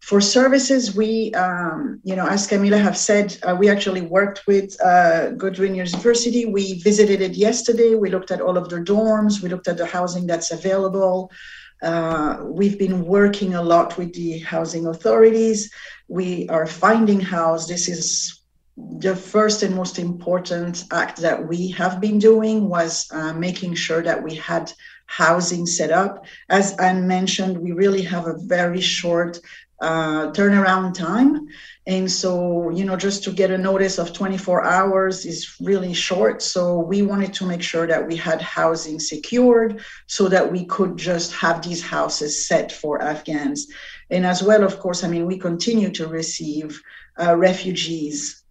For 0.01 0.20
services, 0.20 0.93
we, 0.93 1.34
um, 1.34 2.01
you 2.03 2.16
know, 2.18 2.28
as 2.28 2.45
Camila 2.45 2.82
have 2.82 2.97
said, 2.97 3.38
uh, 3.43 3.55
we 3.57 3.70
actually 3.70 4.01
worked 4.01 4.45
with 4.47 4.76
uh, 4.82 5.30
Goodwin 5.32 5.76
University. 5.76 6.45
We 6.45 6.82
visited 6.82 7.22
it 7.22 7.36
yesterday. 7.36 7.95
We 7.95 8.09
looked 8.09 8.30
at 8.30 8.41
all 8.41 8.57
of 8.57 8.68
their 8.68 8.84
dorms. 8.84 9.41
We 9.41 9.47
looked 9.47 9.70
at 9.70 9.78
the 9.78 9.86
housing 9.86 10.28
that's 10.28 10.51
available. 10.51 11.32
Uh, 11.82 12.39
we've 12.43 12.78
been 12.78 13.05
working 13.05 13.55
a 13.55 13.61
lot 13.61 13.97
with 13.97 14.14
the 14.14 14.39
housing 14.39 14.88
authorities. 14.88 15.72
We 16.09 16.49
are 16.49 16.68
finding 16.68 17.22
house. 17.22 17.66
This 17.68 17.88
is 17.88 18.42
the 18.76 19.15
first 19.15 19.61
and 19.61 19.76
most 19.76 19.99
important 19.99 20.86
act 20.91 21.17
that 21.21 21.47
we 21.47 21.69
have 21.71 22.01
been 22.01 22.17
doing 22.17 22.67
was 22.67 23.07
uh, 23.11 23.34
making 23.34 23.76
sure 23.76 24.01
that 24.01 24.24
we 24.24 24.36
had 24.36 24.71
housing 25.05 25.65
set 25.65 25.91
up. 25.91 26.26
As 26.49 26.76
I 26.80 26.93
mentioned, 26.93 27.57
we 27.57 27.71
really 27.71 28.01
have 28.01 28.26
a 28.26 28.38
very 28.38 28.82
short 28.82 29.39
uh, 29.80 30.32
turnaround 30.32 30.93
time. 30.93 31.45
And 31.86 32.09
so, 32.09 32.69
you 32.69 32.86
know, 32.86 32.95
just 32.95 33.24
to 33.26 33.32
get 33.32 33.51
a 33.51 33.57
notice 33.57 33.97
of 33.97 34.13
24 34.13 34.63
hours 34.63 35.26
is 35.26 35.57
really 35.59 35.93
short. 35.93 36.41
So, 36.41 36.80
we 36.80 37.01
wanted 37.01 37.34
to 37.34 37.45
make 37.45 37.61
sure 37.61 37.86
that 37.86 38.07
we 38.07 38.15
had 38.15 38.41
housing 38.41 38.99
secured 38.99 39.84
so 40.07 40.30
that 40.30 40.49
we 40.49 40.65
could 40.65 40.95
just 40.95 41.34
have 41.34 41.61
these 41.61 41.84
houses 41.84 42.47
set 42.47 42.71
for 42.71 43.01
Afghans. 43.01 43.67
And 44.09 44.26
as 44.26 44.41
well, 44.41 44.63
of 44.63 44.80
course, 44.80 45.03
I 45.03 45.09
mean, 45.09 45.26
we 45.26 45.38
continue 45.38 45.91
to 45.91 46.07
receive 46.07 46.82
uh, 47.19 47.36
refugees 47.36 48.42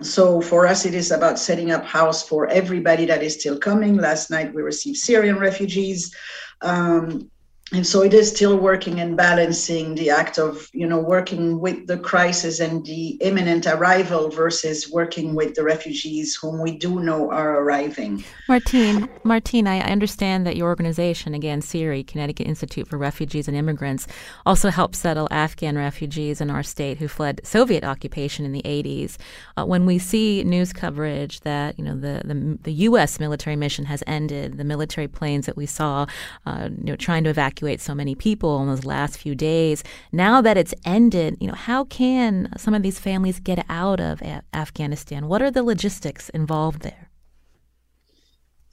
so 0.00 0.40
for 0.40 0.66
us 0.66 0.86
it 0.86 0.94
is 0.94 1.10
about 1.10 1.38
setting 1.38 1.70
up 1.70 1.84
house 1.84 2.26
for 2.26 2.46
everybody 2.48 3.04
that 3.06 3.22
is 3.22 3.34
still 3.34 3.58
coming. 3.58 3.96
Last 3.96 4.30
night 4.30 4.54
we 4.54 4.62
received 4.62 4.98
syrian 4.98 5.38
refugees. 5.38 6.14
Um, 6.60 7.30
and 7.72 7.86
so 7.86 8.02
it 8.02 8.14
is 8.14 8.30
still 8.30 8.56
working 8.56 9.00
and 9.00 9.16
balancing 9.16 9.94
the 9.94 10.08
act 10.08 10.38
of 10.38 10.70
you 10.72 10.86
know 10.86 10.98
working 10.98 11.60
with 11.60 11.86
the 11.86 11.98
crisis 11.98 12.60
and 12.60 12.84
the 12.86 13.10
imminent 13.20 13.66
arrival 13.66 14.30
versus 14.30 14.90
working 14.90 15.34
with 15.34 15.54
the 15.54 15.62
refugees 15.62 16.34
whom 16.34 16.62
we 16.62 16.76
do 16.76 17.00
know 17.00 17.30
are 17.30 17.60
arriving. 17.60 18.24
Martine 18.48 19.08
martine 19.24 19.66
i 19.66 19.80
understand 19.80 20.46
that 20.46 20.56
your 20.56 20.68
organization 20.68 21.34
again 21.34 21.60
CIRI 21.60 22.02
connecticut 22.06 22.46
institute 22.46 22.88
for 22.88 22.96
refugees 22.96 23.48
and 23.48 23.56
immigrants 23.56 24.06
also 24.46 24.70
helped 24.70 24.94
settle 24.94 25.28
afghan 25.30 25.76
refugees 25.76 26.40
in 26.40 26.50
our 26.50 26.62
state 26.62 26.98
who 26.98 27.08
fled 27.08 27.40
soviet 27.44 27.84
occupation 27.84 28.44
in 28.44 28.52
the 28.52 28.62
80s 28.62 29.16
uh, 29.56 29.66
when 29.66 29.84
we 29.84 29.98
see 29.98 30.42
news 30.44 30.72
coverage 30.72 31.40
that 31.40 31.78
you 31.78 31.84
know 31.84 31.94
the, 31.94 32.22
the, 32.24 32.58
the 32.62 32.72
u.s 32.72 33.20
military 33.20 33.56
mission 33.56 33.84
has 33.84 34.02
ended 34.06 34.56
the 34.56 34.64
military 34.64 35.08
planes 35.08 35.46
that 35.46 35.56
we 35.56 35.66
saw 35.66 36.06
uh, 36.46 36.68
you 36.78 36.84
know 36.84 36.96
trying 36.96 37.24
to 37.24 37.30
evacuate 37.30 37.57
evacuate 37.58 37.80
so 37.80 37.94
many 37.94 38.14
people 38.14 38.62
in 38.62 38.68
those 38.68 38.84
last 38.84 39.18
few 39.18 39.34
days. 39.34 39.82
Now 40.12 40.40
that 40.42 40.56
it's 40.56 40.74
ended, 40.84 41.36
you 41.40 41.48
know, 41.48 41.54
how 41.54 41.84
can 41.84 42.48
some 42.56 42.74
of 42.74 42.82
these 42.82 42.98
families 43.00 43.40
get 43.40 43.64
out 43.68 44.00
of 44.00 44.22
Afghanistan? 44.52 45.26
What 45.26 45.42
are 45.42 45.50
the 45.50 45.62
logistics 45.62 46.28
involved 46.30 46.82
there? 46.82 47.10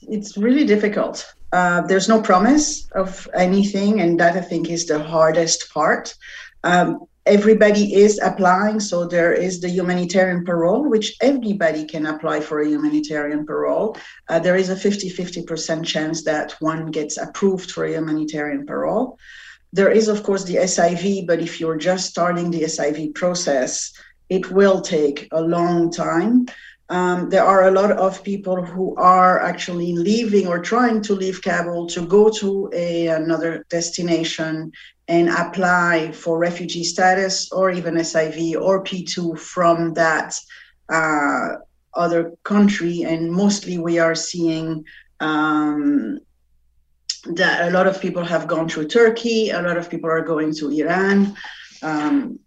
It's 0.02 0.38
really 0.38 0.66
difficult. 0.66 1.26
Uh, 1.52 1.82
there's 1.88 2.08
no 2.08 2.22
promise 2.22 2.88
of 2.92 3.28
anything, 3.34 4.02
and 4.02 4.20
that 4.20 4.36
I 4.36 4.42
think 4.42 4.70
is 4.70 4.86
the 4.86 5.00
hardest 5.00 5.74
part. 5.74 6.14
Um, 6.66 7.06
everybody 7.28 7.94
is 7.94 8.20
applying. 8.20 8.80
So 8.80 9.06
there 9.06 9.34
is 9.34 9.62
the 9.62 9.70
humanitarian 9.70 10.44
parole, 10.44 10.90
which 10.90 11.16
everybody 11.22 11.86
can 11.86 12.08
apply 12.08 12.40
for 12.42 12.62
a 12.62 12.68
humanitarian 12.68 13.46
parole. 13.46 13.98
Uh, 14.28 14.40
there 14.40 14.56
is 14.56 14.70
a 14.70 14.76
50 14.76 15.12
50% 15.12 15.86
chance 15.86 16.24
that 16.24 16.56
one 16.60 16.88
gets 16.88 17.18
approved 17.18 17.72
for 17.72 17.86
a 17.86 17.94
humanitarian 17.94 18.66
parole. 18.66 19.18
There 19.74 19.92
is, 19.92 20.08
of 20.08 20.24
course, 20.24 20.44
the 20.44 20.56
SIV, 20.56 21.28
but 21.28 21.40
if 21.40 21.60
you're 21.60 21.78
just 21.78 22.10
starting 22.10 22.50
the 22.50 22.64
SIV 22.64 23.14
process, 23.14 23.94
it 24.30 24.50
will 24.50 24.82
take 24.82 25.28
a 25.32 25.42
long 25.42 25.92
time. 25.92 26.48
Um, 26.90 27.30
there 27.30 27.44
are 27.44 27.68
a 27.68 27.72
lot 27.72 27.92
of 27.92 28.24
people 28.24 28.64
who 28.64 28.96
are 28.96 29.42
actually 29.42 29.94
leaving 29.94 30.48
or 30.48 30.60
trying 30.60 31.02
to 31.04 31.14
leave 31.14 31.42
Kabul 31.42 31.88
to 31.88 32.06
go 32.06 32.30
to 32.30 32.70
a, 32.74 33.08
another 33.08 33.66
destination 33.70 34.72
and 35.08 35.30
apply 35.30 36.12
for 36.12 36.40
refugee 36.40 36.84
status 36.84 37.52
or 37.52 37.70
even 37.72 37.96
SIV 37.96 38.60
or 38.60 38.84
P2 38.84 39.38
from 39.38 39.94
that 39.94 40.36
uh, 40.90 41.58
other 41.94 42.34
country. 42.44 43.04
And 43.04 43.32
mostly 43.32 43.78
we 43.78 44.00
are 44.00 44.16
seeing 44.16 44.84
um, 45.20 46.20
that 47.26 47.68
a 47.68 47.72
lot 47.72 47.88
of 47.88 48.02
people 48.02 48.24
have 48.24 48.48
gone 48.48 48.68
through 48.68 48.88
Turkey, 48.88 49.52
a 49.52 49.62
lot 49.62 49.78
of 49.78 49.90
people 49.90 50.10
are 50.10 50.22
going 50.22 50.54
to 50.56 50.72
Iran. 50.72 51.36
Um, 51.84 52.40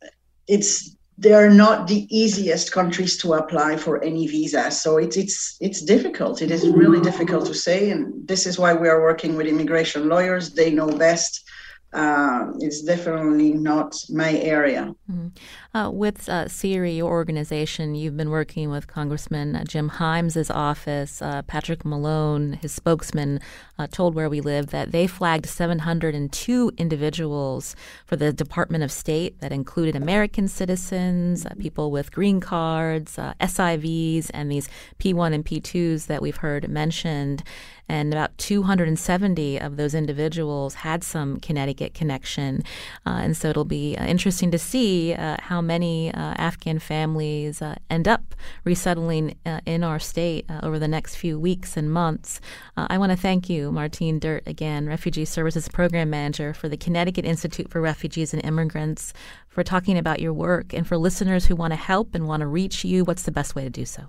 it's 0.46 0.96
they 1.20 1.32
are 1.32 1.50
not 1.50 1.88
the 1.88 2.06
easiest 2.16 2.70
countries 2.70 3.16
to 3.18 3.34
apply 3.34 3.76
for 3.76 4.02
any 4.04 4.28
visa. 4.28 4.70
So 4.70 4.98
it's 4.98 5.16
it's 5.16 5.56
it's 5.60 5.82
difficult. 5.82 6.42
It 6.42 6.52
is 6.52 6.68
really 6.68 7.00
difficult 7.00 7.46
to 7.46 7.54
say. 7.54 7.90
And 7.90 8.26
this 8.26 8.46
is 8.46 8.58
why 8.58 8.72
we 8.72 8.88
are 8.88 9.02
working 9.02 9.36
with 9.36 9.48
immigration 9.48 10.08
lawyers. 10.08 10.50
They 10.50 10.70
know 10.70 10.86
best 10.86 11.44
um, 11.92 12.54
it's 12.60 12.82
definitely 12.82 13.52
not 13.54 13.94
my 14.10 14.32
area. 14.32 14.94
Mm-hmm. 15.10 15.28
Uh, 15.74 15.90
with 15.92 16.30
uh, 16.30 16.48
CIRI, 16.48 16.96
your 16.96 17.10
organization, 17.10 17.94
you've 17.94 18.16
been 18.16 18.30
working 18.30 18.70
with 18.70 18.86
Congressman 18.86 19.54
uh, 19.54 19.64
Jim 19.64 19.90
Himes' 19.90 20.50
office. 20.52 21.20
Uh, 21.20 21.42
Patrick 21.42 21.84
Malone, 21.84 22.54
his 22.54 22.72
spokesman, 22.72 23.38
uh, 23.78 23.86
told 23.86 24.14
Where 24.14 24.30
We 24.30 24.40
Live 24.40 24.68
that 24.68 24.92
they 24.92 25.06
flagged 25.06 25.44
702 25.44 26.72
individuals 26.78 27.76
for 28.06 28.16
the 28.16 28.32
Department 28.32 28.82
of 28.82 28.90
State 28.90 29.40
that 29.40 29.52
included 29.52 29.94
American 29.94 30.48
citizens, 30.48 31.44
uh, 31.44 31.50
people 31.58 31.90
with 31.90 32.12
green 32.12 32.40
cards, 32.40 33.16
SIVs, 33.16 34.30
and 34.32 34.50
these 34.50 34.70
P1 34.98 35.34
and 35.34 35.44
P2s 35.44 36.06
that 36.06 36.22
we've 36.22 36.38
heard 36.38 36.66
mentioned 36.70 37.42
and 37.88 38.12
about 38.12 38.36
270 38.38 39.58
of 39.58 39.76
those 39.76 39.94
individuals 39.94 40.74
had 40.74 41.02
some 41.02 41.40
Connecticut 41.40 41.94
connection. 41.94 42.62
Uh, 43.06 43.20
and 43.22 43.36
so 43.36 43.48
it'll 43.48 43.64
be 43.64 43.94
interesting 43.94 44.50
to 44.50 44.58
see 44.58 45.14
uh, 45.14 45.36
how 45.40 45.57
many 45.62 46.12
uh, 46.12 46.34
Afghan 46.36 46.78
families 46.78 47.60
uh, 47.62 47.76
end 47.90 48.08
up 48.08 48.34
resettling 48.64 49.36
uh, 49.46 49.60
in 49.66 49.84
our 49.84 49.98
state 49.98 50.46
over 50.62 50.78
the 50.78 50.88
next 50.88 51.16
few 51.16 51.38
weeks 51.38 51.76
and 51.76 51.92
months. 51.92 52.40
I 52.76 52.98
want 52.98 53.10
to 53.10 53.18
thank 53.18 53.50
you, 53.50 53.72
Martine 53.72 54.20
Dherte, 54.20 54.46
again, 54.46 54.86
Refugee 54.86 55.24
Services 55.24 55.68
Program 55.68 56.10
Manager 56.10 56.54
for 56.54 56.68
the 56.68 56.76
Connecticut 56.76 57.24
Institute 57.24 57.68
for 57.70 57.80
Refugees 57.80 58.32
and 58.32 58.44
Immigrants, 58.44 59.12
for 59.48 59.64
talking 59.64 59.98
about 59.98 60.20
your 60.20 60.32
work. 60.32 60.72
And 60.72 60.86
for 60.86 60.96
listeners 60.96 61.46
who 61.46 61.56
want 61.56 61.72
to 61.72 61.76
help 61.76 62.14
and 62.14 62.28
want 62.28 62.40
to 62.42 62.46
reach 62.46 62.84
you, 62.84 63.04
what's 63.04 63.24
the 63.24 63.32
best 63.32 63.54
way 63.54 63.64
to 63.64 63.70
do 63.70 63.84
so? 63.84 64.04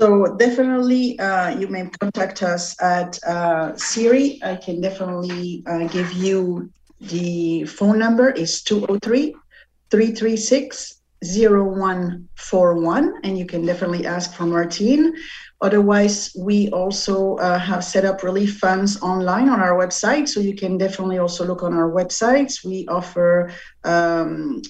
So 0.00 0.34
definitely, 0.36 1.18
uh, 1.18 1.58
you 1.58 1.66
may 1.66 1.86
contact 2.00 2.42
us 2.42 2.80
at 2.80 3.18
uh, 3.26 3.72
CIRI. 3.76 4.38
I 4.42 4.56
can 4.56 4.80
definitely 4.80 5.62
uh, 5.66 5.88
give 5.88 6.10
you 6.12 6.70
the 7.00 7.64
phone 7.64 7.98
number 7.98 8.30
is 8.30 8.62
203 8.62 9.34
336 9.90 11.00
0141 11.22 13.20
and 13.24 13.38
you 13.38 13.44
can 13.44 13.66
definitely 13.66 14.06
ask 14.06 14.34
for 14.34 14.46
Martine. 14.46 15.14
Otherwise, 15.60 16.34
we 16.38 16.70
also 16.70 17.36
uh, 17.36 17.58
have 17.58 17.84
set 17.84 18.06
up 18.06 18.22
relief 18.22 18.56
funds 18.58 19.02
online 19.02 19.50
on 19.50 19.60
our 19.60 19.76
website, 19.76 20.26
so 20.26 20.40
you 20.40 20.54
can 20.54 20.78
definitely 20.78 21.18
also 21.18 21.44
look 21.44 21.62
on 21.62 21.74
our 21.74 21.90
websites. 21.90 22.64
We 22.64 22.86
offer 22.88 23.52
um, 23.84 24.62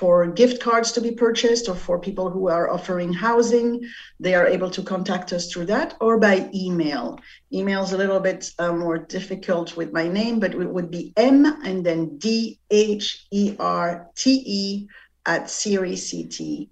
for 0.00 0.26
gift 0.26 0.62
cards 0.62 0.92
to 0.92 1.00
be 1.02 1.10
purchased 1.10 1.68
or 1.68 1.74
for 1.74 1.98
people 1.98 2.30
who 2.30 2.48
are 2.48 2.70
offering 2.70 3.12
housing, 3.12 3.86
they 4.18 4.34
are 4.34 4.46
able 4.46 4.70
to 4.70 4.82
contact 4.82 5.30
us 5.30 5.52
through 5.52 5.66
that 5.66 5.94
or 6.00 6.16
by 6.16 6.48
email. 6.54 7.20
Email 7.52 7.82
is 7.82 7.92
a 7.92 7.98
little 7.98 8.18
bit 8.18 8.50
uh, 8.58 8.72
more 8.72 8.96
difficult 8.96 9.76
with 9.76 9.92
my 9.92 10.08
name, 10.08 10.40
but 10.40 10.54
it 10.54 10.70
would 10.76 10.90
be 10.90 11.12
M 11.18 11.44
and 11.66 11.84
then 11.84 12.16
D 12.16 12.58
H 12.70 13.26
E 13.30 13.54
R 13.58 14.08
T 14.16 14.42
E 14.46 14.88
at 15.26 15.44
cirict.org. 15.44 16.70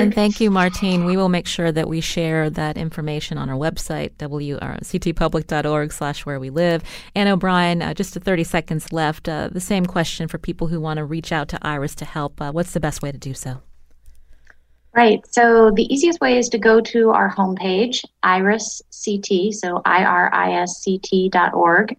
And 0.00 0.14
thank 0.14 0.40
you, 0.40 0.50
Martine. 0.50 1.04
We 1.04 1.16
will 1.16 1.28
make 1.28 1.46
sure 1.46 1.70
that 1.70 1.88
we 1.88 2.00
share 2.00 2.50
that 2.50 2.76
information 2.76 3.38
on 3.38 3.48
our 3.48 3.56
website, 3.56 4.10
wrctpublic.org 4.16 5.92
slash 5.92 6.26
where 6.26 6.40
we 6.40 6.50
live. 6.50 6.82
Ann 7.14 7.28
O'Brien, 7.28 7.82
uh, 7.82 7.94
just 7.94 8.14
30 8.14 8.44
seconds 8.44 8.92
left. 8.92 9.28
Uh, 9.28 9.48
the 9.50 9.60
same 9.60 9.86
question 9.86 10.26
for 10.28 10.38
people 10.38 10.66
who 10.66 10.80
want 10.80 10.98
to 10.98 11.04
reach 11.04 11.30
out 11.30 11.48
to 11.48 11.58
Iris 11.62 11.94
to 11.96 12.04
help. 12.04 12.40
Uh, 12.40 12.50
what's 12.50 12.72
the 12.72 12.80
best 12.80 13.00
way 13.02 13.12
to 13.12 13.18
do 13.18 13.32
so? 13.34 13.62
Right. 14.92 15.24
So 15.32 15.70
the 15.70 15.84
easiest 15.84 16.20
way 16.20 16.36
is 16.36 16.48
to 16.48 16.58
go 16.58 16.80
to 16.80 17.10
our 17.10 17.32
homepage, 17.32 18.04
IRISCT, 18.24 19.54
so 19.54 19.80
I-R-I-S-C-T.org, 19.84 20.36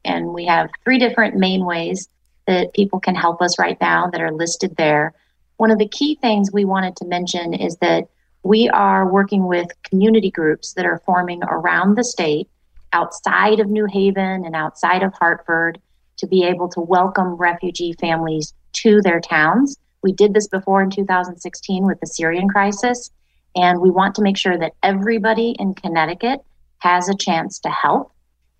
and 0.03 0.33
we 0.33 0.45
have 0.45 0.69
three 0.83 0.99
different 0.99 1.37
main 1.37 1.63
ways 1.63 2.09
that 2.47 2.73
people 2.73 2.99
can 2.99 3.15
help 3.15 3.41
us 3.41 3.57
right 3.57 3.79
now 3.79 4.07
that 4.07 4.19
are 4.19 4.33
listed 4.33 4.75
there. 4.75 5.13
One 5.61 5.69
of 5.69 5.77
the 5.77 5.87
key 5.87 6.15
things 6.15 6.51
we 6.51 6.65
wanted 6.65 6.95
to 6.95 7.05
mention 7.05 7.53
is 7.53 7.77
that 7.81 8.07
we 8.41 8.67
are 8.69 9.07
working 9.07 9.45
with 9.45 9.67
community 9.83 10.31
groups 10.31 10.73
that 10.73 10.87
are 10.87 11.03
forming 11.05 11.43
around 11.43 11.93
the 11.93 12.03
state 12.03 12.49
outside 12.93 13.59
of 13.59 13.69
New 13.69 13.85
Haven 13.85 14.43
and 14.43 14.55
outside 14.55 15.03
of 15.03 15.13
Hartford 15.13 15.79
to 16.17 16.25
be 16.25 16.45
able 16.45 16.67
to 16.69 16.81
welcome 16.81 17.35
refugee 17.35 17.93
families 17.93 18.55
to 18.73 19.01
their 19.03 19.19
towns. 19.19 19.77
We 20.01 20.13
did 20.13 20.33
this 20.33 20.47
before 20.47 20.81
in 20.81 20.89
2016 20.89 21.85
with 21.85 21.99
the 21.99 22.07
Syrian 22.07 22.49
crisis, 22.49 23.11
and 23.55 23.81
we 23.81 23.91
want 23.91 24.15
to 24.15 24.23
make 24.23 24.37
sure 24.37 24.57
that 24.57 24.73
everybody 24.81 25.55
in 25.59 25.75
Connecticut 25.75 26.43
has 26.79 27.07
a 27.07 27.15
chance 27.15 27.59
to 27.59 27.69
help 27.69 28.11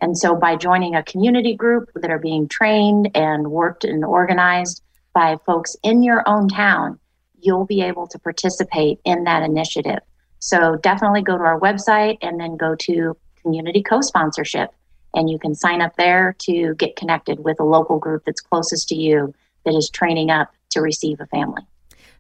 and 0.02 0.18
so 0.18 0.36
by 0.36 0.56
joining 0.56 0.96
a 0.96 1.04
community 1.04 1.54
group 1.54 1.90
that 1.96 2.10
are 2.10 2.20
being 2.20 2.48
trained 2.48 3.16
and 3.16 3.52
worked 3.52 3.84
and 3.84 4.04
organized 4.04 4.82
by 5.14 5.38
folks 5.46 5.76
in 5.84 6.04
your 6.04 6.28
own 6.28 6.48
town, 6.48 7.00
you'll 7.40 7.66
be 7.66 7.82
able 7.82 8.08
to 8.08 8.20
participate 8.20 9.00
in 9.06 9.24
that 9.26 9.44
initiative. 9.44 10.00
So 10.40 10.78
definitely 10.78 11.22
go 11.22 11.38
to 11.38 11.44
our 11.44 11.60
website 11.60 12.18
and 12.22 12.40
then 12.40 12.58
go 12.58 12.76
to 12.76 13.16
community 13.42 13.84
co 13.84 14.02
sponsorship. 14.02 14.74
And 15.14 15.30
you 15.30 15.38
can 15.38 15.56
sign 15.56 15.82
up 15.82 15.96
there 15.98 16.36
to 16.40 16.74
get 16.76 16.96
connected 16.96 17.44
with 17.44 17.60
a 17.60 17.66
local 17.66 18.00
group 18.00 18.24
that's 18.26 18.40
closest 18.40 18.88
to 18.90 18.96
you 18.96 19.34
that 19.66 19.76
is 19.76 19.90
training 19.90 20.32
up 20.32 20.54
to 20.72 20.82
receive 20.82 21.20
a 21.20 21.28
family. 21.28 21.64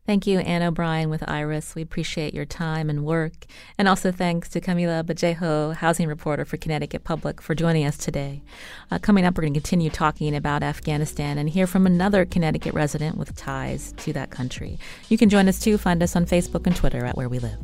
Thank 0.07 0.25
you, 0.25 0.39
Ann 0.39 0.63
O'Brien 0.63 1.11
with 1.11 1.23
Iris. 1.29 1.75
We 1.75 1.83
appreciate 1.83 2.33
your 2.33 2.45
time 2.45 2.89
and 2.89 3.05
work. 3.05 3.45
And 3.77 3.87
also 3.87 4.11
thanks 4.11 4.49
to 4.49 4.59
Camila 4.59 5.05
Vallejo, 5.05 5.73
housing 5.73 6.07
reporter 6.07 6.43
for 6.43 6.57
Connecticut 6.57 7.03
Public, 7.03 7.39
for 7.39 7.53
joining 7.53 7.85
us 7.85 7.97
today. 7.97 8.41
Uh, 8.89 8.97
coming 8.97 9.25
up, 9.25 9.37
we're 9.37 9.43
going 9.43 9.53
to 9.53 9.59
continue 9.59 9.91
talking 9.91 10.35
about 10.35 10.63
Afghanistan 10.63 11.37
and 11.37 11.49
hear 11.49 11.67
from 11.67 11.85
another 11.85 12.25
Connecticut 12.25 12.73
resident 12.73 13.17
with 13.17 13.35
ties 13.35 13.93
to 13.97 14.11
that 14.13 14.31
country. 14.31 14.79
You 15.07 15.19
can 15.19 15.29
join 15.29 15.47
us 15.47 15.59
too. 15.59 15.77
Find 15.77 16.01
us 16.01 16.15
on 16.15 16.25
Facebook 16.25 16.65
and 16.65 16.75
Twitter 16.75 17.05
at 17.05 17.15
Where 17.15 17.29
We 17.29 17.37
Live. 17.37 17.59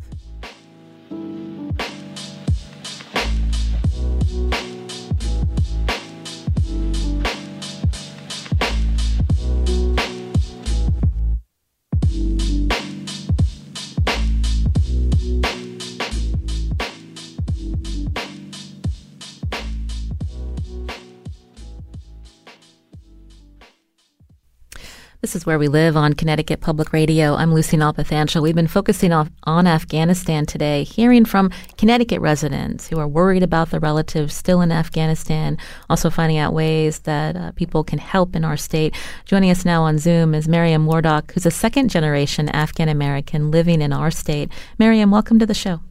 This 25.28 25.36
is 25.36 25.46
where 25.46 25.60
we 25.60 25.68
live 25.68 25.98
on 25.98 26.14
Connecticut 26.14 26.62
Public 26.62 26.94
Radio. 26.94 27.36
I'm 27.36 27.54
Lucy 27.54 27.76
Nalpathanchil. 27.76 28.42
We've 28.42 28.56
been 28.56 28.66
focusing 28.66 29.12
on, 29.12 29.30
on 29.44 29.68
Afghanistan 29.68 30.46
today, 30.46 30.86
hearing 30.86 31.26
from 31.26 31.52
Connecticut 31.78 32.22
residents 32.22 32.88
who 32.88 32.98
are 32.98 33.10
worried 33.10 33.44
about 33.44 33.70
their 33.70 33.82
relatives 33.82 34.34
still 34.34 34.62
in 34.62 34.72
Afghanistan, 34.72 35.58
also 35.90 36.10
finding 36.10 36.38
out 36.38 36.54
ways 36.54 37.00
that 37.00 37.36
uh, 37.36 37.52
people 37.58 37.84
can 37.84 38.00
help 38.00 38.38
in 38.38 38.46
our 38.46 38.56
state. 38.56 38.96
Joining 39.26 39.52
us 39.52 39.66
now 39.66 39.84
on 39.84 39.98
Zoom 39.98 40.34
is 40.34 40.48
Miriam 40.48 40.88
Wardak, 40.88 41.32
who's 41.32 41.46
a 41.46 41.52
second 41.52 41.90
generation 41.90 42.48
Afghan 42.48 42.88
American 42.88 43.52
living 43.52 43.82
in 43.82 43.92
our 43.92 44.12
state. 44.12 44.50
Miriam, 44.80 45.12
welcome 45.12 45.40
to 45.40 45.46
the 45.46 45.54
show. 45.54 45.82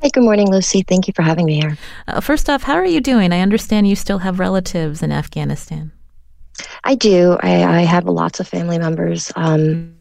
Hi, 0.00 0.08
good 0.08 0.24
morning, 0.24 0.50
Lucy. 0.50 0.82
Thank 0.82 1.08
you 1.08 1.12
for 1.12 1.20
having 1.20 1.44
me 1.44 1.60
here. 1.60 1.76
Uh, 2.08 2.22
first 2.22 2.48
off, 2.48 2.62
how 2.62 2.76
are 2.76 2.86
you 2.86 3.02
doing? 3.02 3.34
I 3.34 3.40
understand 3.40 3.86
you 3.86 3.96
still 3.96 4.20
have 4.20 4.40
relatives 4.40 5.02
in 5.02 5.12
Afghanistan. 5.12 5.92
I 6.84 6.94
do. 6.94 7.36
I, 7.40 7.62
I 7.62 7.80
have 7.82 8.04
lots 8.06 8.40
of 8.40 8.48
family 8.48 8.78
members 8.78 9.32
um, 9.36 9.94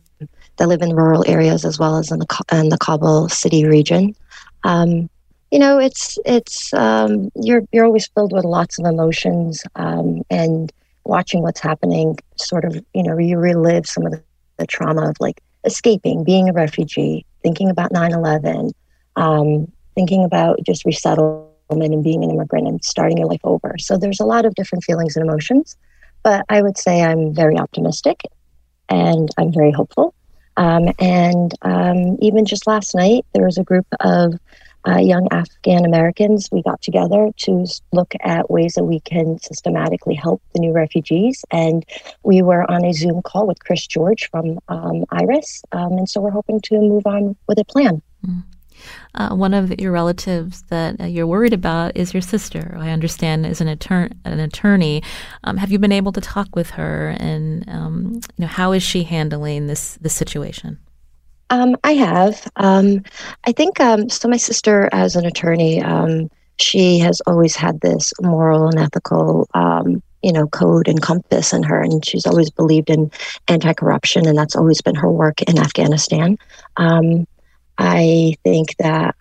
that 0.58 0.68
live 0.68 0.82
in 0.82 0.96
rural 0.96 1.24
areas 1.28 1.66
as 1.66 1.80
well 1.80 1.98
as 1.98 2.12
in 2.12 2.20
the 2.20 2.44
in 2.52 2.70
the 2.70 2.78
Kabul 2.78 3.30
city 3.30 3.66
region. 3.66 4.16
Um, 4.64 5.10
you 5.52 5.60
know, 5.60 5.80
it's 5.80 6.20
it's 6.26 6.74
um, 6.74 7.32
you're 7.36 7.64
you're 7.72 7.86
always 7.86 8.08
filled 8.08 8.34
with 8.34 8.46
lots 8.46 8.78
of 8.80 8.86
emotions 8.86 9.64
um, 9.76 10.22
and 10.30 10.72
watching 11.06 11.42
what's 11.42 11.60
happening. 11.60 12.18
Sort 12.38 12.66
of, 12.66 12.76
you 12.94 13.04
know, 13.04 13.18
you 13.18 13.38
relive 13.38 13.88
some 13.88 14.06
of 14.06 14.12
the, 14.12 14.22
the 14.58 14.68
trauma 14.68 15.10
of 15.10 15.16
like 15.20 15.42
escaping, 15.66 16.24
being 16.24 16.50
a 16.50 16.54
refugee, 16.54 17.26
thinking 17.42 17.70
about 17.70 17.92
9/11, 17.92 18.72
um, 19.16 19.72
thinking 19.96 20.24
about 20.24 20.60
just 20.64 20.86
resettlement 20.86 21.50
and 21.70 22.04
being 22.04 22.24
an 22.24 22.32
immigrant 22.32 22.68
and 22.68 22.84
starting 22.84 23.18
your 23.18 23.28
life 23.28 23.42
over. 23.44 23.76
So 23.80 23.98
there's 23.98 24.20
a 24.20 24.26
lot 24.26 24.46
of 24.46 24.56
different 24.56 24.84
feelings 24.84 25.16
and 25.16 25.28
emotions. 25.28 25.78
But 26.24 26.46
I 26.50 26.62
would 26.62 26.78
say 26.78 27.02
I'm 27.02 27.34
very 27.34 27.58
optimistic 27.58 28.24
and 28.90 29.30
I'm 29.38 29.54
very 29.54 29.72
hopeful. 29.72 30.14
Um, 30.58 30.90
and 31.00 31.54
um, 31.62 32.18
even 32.22 32.46
just 32.46 32.68
last 32.68 32.94
night, 32.94 33.26
there 33.34 33.46
was 33.46 33.58
a 33.58 33.64
group 33.64 33.88
of 34.02 34.34
uh, 34.88 34.98
young 34.98 35.28
Afghan 35.32 35.86
Americans. 35.86 36.50
We 36.52 36.64
got 36.64 36.82
together 36.82 37.30
to 37.38 37.66
look 37.92 38.14
at 38.22 38.50
ways 38.50 38.74
that 38.74 38.84
we 38.84 39.00
can 39.02 39.40
systematically 39.40 40.16
help 40.16 40.42
the 40.54 40.60
new 40.60 40.72
refugees. 40.72 41.44
And 41.52 41.86
we 42.24 42.42
were 42.42 42.70
on 42.70 42.84
a 42.84 42.94
Zoom 42.94 43.22
call 43.22 43.48
with 43.48 43.64
Chris 43.64 43.86
George 43.88 44.30
from 44.30 44.60
um, 44.68 45.06
IRIS. 45.12 45.64
Um, 45.72 45.94
and 45.94 46.10
so 46.10 46.22
we're 46.22 46.32
hoping 46.32 46.62
to 46.62 46.80
move 46.80 47.06
on 47.06 47.36
with 47.48 47.60
a 47.60 47.66
plan. 47.66 48.02
Mm. 48.26 48.44
Uh, 49.16 49.36
one 49.36 49.54
of 49.54 49.80
your 49.80 49.92
relatives 49.92 50.64
that 50.70 51.00
uh, 51.00 51.06
you're 51.06 51.28
worried 51.28 51.54
about 51.54 51.96
is 51.96 52.14
your 52.14 52.22
sister. 52.22 52.76
I 52.80 52.92
understand 52.92 53.46
is 53.46 53.62
an, 53.62 53.68
attor- 53.68 54.12
an 54.26 54.40
attorney. 54.40 55.02
Um, 55.44 55.58
have 55.58 55.72
you 55.72 55.80
been 55.80 55.92
able 55.92 56.12
to 56.14 56.22
talk 56.22 56.56
with 56.56 56.72
her, 56.72 57.16
and 57.20 57.68
um, 57.70 58.22
you 58.38 58.42
know 58.44 58.48
how 58.48 58.72
is 58.72 58.84
she 58.84 59.04
handling 59.04 59.68
this 59.68 59.98
this 60.02 60.14
situation? 60.14 60.80
Um, 61.50 61.76
I 61.84 61.94
have. 61.94 62.48
Um, 62.58 63.04
I 63.46 63.52
think 63.52 63.80
um, 63.80 64.10
so. 64.10 64.28
My 64.28 64.38
sister, 64.38 64.88
as 64.92 65.16
an 65.16 65.26
attorney, 65.26 65.82
um, 65.82 66.30
she 66.60 67.00
has 67.00 67.22
always 67.26 67.56
had 67.56 67.82
this 67.82 68.14
moral 68.22 68.68
and 68.68 68.80
ethical, 68.80 69.48
you 70.22 70.34
know, 70.34 70.48
code 70.48 70.88
and 70.88 71.02
compass 71.02 71.54
in 71.54 71.64
her, 71.64 71.82
and 71.82 72.06
she's 72.06 72.28
always 72.28 72.52
believed 72.52 72.90
in 72.90 73.10
anti-corruption, 73.48 74.28
and 74.28 74.38
that's 74.38 74.56
always 74.56 74.82
been 74.82 74.96
her 74.96 75.10
work 75.10 75.42
in 75.44 75.58
Afghanistan. 75.58 76.38
Um, 76.78 77.26
I 77.80 78.36
think 78.44 78.76
that 78.78 79.16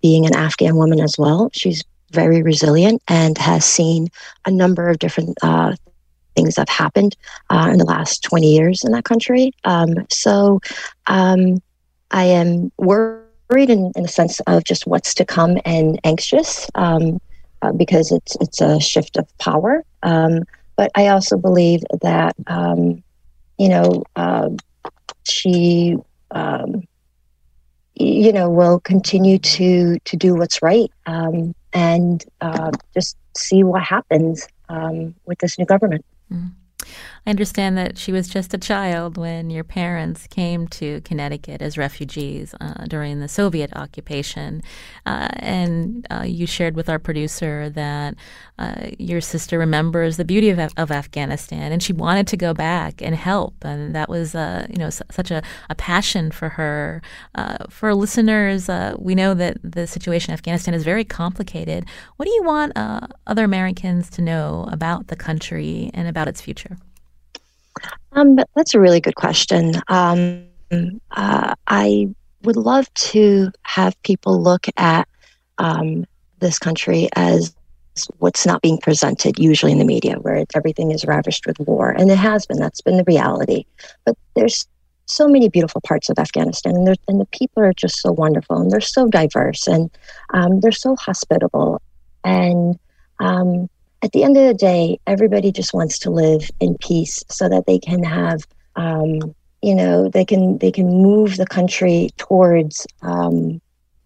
being 0.00 0.26
an 0.26 0.36
Afghan 0.36 0.76
woman 0.76 1.00
as 1.00 1.16
well, 1.18 1.50
she's 1.52 1.82
very 2.14 2.42
resilient 2.42 3.02
and 3.08 3.36
has 3.38 3.64
seen 3.64 4.08
a 4.46 4.50
number 4.50 4.88
of 4.88 4.98
different 4.98 5.36
uh, 5.42 5.74
things 6.36 6.54
that 6.54 6.68
have 6.68 6.78
happened 6.78 7.16
uh, 7.50 7.68
in 7.70 7.78
the 7.78 7.84
last 7.84 8.22
20 8.22 8.46
years 8.46 8.84
in 8.84 8.92
that 8.92 9.04
country. 9.04 9.52
Um, 9.64 9.94
so 10.10 10.60
um, 11.06 11.60
I 12.10 12.24
am 12.24 12.70
worried 12.78 13.24
in, 13.50 13.92
in 13.96 14.02
the 14.02 14.08
sense 14.08 14.40
of 14.40 14.64
just 14.64 14.86
what's 14.86 15.14
to 15.14 15.24
come 15.24 15.58
and 15.64 16.00
anxious 16.04 16.70
um, 16.74 17.20
uh, 17.62 17.72
because 17.72 18.12
it's, 18.12 18.36
it's 18.40 18.60
a 18.60 18.80
shift 18.80 19.16
of 19.16 19.26
power. 19.38 19.84
Um, 20.02 20.44
but 20.76 20.90
I 20.94 21.08
also 21.08 21.36
believe 21.36 21.82
that, 22.02 22.34
um, 22.46 23.02
you 23.58 23.68
know, 23.68 24.02
uh, 24.16 24.50
she, 25.24 25.96
um, 26.32 26.82
you 27.94 28.32
know, 28.32 28.50
will 28.50 28.80
continue 28.80 29.38
to, 29.38 29.98
to 30.00 30.16
do 30.16 30.34
what's 30.34 30.62
right 30.62 30.90
um, 31.06 31.54
and 31.72 32.24
uh, 32.40 32.70
just 32.92 33.16
see 33.36 33.62
what 33.62 33.82
happens 33.82 34.46
um, 34.68 35.14
with 35.26 35.38
this 35.38 35.58
new 35.58 35.66
government. 35.66 36.04
Mm. 36.32 36.52
I 37.26 37.30
understand 37.30 37.78
that 37.78 37.96
she 37.96 38.12
was 38.12 38.28
just 38.28 38.52
a 38.52 38.58
child 38.58 39.16
when 39.16 39.48
your 39.48 39.64
parents 39.64 40.26
came 40.26 40.68
to 40.68 41.00
Connecticut 41.02 41.62
as 41.62 41.78
refugees 41.78 42.54
uh, 42.60 42.84
during 42.84 43.20
the 43.20 43.28
Soviet 43.28 43.74
occupation. 43.74 44.62
Uh, 45.06 45.28
and 45.36 46.06
uh, 46.10 46.24
you 46.26 46.46
shared 46.46 46.76
with 46.76 46.90
our 46.90 46.98
producer 46.98 47.70
that 47.70 48.14
uh, 48.58 48.88
your 48.98 49.22
sister 49.22 49.58
remembers 49.58 50.18
the 50.18 50.24
beauty 50.24 50.50
of, 50.50 50.58
of, 50.76 50.90
Afghanistan 50.90 51.72
and 51.72 51.82
she 51.82 51.92
wanted 51.92 52.26
to 52.26 52.36
go 52.36 52.52
back 52.52 53.00
and 53.00 53.14
help. 53.14 53.54
And 53.64 53.94
that 53.94 54.08
was, 54.08 54.34
uh, 54.34 54.66
you 54.70 54.76
know, 54.76 54.90
such 54.90 55.30
a, 55.30 55.42
a, 55.70 55.74
passion 55.74 56.30
for 56.30 56.50
her. 56.50 57.02
Uh, 57.34 57.64
for 57.70 57.94
listeners, 57.94 58.68
we 58.98 59.14
know 59.14 59.34
that 59.34 59.56
the 59.62 59.86
situation 59.86 60.30
in 60.30 60.34
Afghanistan 60.34 60.74
is 60.74 60.84
very 60.84 61.04
complicated. 61.04 61.86
What 62.16 62.26
do 62.26 62.32
you 62.32 62.42
want 62.42 62.72
other 63.26 63.44
Americans 63.44 64.08
to 64.10 64.22
know 64.22 64.68
about 64.70 65.08
the 65.08 65.16
country 65.16 65.90
and 65.94 66.06
about 66.06 66.28
its 66.28 66.40
future? 66.40 66.76
Um, 68.12 68.38
that's 68.54 68.74
a 68.74 68.80
really 68.80 69.00
good 69.00 69.16
question. 69.16 69.74
Um, 69.88 70.46
uh, 71.10 71.54
I 71.66 72.08
would 72.42 72.56
love 72.56 72.92
to 72.94 73.50
have 73.62 74.00
people 74.02 74.40
look 74.40 74.66
at 74.76 75.08
um, 75.58 76.04
this 76.40 76.58
country 76.58 77.08
as 77.14 77.54
what's 78.18 78.44
not 78.44 78.60
being 78.60 78.78
presented 78.78 79.38
usually 79.38 79.72
in 79.72 79.78
the 79.78 79.84
media, 79.84 80.16
where 80.16 80.44
everything 80.54 80.90
is 80.90 81.04
ravished 81.04 81.46
with 81.46 81.58
war, 81.60 81.90
and 81.90 82.10
it 82.10 82.18
has 82.18 82.46
been. 82.46 82.58
That's 82.58 82.80
been 82.80 82.96
the 82.96 83.04
reality. 83.06 83.64
But 84.04 84.16
there's 84.34 84.66
so 85.06 85.28
many 85.28 85.48
beautiful 85.48 85.80
parts 85.82 86.08
of 86.08 86.18
Afghanistan, 86.18 86.74
and, 86.76 86.98
and 87.08 87.20
the 87.20 87.26
people 87.26 87.62
are 87.62 87.72
just 87.72 88.00
so 88.00 88.12
wonderful, 88.12 88.56
and 88.58 88.70
they're 88.70 88.80
so 88.80 89.06
diverse, 89.08 89.66
and 89.66 89.90
um, 90.32 90.60
they're 90.60 90.72
so 90.72 90.96
hospitable, 90.96 91.80
and 92.24 92.78
um, 93.20 93.68
at 94.04 94.12
the 94.12 94.22
end 94.22 94.36
of 94.36 94.46
the 94.46 94.52
day, 94.52 95.00
everybody 95.06 95.50
just 95.50 95.72
wants 95.72 95.98
to 96.00 96.10
live 96.10 96.50
in 96.60 96.76
peace 96.76 97.24
so 97.30 97.48
that 97.48 97.64
they 97.66 97.78
can 97.78 98.04
have, 98.04 98.46
um, 98.76 99.34
you 99.62 99.74
know, 99.74 100.10
they 100.10 100.26
can 100.26 100.58
they 100.58 100.70
can 100.70 100.86
move 100.86 101.38
the 101.38 101.46
country 101.46 102.10
towards, 102.18 102.86
um, 103.00 103.62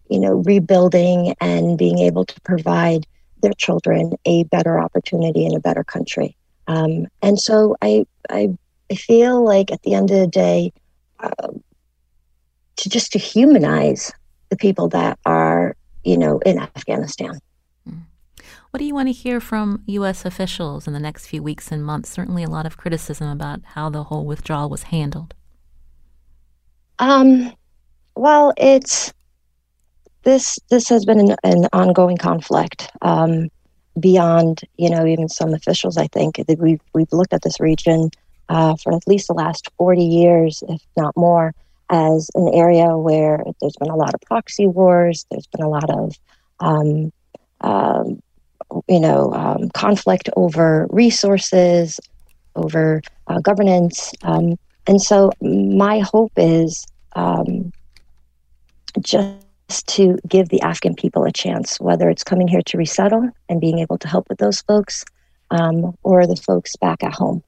you 0.09 0.17
know, 0.17 0.35
rebuilding 0.45 1.35
and 1.41 1.77
being 1.77 1.99
able 1.99 2.23
to 2.23 2.41
provide 2.41 3.05
their 3.41 3.51
children 3.53 4.13
a 4.23 4.45
better 4.45 4.79
opportunity 4.79 5.45
in 5.45 5.53
a 5.53 5.59
better 5.59 5.83
country. 5.83 6.33
Um, 6.67 7.07
and 7.21 7.37
so 7.37 7.75
I, 7.81 8.05
I 8.29 8.57
I 8.89 8.95
feel 8.95 9.43
like 9.43 9.69
at 9.69 9.81
the 9.81 9.95
end 9.95 10.11
of 10.11 10.17
the 10.17 10.27
day, 10.27 10.71
uh, 11.19 11.51
to 12.77 12.89
just 12.89 13.11
to 13.11 13.19
humanize 13.19 14.13
the 14.47 14.55
people 14.55 14.87
that 14.89 15.19
are, 15.25 15.75
you 16.05 16.17
know, 16.17 16.39
in 16.39 16.57
Afghanistan. 16.57 17.37
What 18.71 18.79
do 18.79 18.85
you 18.85 18.93
want 18.93 19.07
to 19.07 19.13
hear 19.13 19.39
from 19.39 19.81
U.S. 19.87 20.25
officials 20.25 20.85
in 20.85 20.93
the 20.93 20.99
next 20.99 21.25
few 21.25 21.41
weeks 21.41 21.71
and 21.71 21.83
months? 21.83 22.09
Certainly, 22.09 22.43
a 22.43 22.49
lot 22.49 22.67
of 22.67 22.77
criticism 22.77 23.27
about 23.27 23.61
how 23.73 23.89
the 23.89 24.03
whole 24.03 24.25
withdrawal 24.25 24.69
was 24.69 24.83
handled. 24.83 25.33
Um, 26.99 27.51
well, 28.15 28.53
it's 28.57 29.11
this. 30.21 30.59
This 30.69 30.87
has 30.89 31.03
been 31.03 31.19
an, 31.19 31.35
an 31.43 31.67
ongoing 31.73 32.17
conflict 32.17 32.91
um, 33.01 33.49
beyond, 33.99 34.61
you 34.77 34.91
know, 34.91 35.03
even 35.03 35.29
some 35.29 35.55
officials. 35.55 35.97
I 35.97 36.05
think 36.07 36.35
that 36.35 36.59
we've 36.59 36.81
we've 36.93 37.11
looked 37.11 37.33
at 37.33 37.41
this 37.41 37.59
region 37.59 38.11
uh, 38.49 38.75
for 38.75 38.93
at 38.93 39.07
least 39.07 39.29
the 39.29 39.33
last 39.33 39.67
forty 39.79 40.03
years, 40.03 40.63
if 40.69 40.81
not 40.95 41.17
more, 41.17 41.55
as 41.89 42.29
an 42.35 42.49
area 42.53 42.95
where 42.95 43.43
there's 43.61 43.77
been 43.79 43.89
a 43.89 43.95
lot 43.95 44.13
of 44.13 44.21
proxy 44.21 44.67
wars. 44.67 45.25
There's 45.31 45.47
been 45.47 45.65
a 45.65 45.69
lot 45.69 45.89
of 45.89 46.15
um, 46.59 47.11
um, 47.61 48.21
you 48.87 48.99
know, 48.99 49.33
um, 49.33 49.69
conflict 49.69 50.29
over 50.35 50.87
resources, 50.89 51.99
over 52.55 53.01
uh, 53.27 53.39
governance. 53.39 54.11
Um, 54.23 54.57
and 54.87 55.01
so 55.01 55.31
my 55.41 55.99
hope 55.99 56.31
is 56.35 56.85
um, 57.15 57.71
just 58.99 59.87
to 59.87 60.17
give 60.27 60.49
the 60.49 60.61
Afghan 60.61 60.95
people 60.95 61.25
a 61.25 61.31
chance, 61.31 61.79
whether 61.79 62.09
it's 62.09 62.23
coming 62.23 62.47
here 62.47 62.61
to 62.63 62.77
resettle 62.77 63.29
and 63.47 63.61
being 63.61 63.79
able 63.79 63.97
to 63.99 64.07
help 64.07 64.27
with 64.29 64.39
those 64.39 64.61
folks 64.61 65.05
um, 65.51 65.95
or 66.03 66.25
the 66.25 66.35
folks 66.35 66.75
back 66.75 67.03
at 67.03 67.13
home. 67.13 67.43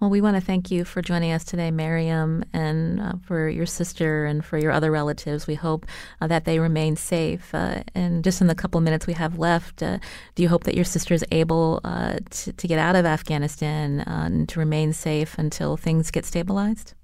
Well, 0.00 0.10
we 0.10 0.20
want 0.20 0.36
to 0.36 0.40
thank 0.40 0.70
you 0.70 0.84
for 0.84 1.02
joining 1.02 1.32
us 1.32 1.42
today, 1.42 1.72
Miriam, 1.72 2.44
and 2.52 3.00
uh, 3.00 3.12
for 3.20 3.48
your 3.48 3.66
sister 3.66 4.26
and 4.26 4.44
for 4.44 4.56
your 4.56 4.70
other 4.70 4.92
relatives. 4.92 5.48
We 5.48 5.56
hope 5.56 5.86
uh, 6.20 6.28
that 6.28 6.44
they 6.44 6.60
remain 6.60 6.94
safe. 6.94 7.52
Uh, 7.52 7.82
and 7.96 8.22
just 8.22 8.40
in 8.40 8.46
the 8.46 8.54
couple 8.54 8.80
minutes 8.80 9.08
we 9.08 9.14
have 9.14 9.40
left, 9.40 9.82
uh, 9.82 9.98
do 10.36 10.42
you 10.44 10.48
hope 10.48 10.62
that 10.64 10.76
your 10.76 10.84
sister 10.84 11.14
is 11.14 11.24
able 11.32 11.80
uh, 11.82 12.18
to, 12.30 12.52
to, 12.52 12.68
get 12.68 12.78
out 12.78 12.94
of 12.94 13.06
Afghanistan 13.06 14.02
uh, 14.02 14.26
and 14.26 14.48
to 14.50 14.60
remain 14.60 14.92
safe 14.92 15.36
until 15.36 15.76
things 15.76 16.12
get 16.12 16.24
stabilized? 16.24 16.94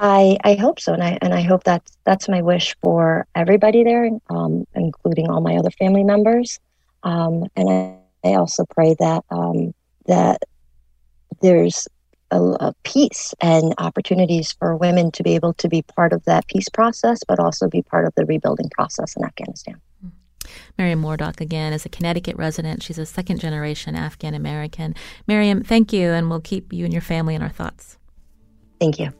I, 0.00 0.36
I 0.42 0.54
hope 0.54 0.80
so, 0.80 0.92
and 0.92 1.04
I 1.04 1.18
and 1.22 1.32
I 1.32 1.42
hope 1.42 1.62
that 1.64 1.88
that's 2.02 2.28
my 2.28 2.42
wish 2.42 2.74
for 2.82 3.28
everybody 3.36 3.84
there, 3.84 4.10
um, 4.28 4.66
including 4.74 5.30
all 5.30 5.40
my 5.40 5.56
other 5.56 5.70
family 5.70 6.02
members. 6.02 6.58
Um, 7.04 7.44
and 7.54 7.70
I, 7.70 7.96
I 8.24 8.34
also 8.34 8.64
pray 8.64 8.96
that 8.98 9.24
um, 9.30 9.72
that 10.06 10.42
there's 11.44 11.86
a, 12.30 12.40
a, 12.40 12.74
peace 12.84 13.34
and 13.40 13.74
opportunities 13.76 14.52
for 14.52 14.76
women 14.76 15.12
to 15.12 15.22
be 15.22 15.34
able 15.34 15.52
to 15.54 15.68
be 15.68 15.82
part 15.82 16.14
of 16.14 16.24
that 16.24 16.48
peace 16.48 16.70
process, 16.70 17.20
but 17.28 17.38
also 17.38 17.68
be 17.68 17.82
part 17.82 18.06
of 18.06 18.14
the 18.16 18.24
rebuilding 18.24 18.70
process 18.70 19.14
in 19.14 19.22
Afghanistan. 19.24 19.78
Miriam 20.78 21.02
Wardak 21.02 21.40
again 21.40 21.74
is 21.74 21.84
a 21.84 21.90
Connecticut 21.90 22.36
resident. 22.36 22.82
She's 22.82 22.98
a 22.98 23.04
second 23.04 23.40
generation 23.40 23.94
Afghan 23.94 24.32
American. 24.32 24.94
Miriam, 25.26 25.62
thank 25.62 25.92
you, 25.92 26.10
and 26.10 26.30
we'll 26.30 26.40
keep 26.40 26.72
you 26.72 26.84
and 26.84 26.92
your 26.92 27.02
family 27.02 27.34
in 27.34 27.42
our 27.42 27.50
thoughts. 27.50 27.98
Thank 28.80 28.98
you. 28.98 29.12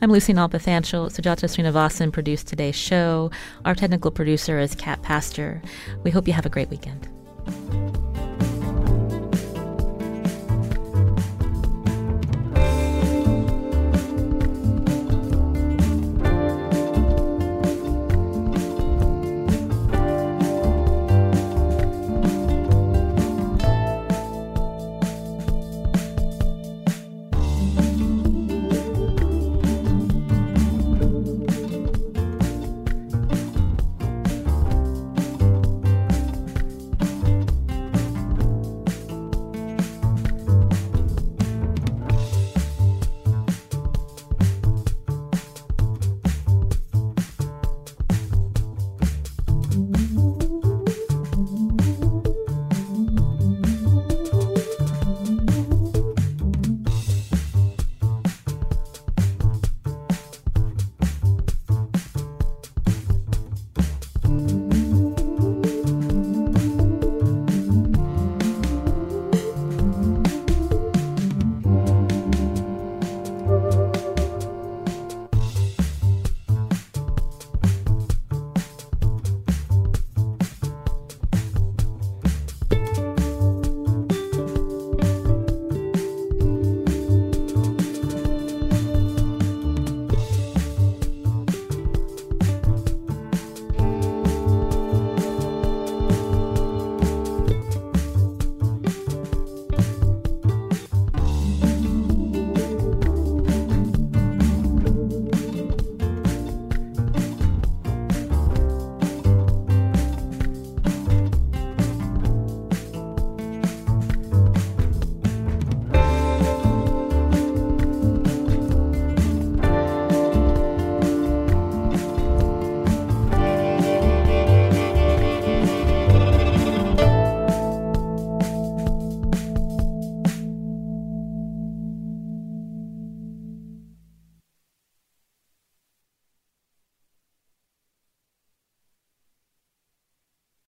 I'm 0.00 0.10
Lucy 0.10 0.32
Nalpathanchil. 0.32 1.10
Sujata 1.10 1.48
Srinivasan 1.48 2.12
produced 2.12 2.46
today's 2.46 2.76
show. 2.76 3.30
Our 3.66 3.74
technical 3.74 4.10
producer 4.10 4.58
is 4.58 4.74
Kat 4.74 5.02
Pastor. 5.02 5.62
We 6.02 6.10
hope 6.10 6.26
you 6.26 6.32
have 6.32 6.46
a 6.46 6.50
great 6.50 6.70
weekend. 6.70 7.08